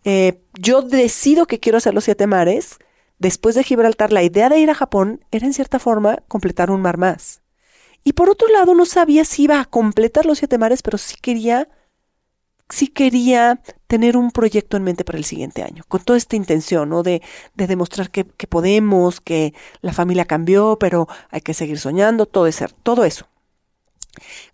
[0.04, 2.78] Eh, yo decido que quiero hacer los siete mares.
[3.22, 6.82] Después de Gibraltar, la idea de ir a Japón era en cierta forma completar un
[6.82, 7.40] mar más.
[8.02, 11.14] Y por otro lado, no sabía si iba a completar los siete mares, pero sí
[11.22, 11.68] quería,
[12.68, 16.88] sí quería tener un proyecto en mente para el siguiente año, con toda esta intención,
[16.88, 17.04] ¿no?
[17.04, 17.22] De,
[17.54, 22.50] de demostrar que, que, podemos, que la familia cambió, pero hay que seguir soñando, todo,
[22.82, 23.28] todo eso.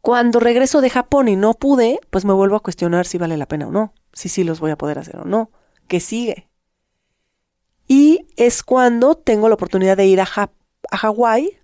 [0.03, 3.49] Cuando regreso de Japón y no pude, pues me vuelvo a cuestionar si vale la
[3.49, 5.51] pena o no, si sí los voy a poder hacer o no,
[5.87, 6.48] qué sigue.
[7.89, 10.51] Y es cuando tengo la oportunidad de ir a, ja
[10.91, 11.59] a Hawái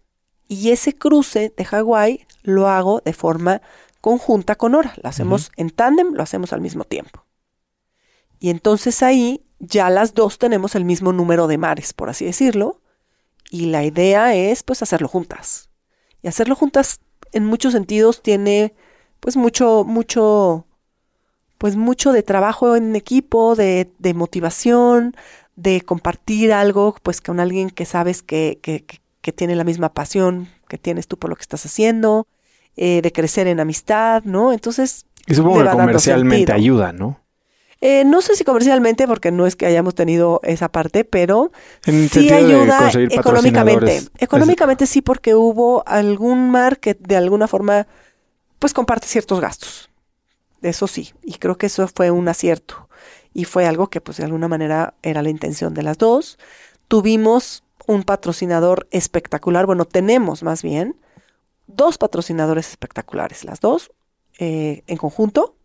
[0.49, 3.63] y ese cruce de Hawái lo hago de forma
[4.01, 4.95] conjunta con Hora.
[5.03, 7.25] Lo hacemos en tándem, lo hacemos al mismo tiempo.
[8.39, 12.81] Y entonces ahí ya las dos tenemos el mismo número de mares, por así decirlo.
[13.51, 15.71] Y la idea es pues hacerlo juntas.
[16.23, 17.01] Y hacerlo juntas
[17.33, 18.75] en muchos sentidos tiene
[19.21, 20.67] pues mucho, mucho,
[21.59, 25.17] pues mucho de trabajo en equipo, de, de motivación,
[25.57, 28.85] de compartir algo pues con alguien que sabes que, que,
[29.21, 32.27] que tiene la misma pasión que tienes tú por lo que estás haciendo,
[32.77, 34.53] eh, de crecer en amistad, ¿no?
[34.53, 35.07] Entonces...
[35.27, 37.21] Y supongo que comercialmente ayuda, ¿no?
[37.81, 41.53] Eh, no sé si comercialmente, porque no es que hayamos tenido esa parte, pero
[41.85, 44.03] sí ayuda económicamente.
[44.19, 47.87] Económicamente sí, porque hubo algún mar que de alguna forma,
[48.59, 49.91] pues comparte ciertos gastos.
[50.63, 52.84] Eso sí, y creo que eso fue un acierto.
[53.35, 56.39] Y fue algo que, pues, de alguna manera era la intención de las dos.
[56.89, 60.97] Tuvimos un patrocinador espectacular, bueno, tenemos más bien
[61.66, 63.90] dos patrocinadores espectaculares, las dos
[64.39, 65.56] eh, en conjunto.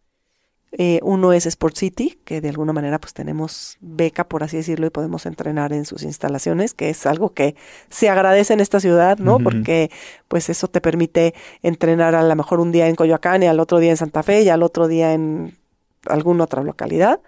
[0.71, 4.85] Eh, uno es Sport City, que de alguna manera pues tenemos beca, por así decirlo,
[4.85, 7.55] y podemos entrenar en sus instalaciones, que es algo que
[7.89, 9.39] se agradece en esta ciudad, ¿no?
[9.39, 9.89] Porque
[10.27, 11.33] pues eso te permite
[11.63, 14.43] entrenar a lo mejor un día en Coyoacán y al otro día en Santa Fe
[14.43, 15.57] y al otro día en
[16.05, 17.19] alguna otra localidad.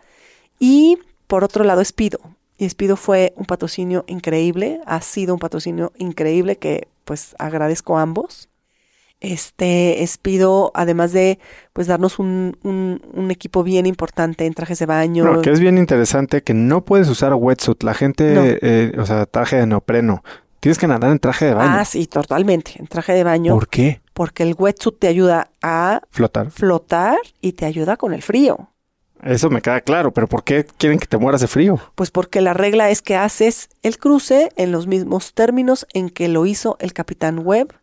[0.61, 2.19] Y por otro lado, Espido.
[2.55, 8.03] Y Espido fue un patrocinio increíble, ha sido un patrocinio increíble que pues agradezco a
[8.03, 8.47] ambos.
[9.21, 11.39] Este Espido, además de
[11.73, 15.25] pues darnos un, un, equipo bien importante en trajes de baño.
[15.25, 17.81] No, que es bien interesante que no puedes usar wetsuit.
[17.81, 20.23] La gente, eh, o sea, traje de neopreno.
[20.59, 21.71] Tienes que nadar en traje de baño.
[21.73, 23.55] Ah, sí, totalmente, en traje de baño.
[23.55, 24.01] ¿Por qué?
[24.13, 26.51] Porque el wetsuit te ayuda a flotar.
[26.51, 28.69] Flotar y te ayuda con el frío.
[29.23, 31.79] Eso me queda claro, pero ¿por qué quieren que te mueras de frío?
[31.95, 36.27] Pues porque la regla es que haces el cruce en los mismos términos en que
[36.27, 37.73] lo hizo el capitán Webb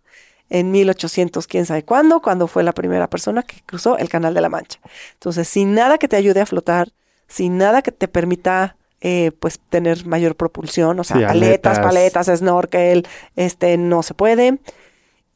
[0.51, 4.41] en 1800, quién sabe cuándo, cuando fue la primera persona que cruzó el Canal de
[4.41, 4.81] la Mancha.
[5.15, 6.89] Entonces, sin nada que te ayude a flotar,
[7.29, 13.07] sin nada que te permita eh, pues tener mayor propulsión, o sea, aletas, paletas, snorkel,
[13.37, 14.59] este no se puede.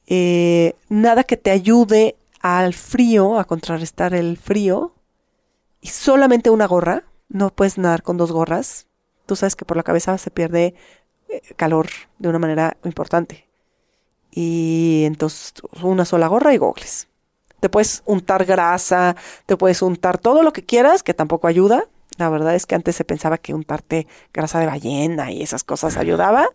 [0.06, 4.92] Eh, nada que te ayude al frío, a contrarrestar el frío,
[5.82, 8.86] y solamente una gorra, no puedes nadar con dos gorras.
[9.26, 10.74] Tú sabes que por la cabeza se pierde
[11.28, 11.88] eh, calor
[12.18, 13.48] de una manera importante.
[14.30, 17.08] Y entonces una sola gorra y gogles.
[17.58, 21.84] Te puedes untar grasa, te puedes untar todo lo que quieras, que tampoco ayuda.
[22.16, 25.96] La verdad es que antes se pensaba que untarte grasa de ballena y esas cosas
[25.96, 26.48] ayudaba.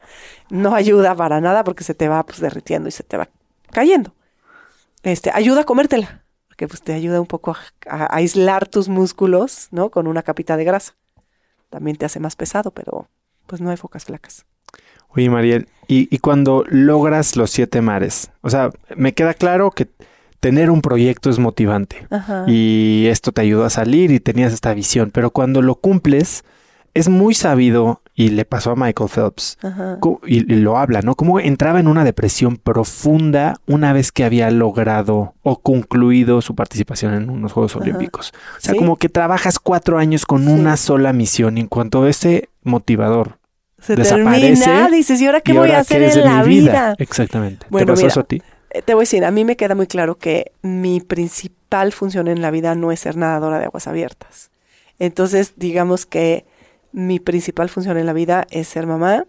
[0.50, 3.28] No ayuda para nada porque se te va pues, derritiendo y se te va
[3.72, 4.14] cayendo.
[5.04, 6.27] Este, ayuda a comértela
[6.58, 7.56] que pues te ayuda un poco
[7.88, 9.90] a, aislar tus músculos, ¿no?
[9.90, 10.96] Con una capita de grasa.
[11.70, 13.08] También te hace más pesado, pero
[13.46, 14.46] pues no hay focas flacas.
[15.10, 18.32] Oye, Mariel, ¿y, y cuando logras los siete mares?
[18.42, 19.88] O sea, me queda claro que
[20.40, 22.08] tener un proyecto es motivante
[22.46, 26.44] y esto te ayudó a salir y tenías esta visión, pero cuando lo cumples,
[26.94, 29.60] es muy sabido y le pasó a Michael Phelps
[30.26, 31.14] y, lo habla, ¿no?
[31.14, 37.14] Cómo entraba en una depresión profunda una vez que había logrado o concluido su participación
[37.14, 38.34] en unos Juegos Olímpicos.
[38.58, 42.50] O sea, como que trabajas cuatro años con una sola misión y en cuanto ese
[42.64, 43.38] motivador
[43.80, 46.96] se desaparece, termina, dices, ¿y ahora qué voy a hacer en la vida?
[46.98, 47.68] Exactamente.
[47.70, 48.42] Bueno, ¿Te pasó eso a ti?
[48.72, 52.28] Eh, te voy a decir, a mí me queda muy claro que mi principal función
[52.28, 54.50] en la vida no es ser nadadora de aguas abiertas.
[54.98, 56.48] Entonces, digamos que
[56.92, 59.26] mi principal función en la vida es ser mamá.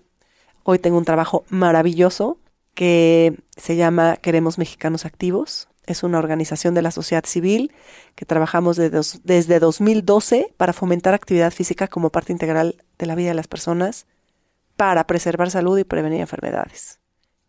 [0.63, 2.39] Hoy tengo un trabajo maravilloso
[2.75, 5.69] que se llama Queremos Mexicanos Activos.
[5.87, 7.73] Es una organización de la sociedad civil
[8.15, 13.35] que trabajamos desde 2012 para fomentar actividad física como parte integral de la vida de
[13.35, 14.07] las personas
[14.77, 17.01] para preservar salud y prevenir enfermedades.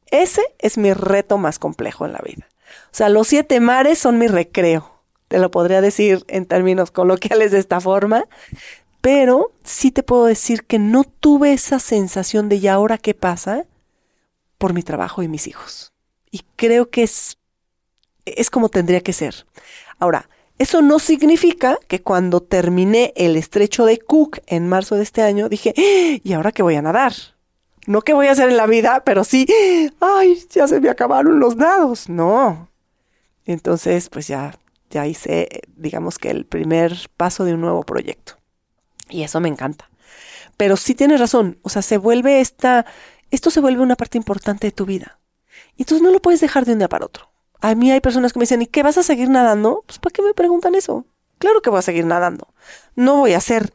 [0.07, 2.47] Ese es mi reto más complejo en la vida.
[2.85, 4.99] O sea, los siete mares son mi recreo.
[5.27, 8.25] Te lo podría decir en términos coloquiales de esta forma.
[9.01, 13.65] Pero sí te puedo decir que no tuve esa sensación de ¿y ahora qué pasa?
[14.59, 15.93] por mi trabajo y mis hijos.
[16.29, 17.39] Y creo que es,
[18.25, 19.47] es como tendría que ser.
[19.97, 25.23] Ahora, eso no significa que cuando terminé el estrecho de Cook en marzo de este
[25.23, 26.19] año, dije, ¡Ah!
[26.21, 27.13] ¿y ahora qué voy a nadar?
[27.87, 29.47] No qué voy a hacer en la vida, pero sí,
[29.99, 32.09] ay, ya se me acabaron los nados.
[32.09, 32.69] No.
[33.45, 34.59] Entonces, pues ya,
[34.89, 38.38] ya hice, digamos que el primer paso de un nuevo proyecto.
[39.09, 39.89] Y eso me encanta.
[40.57, 42.85] Pero sí tienes razón, o sea, se vuelve esta,
[43.31, 45.19] esto se vuelve una parte importante de tu vida.
[45.75, 47.31] Y entonces no lo puedes dejar de un día para otro.
[47.61, 49.83] A mí hay personas que me dicen, ¿y qué vas a seguir nadando?
[49.85, 51.05] Pues ¿para qué me preguntan eso?
[51.37, 52.53] Claro que voy a seguir nadando.
[52.95, 53.73] No voy a hacer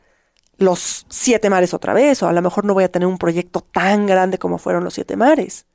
[0.56, 3.60] los siete mares otra vez, o a lo mejor no voy a tener un proyecto
[3.60, 5.66] tan grande como fueron los siete mares.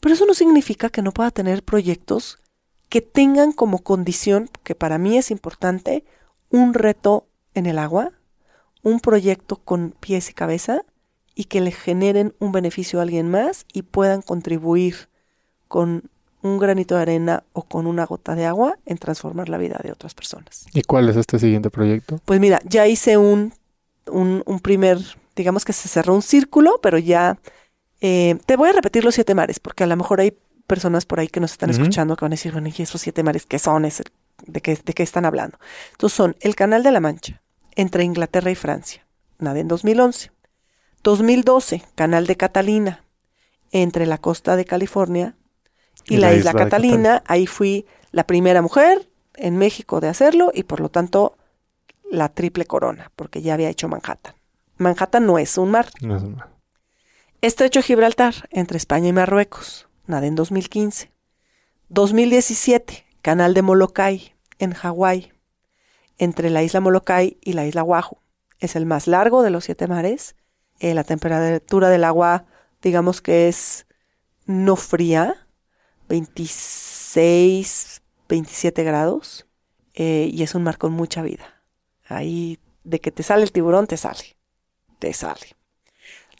[0.00, 2.38] Pero eso no significa que no pueda tener proyectos
[2.88, 6.04] que tengan como condición, que para mí es importante,
[6.50, 8.12] un reto en el agua,
[8.86, 10.82] un proyecto con pies y cabeza
[11.34, 15.08] y que le generen un beneficio a alguien más y puedan contribuir
[15.66, 16.04] con
[16.40, 19.90] un granito de arena o con una gota de agua en transformar la vida de
[19.90, 20.66] otras personas.
[20.72, 22.20] ¿Y cuál es este siguiente proyecto?
[22.24, 23.52] Pues mira, ya hice un,
[24.06, 24.98] un, primer,
[25.34, 27.40] digamos que se cerró un círculo, pero ya
[28.00, 30.32] eh, te voy a repetir los siete mares, porque a lo mejor hay
[30.68, 33.24] personas por ahí que nos están escuchando que van a decir, bueno, ¿y esos siete
[33.24, 33.82] mares qué son?
[33.82, 35.58] ¿De qué, ¿De qué están hablando?
[35.90, 37.42] Entonces son el Canal de la Mancha,
[37.76, 39.06] entre Inglaterra y Francia,
[39.38, 40.32] nada en 2011.
[41.02, 43.04] 2012, Canal de Catalina,
[43.70, 45.36] entre la costa de California
[46.06, 47.22] y, la, isla, Catalina.
[47.26, 51.36] Ahí fui la primera mujer en México de hacerlo y por lo tanto
[52.10, 54.34] la triple corona, porque ya había hecho Manhattan.
[54.78, 55.88] Manhattan no es un mar.
[56.00, 56.50] No es un mar.
[57.42, 61.12] Estrecho Gibraltar, entre España y Marruecos, nada en 2015.
[61.88, 65.32] 2017, Canal de Molokai, en Hawái,
[66.18, 68.18] entre la isla Molokai y la isla Oahu.
[68.58, 70.36] Es el más largo de los siete mares.
[70.80, 72.44] Eh, la temperatura del agua,
[72.82, 73.86] digamos que es
[74.46, 75.46] no fría,
[76.08, 79.46] 26, 27 grados
[79.94, 81.62] eh, y es un mar con mucha vida.
[82.08, 84.36] Ahí de que te sale el tiburón, te sale.
[84.98, 85.56] Te sale.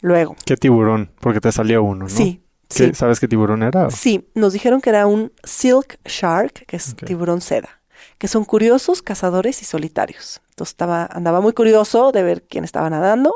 [0.01, 0.35] Luego.
[0.45, 1.11] ¿Qué tiburón?
[1.19, 2.09] Porque te salió uno, ¿no?
[2.09, 2.43] Sí.
[2.69, 3.89] ¿Sabes qué tiburón era?
[3.89, 7.76] Sí, nos dijeron que era un silk shark, que es tiburón seda,
[8.17, 10.41] que son curiosos, cazadores y solitarios.
[10.49, 13.33] Entonces estaba, andaba muy curioso de ver quién estaba nadando.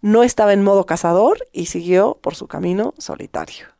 [0.00, 3.74] No estaba en modo cazador y siguió por su camino solitario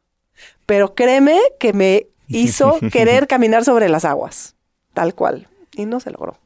[0.67, 4.57] pero créeme que me hizo querer caminar sobre las aguas,
[4.93, 6.39] tal cual, y no se logró.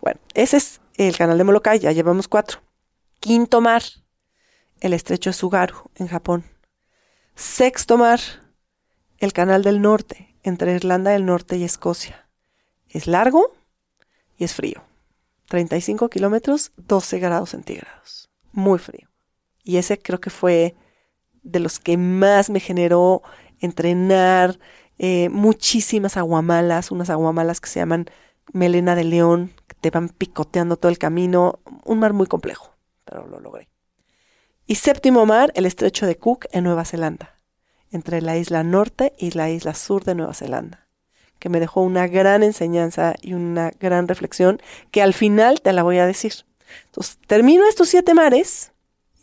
[0.00, 2.60] Bueno, ese es el canal de Molokai, ya llevamos cuatro.
[3.20, 3.82] Quinto mar,
[4.80, 6.44] el estrecho de Sugaru, en Japón.
[7.34, 8.20] Sexto mar,
[9.18, 12.29] el canal del norte, entre Irlanda del Norte y Escocia.
[12.90, 13.52] Es largo
[14.36, 14.82] y es frío.
[15.48, 18.30] 35 kilómetros, 12 grados centígrados.
[18.52, 19.08] Muy frío.
[19.64, 20.74] Y ese creo que fue
[21.42, 23.22] de los que más me generó
[23.60, 24.58] entrenar,
[24.98, 28.06] eh, muchísimas aguamalas, unas aguamalas que se llaman
[28.52, 33.26] melena de león, que te van picoteando todo el camino, un mar muy complejo, pero
[33.26, 33.68] lo logré.
[34.66, 37.36] Y séptimo mar, el estrecho de Cook en Nueva Zelanda,
[37.90, 40.86] entre la isla norte y la isla sur de Nueva Zelanda,
[41.40, 44.60] que me dejó una gran enseñanza y una gran reflexión
[44.92, 46.44] que al final te la voy a decir.
[46.84, 48.72] Entonces, termino estos siete mares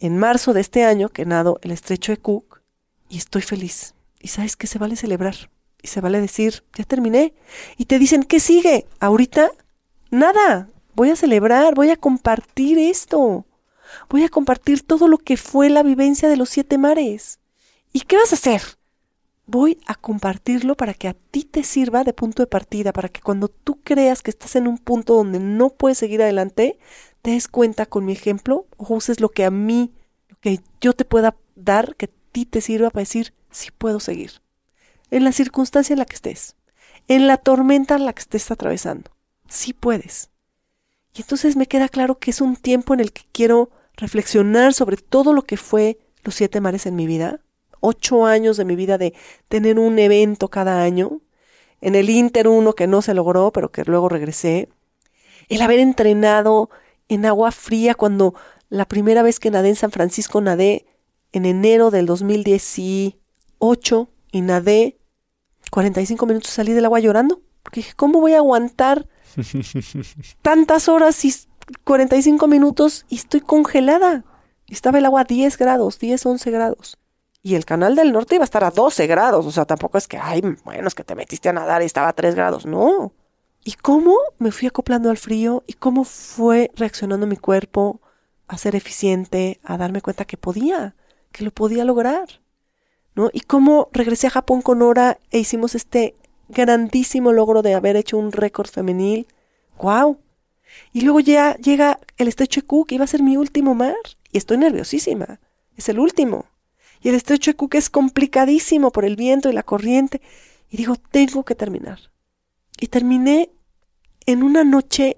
[0.01, 2.61] en marzo de este año que nado el estrecho de Cook
[3.07, 3.93] y estoy feliz.
[4.19, 5.35] Y sabes que se vale celebrar.
[5.81, 7.33] Y se vale decir, ya terminé.
[7.77, 8.87] Y te dicen, ¿qué sigue?
[8.99, 9.51] ¿Ahorita?
[10.09, 10.69] Nada.
[10.95, 13.45] Voy a celebrar, voy a compartir esto.
[14.09, 17.39] Voy a compartir todo lo que fue la vivencia de los siete mares.
[17.93, 18.76] ¿Y qué vas a hacer?
[19.49, 23.21] Voy a compartirlo para que a ti te sirva de punto de partida, para que
[23.21, 26.77] cuando tú creas que estás en un punto donde no puedes seguir adelante,
[27.21, 29.93] te des cuenta con mi ejemplo o uses lo que a mí,
[30.27, 34.01] lo que yo te pueda dar, que a ti te sirva para decir, sí puedo
[34.01, 34.41] seguir.
[35.11, 36.57] En la circunstancia en la que estés,
[37.07, 39.11] en la tormenta en la que estés atravesando,
[39.47, 40.29] sí puedes.
[41.13, 44.97] Y entonces me queda claro que es un tiempo en el que quiero reflexionar sobre
[44.97, 47.39] todo lo que fue los siete mares en mi vida,
[47.87, 49.13] ocho años de mi vida de
[49.47, 51.21] tener un evento cada año,
[51.81, 54.69] en el Inter uno que no se logró, pero que luego regresé,
[55.49, 56.69] el haber entrenado
[57.07, 58.33] en agua fría cuando
[58.69, 60.85] la primera vez que nadé en San Francisco nadé
[61.31, 63.15] en enero del 2010
[63.59, 64.97] 8 y nadé
[65.71, 67.41] 45 minutos salí del agua llorando.
[67.63, 69.07] Porque dije, ¿cómo voy a aguantar
[70.41, 71.33] tantas horas y
[71.83, 74.23] 45 minutos y estoy congelada?
[74.67, 76.97] Estaba el agua a 10 grados, 10, 11 grados.
[77.47, 79.45] Y el canal del norte iba a estar a 12 grados.
[79.45, 82.09] O sea, tampoco es que, ay, bueno, es que te metiste a nadar y estaba
[82.09, 82.65] a 3 grados.
[82.65, 83.13] No.
[83.63, 85.63] ¿Y cómo me fui acoplando al frío?
[85.65, 88.01] ¿Y cómo fue reaccionando mi cuerpo
[88.49, 90.97] a ser eficiente, a darme cuenta que podía,
[91.31, 92.41] que lo podía lograr?
[93.15, 93.29] ¿No?
[93.31, 96.15] Y cómo regresé a Japón con Nora e hicimos este
[96.49, 99.25] grandísimo logro de haber hecho un récord femenil.
[99.77, 100.19] ¡Guau!
[100.91, 103.95] Y luego ya llega el estrecho Cook, iba a ser mi último mar.
[104.33, 105.39] Y estoy nerviosísima.
[105.77, 106.43] Es el último.
[107.07, 110.21] El estrecho de Cook es complicadísimo por el viento y la corriente.
[110.69, 111.99] Y digo, tengo que terminar.
[112.81, 113.49] Y terminé
[114.25, 115.15] en una noche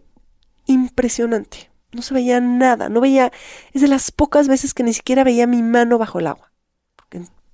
[0.67, 1.71] impresionante.
[1.91, 3.31] No se veía nada, no veía,
[3.73, 6.51] es de las pocas veces que ni siquiera veía mi mano bajo el agua.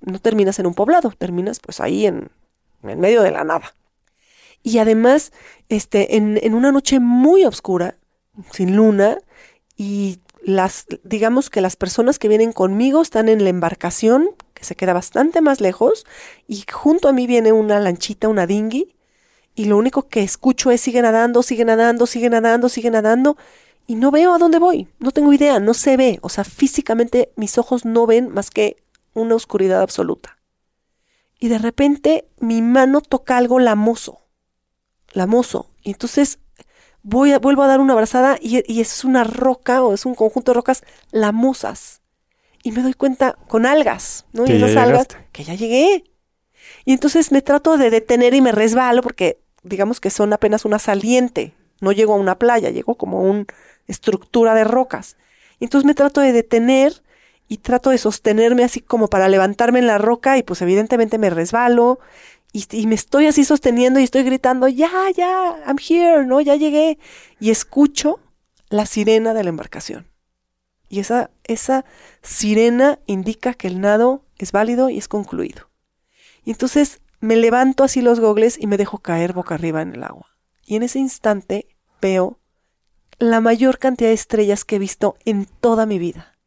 [0.02, 2.30] No terminas en un poblado, terminas pues ahí en,
[2.82, 3.74] en medio de la nada.
[4.62, 5.32] Y además,
[5.70, 7.96] este, en, en una noche muy oscura,
[8.52, 9.16] sin luna,
[9.78, 14.76] y las, digamos que las personas que vienen conmigo están en la embarcación, que se
[14.76, 16.06] queda bastante más lejos,
[16.46, 18.94] y junto a mí viene una lanchita, una dinghy,
[19.56, 23.36] y lo único que escucho es sigue nadando, sigue nadando, sigue nadando, sigue nadando,
[23.88, 27.32] y no veo a dónde voy, no tengo idea, no se ve, o sea, físicamente
[27.34, 28.76] mis ojos no ven más que
[29.14, 30.38] una oscuridad absoluta.
[31.40, 34.20] Y de repente mi mano toca algo lamoso,
[35.12, 36.38] lamoso, y entonces
[37.06, 40.50] voy a, vuelvo a dar una abrazada y, es una roca o es un conjunto
[40.50, 42.02] de rocas lamosas.
[42.64, 44.44] Y me doy cuenta con algas, ¿no?
[44.44, 46.04] y esas algas que ya llegué.
[46.84, 50.80] Y entonces me trato de detener y me resbalo porque digamos que son apenas una
[50.80, 51.54] saliente.
[51.80, 53.46] No llego a una playa, llego como a una
[53.86, 55.16] estructura de rocas.
[55.60, 57.04] Y entonces me trato de detener
[57.46, 61.30] y trato de sostenerme así como para levantarme en la roca y pues evidentemente me
[61.30, 62.00] resbalo
[62.70, 66.40] y, me estoy así sosteniendo y estoy gritando, ya, ya, I'm here, ¿no?
[66.40, 66.98] Ya llegué.
[67.40, 68.20] Y escucho
[68.68, 70.06] la sirena de la embarcación.
[70.88, 71.84] Y esa, esa
[72.22, 75.68] sirena indica que el nado es válido y es concluido.
[76.44, 80.04] Y entonces me levanto así los gogles y me dejo caer boca arriba en el
[80.04, 80.36] agua.
[80.64, 81.68] Y en ese instante
[82.00, 82.38] veo
[83.18, 86.38] la mayor cantidad de estrellas que he visto en toda mi vida.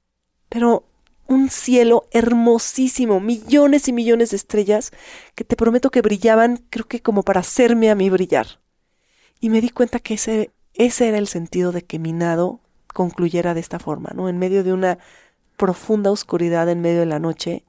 [0.47, 0.88] Pero
[1.29, 4.91] un cielo hermosísimo, millones y millones de estrellas
[5.35, 8.59] que te prometo que brillaban, creo que como para hacerme a mí brillar.
[9.39, 12.61] Y me di cuenta que ese, ese era el sentido de que mi nado
[12.93, 14.27] concluyera de esta forma, ¿no?
[14.27, 14.97] En medio de una
[15.55, 17.63] profunda oscuridad en medio de la noche.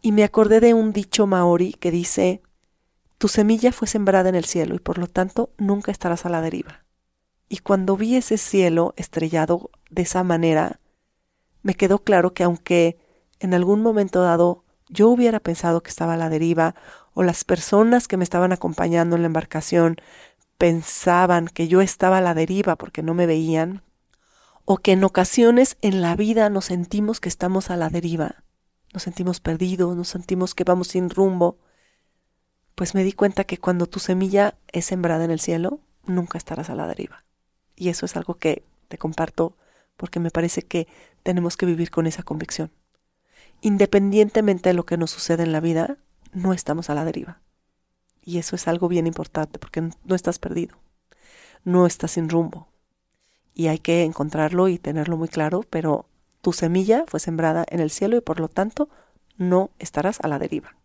[0.00, 2.40] Y me acordé de un dicho maori que dice,
[3.18, 6.40] tu semilla fue sembrada en el cielo y por lo tanto nunca estarás a la
[6.40, 6.84] deriva.
[7.48, 10.78] Y cuando vi ese cielo estrellado de esa manera,
[11.66, 12.96] me quedó claro que aunque
[13.40, 16.76] en algún momento dado yo hubiera pensado que estaba a la deriva
[17.12, 19.96] o las personas que me estaban acompañando en la embarcación
[20.58, 23.82] pensaban que yo estaba a la deriva porque no me veían,
[24.64, 28.44] o que en ocasiones en la vida nos sentimos que estamos a la deriva,
[28.94, 31.58] nos sentimos perdidos, nos sentimos que vamos sin rumbo,
[32.76, 36.70] pues me di cuenta que cuando tu semilla es sembrada en el cielo, nunca estarás
[36.70, 37.24] a la deriva.
[37.74, 39.56] Y eso es algo que te comparto
[39.96, 40.86] porque me parece que
[41.22, 42.70] tenemos que vivir con esa convicción.
[43.60, 45.98] Independientemente de lo que nos sucede en la vida,
[46.32, 47.40] no estamos a la deriva.
[48.22, 50.76] Y eso es algo bien importante porque no estás perdido,
[51.64, 52.68] no estás sin rumbo.
[53.54, 56.06] Y hay que encontrarlo y tenerlo muy claro, pero
[56.42, 58.88] tu semilla fue sembrada en el cielo y por lo tanto
[59.36, 60.76] no estarás a la deriva.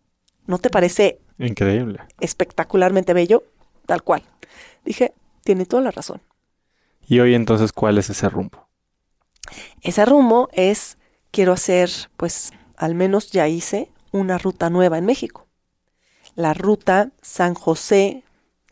[0.46, 2.00] ¿No te parece increíble?
[2.20, 3.44] Espectacularmente bello,
[3.86, 4.22] tal cual.
[4.84, 5.12] Dije,
[5.44, 6.22] tiene toda la razón.
[7.06, 8.68] ¿Y hoy entonces cuál es ese rumbo?
[9.80, 10.98] Ese rumbo es,
[11.30, 15.46] quiero hacer, pues al menos ya hice una ruta nueva en México.
[16.34, 18.24] La ruta San José,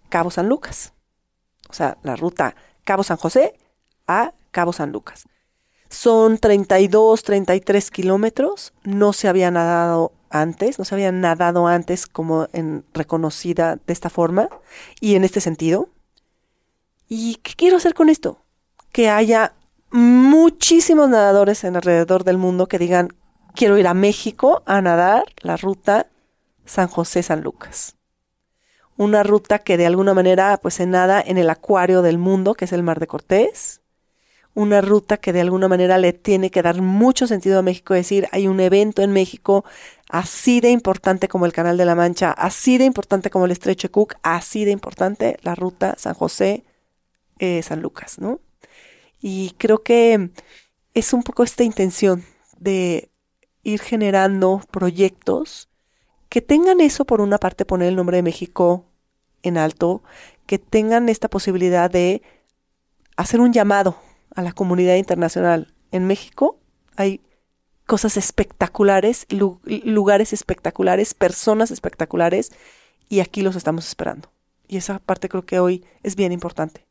[0.09, 0.93] Cabo San Lucas.
[1.69, 2.55] O sea, la ruta
[2.85, 3.55] Cabo San José
[4.07, 5.25] a Cabo San Lucas.
[5.89, 8.73] Son 32, 33 kilómetros.
[8.85, 14.11] No se había nadado antes, no se había nadado antes como en reconocida de esta
[14.11, 14.49] forma
[15.01, 15.89] y en este sentido.
[17.09, 18.39] ¿Y qué quiero hacer con esto?
[18.93, 19.55] Que haya
[19.91, 23.09] muchísimos nadadores en alrededor del mundo que digan,
[23.55, 26.07] quiero ir a México a nadar la ruta
[26.65, 27.97] San José-San Lucas.
[28.97, 32.67] Una ruta que de alguna manera pues se nada en el acuario del mundo, que
[32.67, 33.81] es el Mar de Cortés.
[34.53, 38.29] Una ruta que de alguna manera le tiene que dar mucho sentido a México, decir,
[38.33, 39.65] hay un evento en México
[40.09, 43.91] así de importante como el Canal de la Mancha, así de importante como el Estrecho
[43.91, 46.63] Cook, así de importante la ruta San José-San
[47.39, 48.41] eh, Lucas, ¿no?
[49.21, 50.31] Y creo que
[50.95, 52.25] es un poco esta intención
[52.59, 53.11] de
[53.63, 55.69] ir generando proyectos
[56.29, 58.85] que tengan eso, por una parte, poner el nombre de México
[59.43, 60.03] en alto,
[60.47, 62.23] que tengan esta posibilidad de
[63.17, 63.97] hacer un llamado
[64.35, 65.75] a la comunidad internacional.
[65.91, 66.59] En México
[66.97, 67.21] hay
[67.87, 72.53] cosas espectaculares, lugares espectaculares, personas espectaculares,
[73.09, 74.31] y aquí los estamos esperando.
[74.69, 76.87] Y esa parte creo que hoy es bien importante.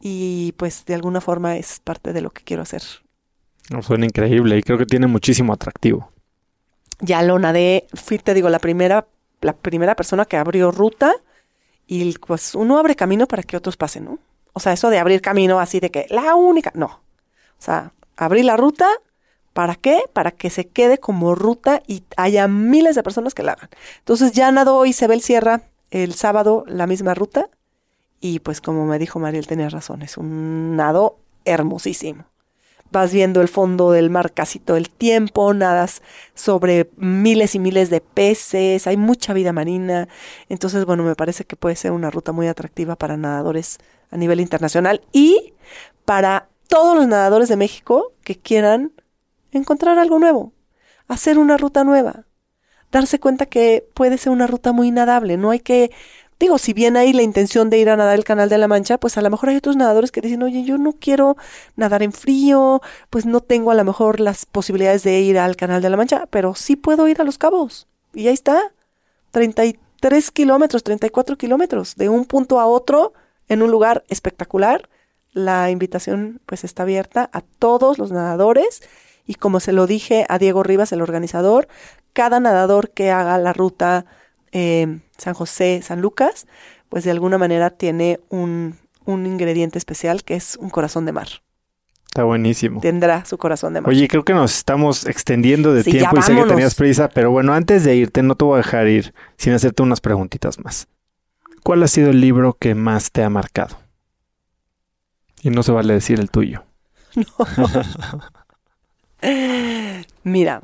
[0.00, 2.82] Y pues de alguna forma es parte de lo que quiero hacer.
[3.82, 6.10] suena increíble y creo que tiene muchísimo atractivo.
[7.00, 9.06] Ya lo nadé, fui, te digo, la primera,
[9.40, 11.14] la primera persona que abrió ruta
[11.86, 14.18] y pues uno abre camino para que otros pasen, ¿no?
[14.52, 16.86] O sea, eso de abrir camino así de que la única, no.
[16.86, 18.86] O sea, abrí la ruta,
[19.52, 20.02] ¿para qué?
[20.12, 23.70] Para que se quede como ruta y haya miles de personas que la hagan.
[23.98, 27.48] Entonces ya nadó Isabel Sierra el sábado la misma ruta
[28.20, 32.26] y pues como me dijo Mariel, tenía razón, es un nado hermosísimo.
[32.92, 36.02] Vas viendo el fondo del mar casi todo el tiempo, nadas
[36.34, 40.08] sobre miles y miles de peces, hay mucha vida marina.
[40.48, 43.78] Entonces, bueno, me parece que puede ser una ruta muy atractiva para nadadores
[44.10, 45.54] a nivel internacional y
[46.04, 48.92] para todos los nadadores de México que quieran
[49.52, 50.52] encontrar algo nuevo,
[51.08, 52.26] hacer una ruta nueva,
[52.90, 55.90] darse cuenta que puede ser una ruta muy nadable, no hay que,
[56.40, 58.98] digo, si bien hay la intención de ir a nadar el Canal de la Mancha,
[58.98, 61.36] pues a lo mejor hay otros nadadores que dicen, oye, yo no quiero
[61.76, 62.80] nadar en frío,
[63.10, 66.26] pues no tengo a lo mejor las posibilidades de ir al Canal de la Mancha,
[66.30, 67.86] pero sí puedo ir a Los Cabos.
[68.14, 68.72] Y ahí está,
[69.32, 73.12] 33 kilómetros, 34 kilómetros, de un punto a otro,
[73.48, 74.88] en un lugar espectacular.
[75.32, 78.82] La invitación pues está abierta a todos los nadadores
[79.26, 81.68] y como se lo dije a Diego Rivas, el organizador,
[82.14, 84.06] cada nadador que haga la ruta
[84.52, 86.46] eh, San José, San Lucas,
[86.88, 91.28] pues de alguna manera tiene un, ingrediente especial que es un corazón de mar.
[92.06, 92.80] Está buenísimo.
[92.80, 93.90] Tendrá su corazón de mar.
[93.90, 97.54] Oye, creo que nos estamos extendiendo de tiempo y sé que tenías prisa, pero bueno,
[97.54, 100.88] antes de irte, no te voy a dejar ir sin hacerte unas preguntitas más.
[101.62, 103.78] ¿Cuál ha sido el libro que más te ha marcado?
[105.42, 106.64] Y no se vale decir el tuyo.
[107.16, 107.24] No.
[110.22, 110.62] Mira,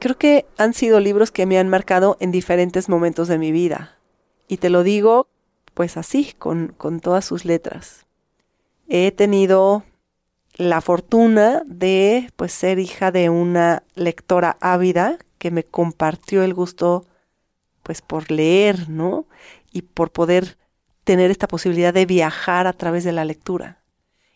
[0.00, 3.96] creo que han sido libros que me han marcado en diferentes momentos de mi vida.
[4.48, 5.28] Y te lo digo,
[5.74, 8.06] pues así, con, con todas sus letras.
[8.88, 9.84] He tenido
[10.56, 17.06] la fortuna de pues ser hija de una lectora ávida que me compartió el gusto
[17.84, 19.26] pues por leer, ¿no?
[19.72, 20.58] y por poder
[21.04, 23.79] tener esta posibilidad de viajar a través de la lectura.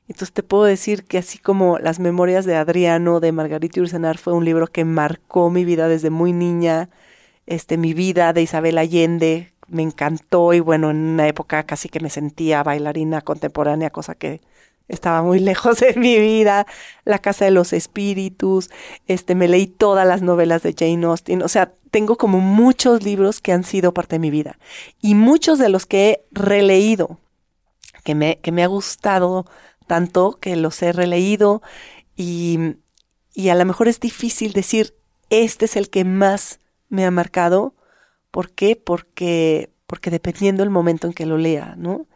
[0.09, 4.35] Entonces te puedo decir que así como Las Memorias de Adriano de Margarita Ursenar fue
[4.35, 6.91] un libro que marcó mi vida desde muy niña,
[7.47, 12.01] este, mi vida de Isabel Allende me encantó y bueno, en una época casi que
[12.01, 14.41] me sentía bailarina contemporánea, cosa que
[14.89, 16.67] estaba muy lejos de mi vida,
[17.05, 18.71] La Casa de los Espíritus,
[19.07, 23.41] este, me leí todas las novelas de Jane Austen, o sea, tengo como muchos libros
[23.41, 24.59] que han sido parte de mi vida
[25.01, 27.19] y muchos de los que he releído,
[28.03, 29.47] que me, que me ha gustado
[29.87, 31.63] tanto que los he releído
[32.17, 32.77] y,
[33.35, 34.95] y a lo mejor es difícil decir,
[35.31, 37.75] este es el que más me ha marcado,
[38.31, 38.77] ¿por qué?
[38.77, 42.07] Porque, porque dependiendo el momento en que lo lea, ¿no?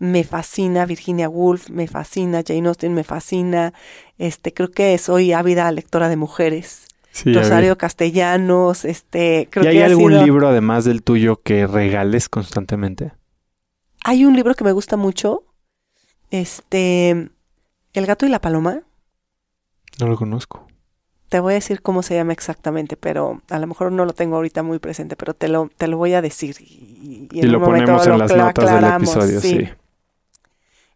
[0.00, 3.74] me fascina Virginia Woolf, me fascina Jane Austen, me fascina,
[4.18, 6.86] este, creo que soy ávida lectora de mujeres.
[7.24, 13.12] Rosario Castellanos, este, creo ¿Y hay algún libro además del tuyo que regales constantemente?
[14.04, 15.44] Hay un libro que me gusta mucho,
[16.30, 17.30] este,
[17.92, 18.82] El gato y la paloma.
[19.98, 20.66] No lo conozco.
[21.28, 24.36] Te voy a decir cómo se llama exactamente, pero a lo mejor no lo tengo
[24.36, 26.56] ahorita muy presente, pero te lo, te lo voy a decir.
[26.60, 29.68] Y, lo ponemos en las notas del episodio, sí.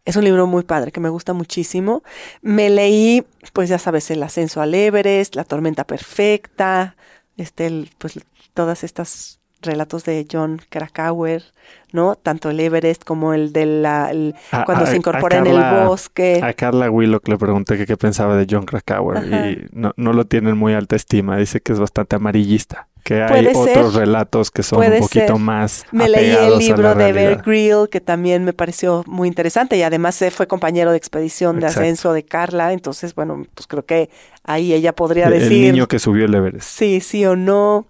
[0.03, 2.03] Es un libro muy padre que me gusta muchísimo.
[2.41, 6.95] Me leí, pues ya sabes, El ascenso al Everest, La tormenta perfecta,
[7.37, 8.19] este, pues
[8.53, 11.43] todas estas relatos de John Krakauer,
[11.91, 12.15] ¿no?
[12.15, 14.11] Tanto el Everest como el de la
[14.65, 16.39] cuando se incorpora en el bosque.
[16.43, 20.57] A Carla Willock le pregunté qué pensaba de John Krakauer y no, no lo tienen
[20.57, 24.99] muy alta estima, dice que es bastante amarillista que hay otros relatos que son un
[24.99, 25.85] poquito más.
[25.91, 30.23] Me leí el libro de Bear Grylls, que también me pareció muy interesante y además
[30.31, 34.09] fue compañero de expedición de ascenso de Carla, entonces bueno, pues creo que
[34.43, 35.51] ahí ella podría decir.
[35.51, 36.67] El niño que subió el Everest.
[36.67, 37.85] Sí, sí o no.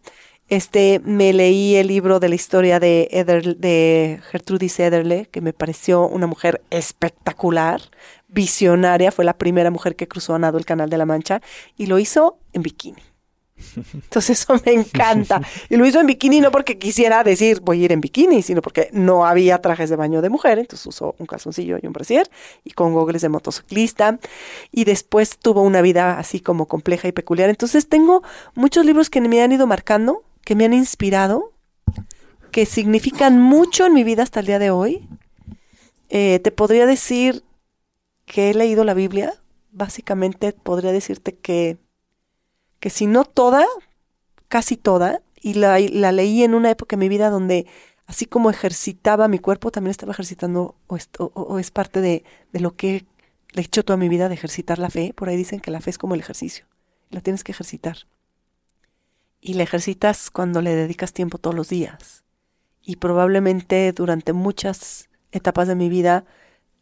[0.47, 3.09] Este, me leí el libro de la historia de,
[3.57, 7.81] de Gertrudis Ederle, que me pareció una mujer espectacular,
[8.27, 11.41] visionaria, fue la primera mujer que cruzó a nado el Canal de la Mancha
[11.77, 13.01] y lo hizo en bikini.
[13.93, 15.41] Entonces eso me encanta.
[15.69, 18.61] Y lo hizo en bikini no porque quisiera decir voy a ir en bikini, sino
[18.61, 22.29] porque no había trajes de baño de mujer, entonces usó un calzoncillo y un brasier
[22.63, 24.19] y con gogles de motociclista.
[24.71, 27.49] Y después tuvo una vida así como compleja y peculiar.
[27.49, 28.23] Entonces tengo
[28.53, 31.51] muchos libros que me han ido marcando, que me han inspirado,
[32.51, 35.09] que significan mucho en mi vida hasta el día de hoy.
[36.07, 37.43] Eh, te podría decir
[38.25, 39.33] que he leído la Biblia.
[39.71, 41.77] Básicamente podría decirte que
[42.85, 43.65] que si no toda,
[44.47, 47.65] casi toda, y la, leí en una época de mi vida donde
[48.05, 52.23] así como ejercitaba mi cuerpo, también estaba ejercitando o, es parte de,
[52.53, 53.07] de, lo que
[53.55, 55.13] he hecho toda mi vida de ejercitar la fe.
[55.15, 56.65] Por ahí dicen que la fe es como el ejercicio,
[57.09, 58.05] la tienes que ejercitar.
[59.47, 62.23] Y la ejercitas cuando le dedicas tiempo todos los días.
[62.81, 66.25] Y probablemente durante muchas etapas de mi vida,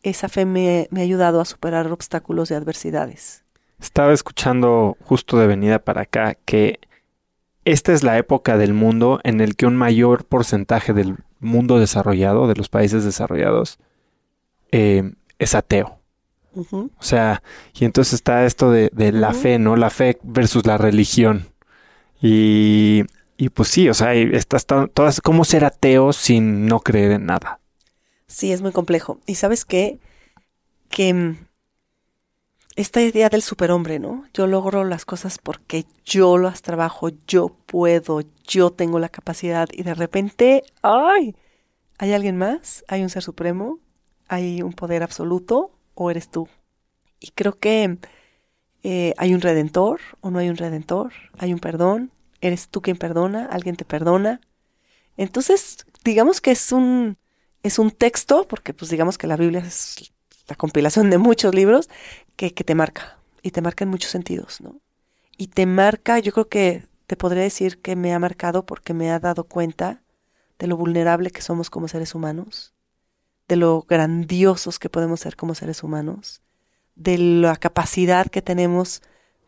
[0.01, 3.43] esa fe me, me ha ayudado a superar obstáculos y adversidades.
[3.81, 6.79] Estaba escuchando justo de venida para acá que
[7.65, 12.47] esta es la época del mundo en el que un mayor porcentaje del mundo desarrollado,
[12.47, 13.77] de los países desarrollados,
[14.71, 15.99] eh, es ateo.
[16.55, 17.41] O sea,
[17.73, 19.75] y entonces está esto de, la fe, ¿no?
[19.75, 21.47] La fe versus la religión.
[22.25, 23.03] Y,
[23.35, 27.59] y pues sí, o sea, estás todas, ¿cómo ser ateo sin no creer en nada?
[28.27, 29.19] Sí, es muy complejo.
[29.25, 29.99] Y sabes qué?
[30.89, 31.37] Que mm,
[32.77, 34.23] esta idea del superhombre, ¿no?
[34.33, 39.83] Yo logro las cosas porque yo las trabajo, yo puedo, yo tengo la capacidad y
[39.83, 41.35] de repente, ¡ay!
[41.97, 42.85] ¿Hay alguien más?
[42.87, 43.79] ¿Hay un ser supremo?
[44.29, 45.71] ¿Hay un poder absoluto?
[45.93, 46.47] ¿O eres tú?
[47.19, 47.97] Y creo que
[48.83, 52.11] eh, hay un redentor o no hay un redentor, hay un perdón,
[52.41, 54.41] eres tú quien perdona, alguien te perdona.
[55.15, 57.17] Entonces, digamos que es un,
[57.63, 60.13] es un texto, porque pues digamos que la Biblia es
[60.47, 61.89] la compilación de muchos libros,
[62.35, 64.81] que, te marca, y te marca en muchos sentidos, ¿no?
[65.37, 69.11] Y te marca, yo creo que te podría decir que me ha marcado porque me
[69.11, 70.03] ha dado cuenta
[70.59, 72.73] de lo vulnerable que somos como seres humanos,
[73.47, 76.42] de lo grandiosos que podemos ser como seres humanos,
[76.95, 79.01] de la capacidad que tenemos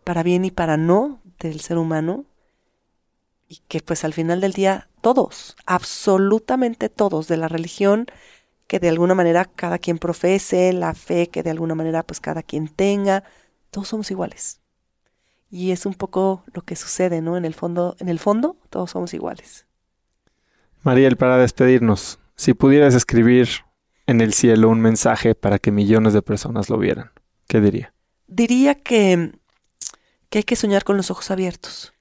[0.03, 2.25] para bien y para no del ser humano,
[3.47, 8.07] y que pues al final del día todos, absolutamente todos, de la religión
[8.67, 12.41] que de alguna manera cada quien profese, la fe que de alguna manera pues cada
[12.41, 13.23] quien tenga,
[13.69, 14.59] todos somos iguales.
[15.51, 17.37] Y es un poco lo que sucede, ¿no?
[17.37, 19.65] En el fondo, en el fondo todos somos iguales.
[20.81, 23.49] Mariel, para despedirnos, si pudieras escribir
[24.07, 27.11] en el cielo un mensaje para que millones de personas lo vieran,
[27.47, 27.93] ¿qué diría?
[28.27, 29.31] Diría que,
[30.29, 31.93] que hay que soñar con los ojos abiertos,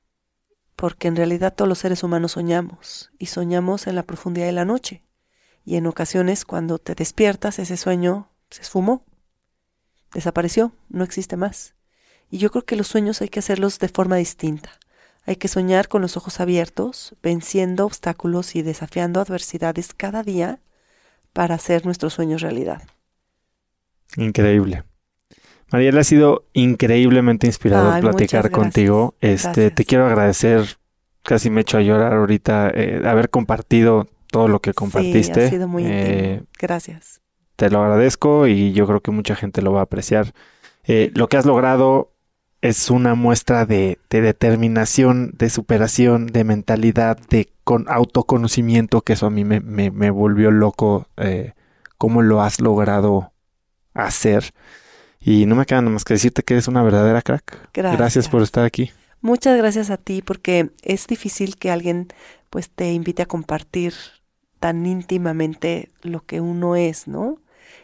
[0.76, 4.64] porque en realidad todos los seres humanos soñamos, y soñamos en la profundidad de la
[4.64, 5.04] noche
[5.64, 9.04] y en ocasiones cuando te despiertas ese sueño se esfumó,
[10.12, 11.74] desapareció, no existe más.
[12.30, 14.78] Y yo creo que los sueños hay que hacerlos de forma distinta.
[15.26, 20.60] Hay que soñar con los ojos abiertos, venciendo obstáculos y desafiando adversidades cada día
[21.32, 22.82] para hacer nuestros sueños realidad.
[24.16, 24.84] Increíble.
[25.70, 29.14] Mariela, ha sido increíblemente inspirador platicar contigo.
[29.20, 30.78] Este, te quiero agradecer,
[31.22, 35.40] casi me echo a llorar ahorita, eh, haber compartido todo lo que compartiste.
[35.40, 37.20] Sí, ha sido muy eh, Gracias.
[37.56, 40.34] Te lo agradezco y yo creo que mucha gente lo va a apreciar.
[40.84, 42.14] Eh, lo que has logrado
[42.64, 49.30] es una muestra de, determinación, de superación, de mentalidad, de con autoconocimiento, que eso a
[49.30, 51.52] mí me, me, volvió loco, eh,
[51.98, 53.32] cómo lo has logrado
[53.92, 54.54] hacer.
[55.24, 57.70] Y no me queda nada más que decirte que eres una verdadera crack.
[57.72, 57.98] Gracias.
[57.98, 58.90] Gracias por estar aquí.
[59.20, 62.08] Muchas gracias a ti porque es difícil que alguien
[62.50, 63.94] pues te invite a compartir
[64.60, 67.38] tan íntimamente lo que uno es, ¿no?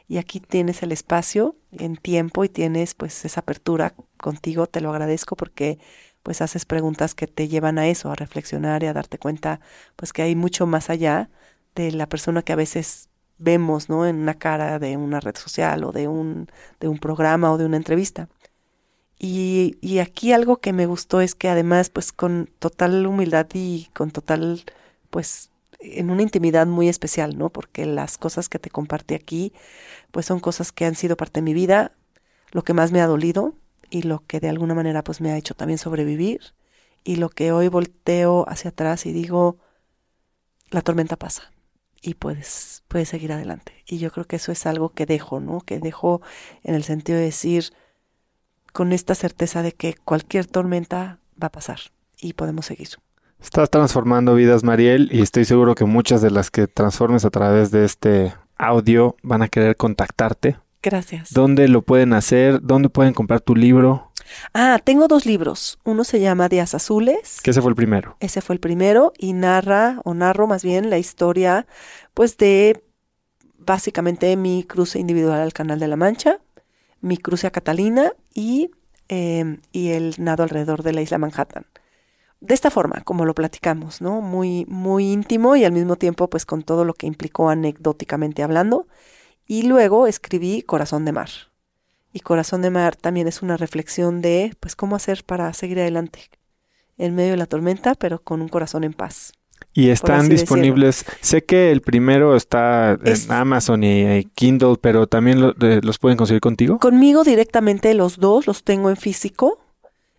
[0.07, 4.91] Y aquí tienes el espacio en tiempo y tienes pues esa apertura contigo, te lo
[4.91, 5.79] agradezco porque
[6.23, 9.61] pues haces preguntas que te llevan a eso, a reflexionar y a darte cuenta
[9.97, 11.29] pues que hay mucho más allá
[11.75, 13.10] de la persona que a veces
[13.41, 14.07] vemos, ¿no?
[14.07, 16.49] En una cara de una red social o de un,
[16.79, 18.29] de un programa o de una entrevista.
[19.19, 23.91] Y, y aquí algo que me gustó es que además pues con total humildad y
[23.95, 24.65] con total
[25.11, 25.51] pues
[25.81, 27.51] en una intimidad muy especial, ¿no?
[27.51, 29.53] Porque las cosas que te compartí aquí,
[30.11, 31.93] pues son cosas que han sido parte de mi vida,
[32.53, 33.55] lo que más me ha dolido
[33.91, 36.41] y lo que de alguna manera pues me ha hecho también sobrevivir
[37.05, 39.59] y lo que hoy volteo hacia atrás y digo,
[40.71, 41.51] la tormenta pasa
[42.03, 43.73] y puedes, puedes seguir adelante.
[43.87, 45.61] Y yo creo que eso es algo que dejo, ¿no?
[45.61, 46.23] Que dejo
[46.63, 47.73] en el sentido de decir,
[48.73, 51.81] con esta certeza de que cualquier tormenta va a pasar
[52.19, 52.89] y podemos seguir.
[53.43, 57.71] Estás transformando vidas, Mariel, y estoy seguro que muchas de las que transformes a través
[57.71, 60.59] de este audio van a querer contactarte.
[60.83, 61.33] Gracias.
[61.33, 62.61] ¿Dónde lo pueden hacer?
[62.63, 64.10] ¿Dónde pueden comprar tu libro?
[64.55, 65.79] Ah, tengo dos libros.
[65.85, 67.41] Uno se llama Días Azules.
[67.43, 68.17] Que ese fue el primero.
[68.21, 71.67] Ese fue el primero y narra, o narro más bien, la historia,
[72.15, 72.83] pues de
[73.59, 76.39] básicamente mi cruce individual al Canal de la Mancha,
[77.01, 78.71] mi cruce a Catalina y,
[79.09, 81.67] eh, y el nado alrededor de la isla Manhattan
[82.41, 84.21] de esta forma, como lo platicamos, ¿no?
[84.23, 88.87] Muy, muy íntimo y al mismo tiempo, pues con todo lo que implicó anecdóticamente hablando.
[89.47, 91.29] Y luego escribí Corazón de Mar.
[92.13, 96.31] Y Corazón de Mar también es una reflexión de, pues, cómo hacer para seguir adelante.
[96.99, 99.33] en medio de la tormenta, pero con un corazón en paz.
[99.73, 101.05] Y están disponibles.
[101.23, 106.79] Sé que el primero está en Amazon y Kindle, pero también los pueden conseguir contigo.
[106.79, 109.61] Conmigo directamente los dos los tengo en físico.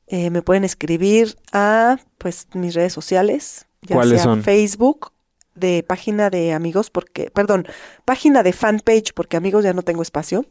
[0.07, 4.41] Eh, me pueden escribir a pues mis redes sociales, ya ¿Cuáles sea son?
[4.43, 5.10] Facebook,
[5.55, 7.67] de página de amigos, porque, perdón,
[8.05, 10.45] página de fanpage, porque amigos ya no tengo espacio.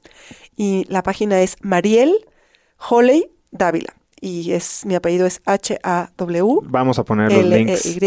[0.56, 2.14] Y la página es Mariel
[2.88, 3.94] Holley Dávila.
[4.20, 6.60] Y es mi apellido es H-A-W.
[6.64, 7.86] Vamos a poner los links.
[7.86, 7.98] Y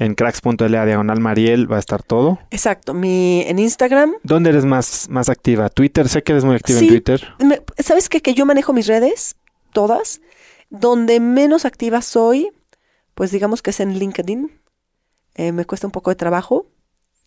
[0.00, 2.38] en cracks.la diagonal Mariel va a estar todo.
[2.50, 4.14] Exacto, mi en Instagram.
[4.22, 5.68] ¿Dónde eres más, más activa?
[5.68, 7.28] Twitter, sé que eres muy activa en Twitter.
[7.78, 8.22] ¿Sabes qué?
[8.22, 9.36] Que yo manejo mis redes,
[9.74, 10.22] todas.
[10.70, 12.50] Donde menos activa soy,
[13.14, 14.59] pues digamos que es en LinkedIn.
[15.34, 16.66] Eh, me cuesta un poco de trabajo.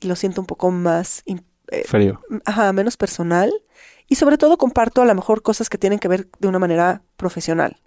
[0.01, 1.23] Lo siento un poco más...
[1.25, 2.21] Eh, Frío.
[2.45, 3.51] Ajá, menos personal.
[4.07, 7.01] Y sobre todo comparto a lo mejor cosas que tienen que ver de una manera
[7.17, 7.77] profesional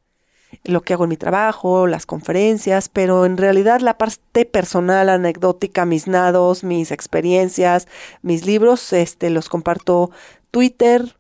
[0.65, 5.85] lo que hago en mi trabajo, las conferencias, pero en realidad la parte personal, anecdótica,
[5.85, 7.87] mis nados, mis experiencias,
[8.23, 10.11] mis libros, este, los comparto
[10.51, 11.17] Twitter,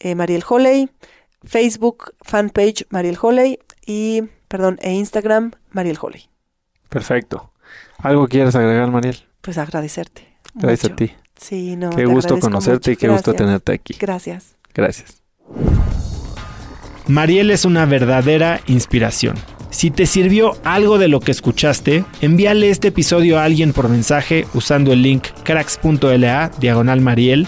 [0.00, 0.90] eh, Mariel Holley,
[1.44, 6.28] Facebook, fanpage Mariel Holley y, perdón, e Instagram Mariel Holley.
[6.88, 7.52] Perfecto.
[7.98, 9.16] ¿Algo quieres agregar, Mariel?
[9.40, 10.28] Pues agradecerte.
[10.54, 11.12] Gracias a ti.
[11.36, 11.90] Sí, no.
[11.90, 13.94] Qué gusto conocerte y qué gusto tenerte aquí.
[13.98, 14.56] Gracias.
[14.74, 15.22] Gracias.
[17.06, 19.36] Mariel es una verdadera inspiración.
[19.70, 24.46] Si te sirvió algo de lo que escuchaste, envíale este episodio a alguien por mensaje
[24.54, 27.46] usando el link cracks.la diagonal Mariel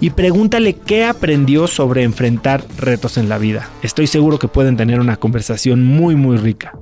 [0.00, 3.70] y pregúntale qué aprendió sobre enfrentar retos en la vida.
[3.82, 6.72] Estoy seguro que pueden tener una conversación muy muy rica.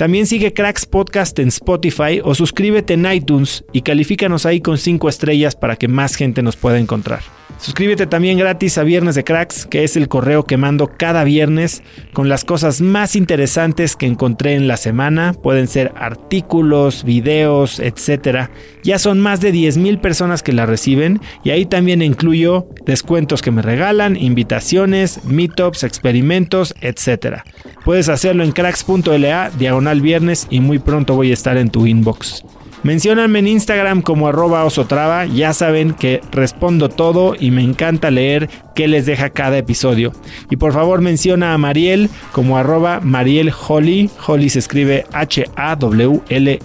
[0.00, 5.10] También sigue Cracks Podcast en Spotify o suscríbete en iTunes y califícanos ahí con 5
[5.10, 7.20] estrellas para que más gente nos pueda encontrar.
[7.58, 11.82] Suscríbete también gratis a Viernes de Cracks, que es el correo que mando cada viernes
[12.14, 15.34] con las cosas más interesantes que encontré en la semana.
[15.34, 18.48] Pueden ser artículos, videos, etc.
[18.82, 23.50] Ya son más de 10.000 personas que la reciben y ahí también incluyo descuentos que
[23.50, 27.42] me regalan, invitaciones, meetups, experimentos, etc.
[27.84, 32.44] Puedes hacerlo en cracks.la diagonal viernes y muy pronto voy a estar en tu inbox.
[32.82, 38.48] Mencióname en Instagram como arroba osotrava, ya saben que respondo todo y me encanta leer
[38.74, 40.12] qué les deja cada episodio.
[40.48, 44.08] Y por favor menciona a Mariel como arroba Mariel Holly
[44.48, 46.60] se escribe H-A-W-L-E-Y.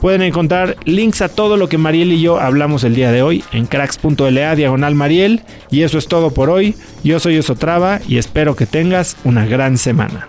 [0.00, 3.42] Pueden encontrar links a todo lo que Mariel y yo hablamos el día de hoy
[3.50, 5.42] en cracks.la diagonal Mariel.
[5.72, 6.76] Y eso es todo por hoy.
[7.02, 10.28] Yo soy Osotrava y espero que tengas una gran semana.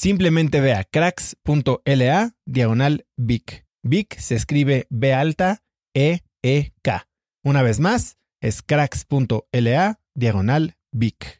[0.00, 3.66] Simplemente ve a cracks.la diagonal Vic.
[3.82, 5.62] Vic se escribe B alta
[5.94, 7.06] E E K.
[7.44, 11.39] Una vez más, es cracks.la diagonal Vic.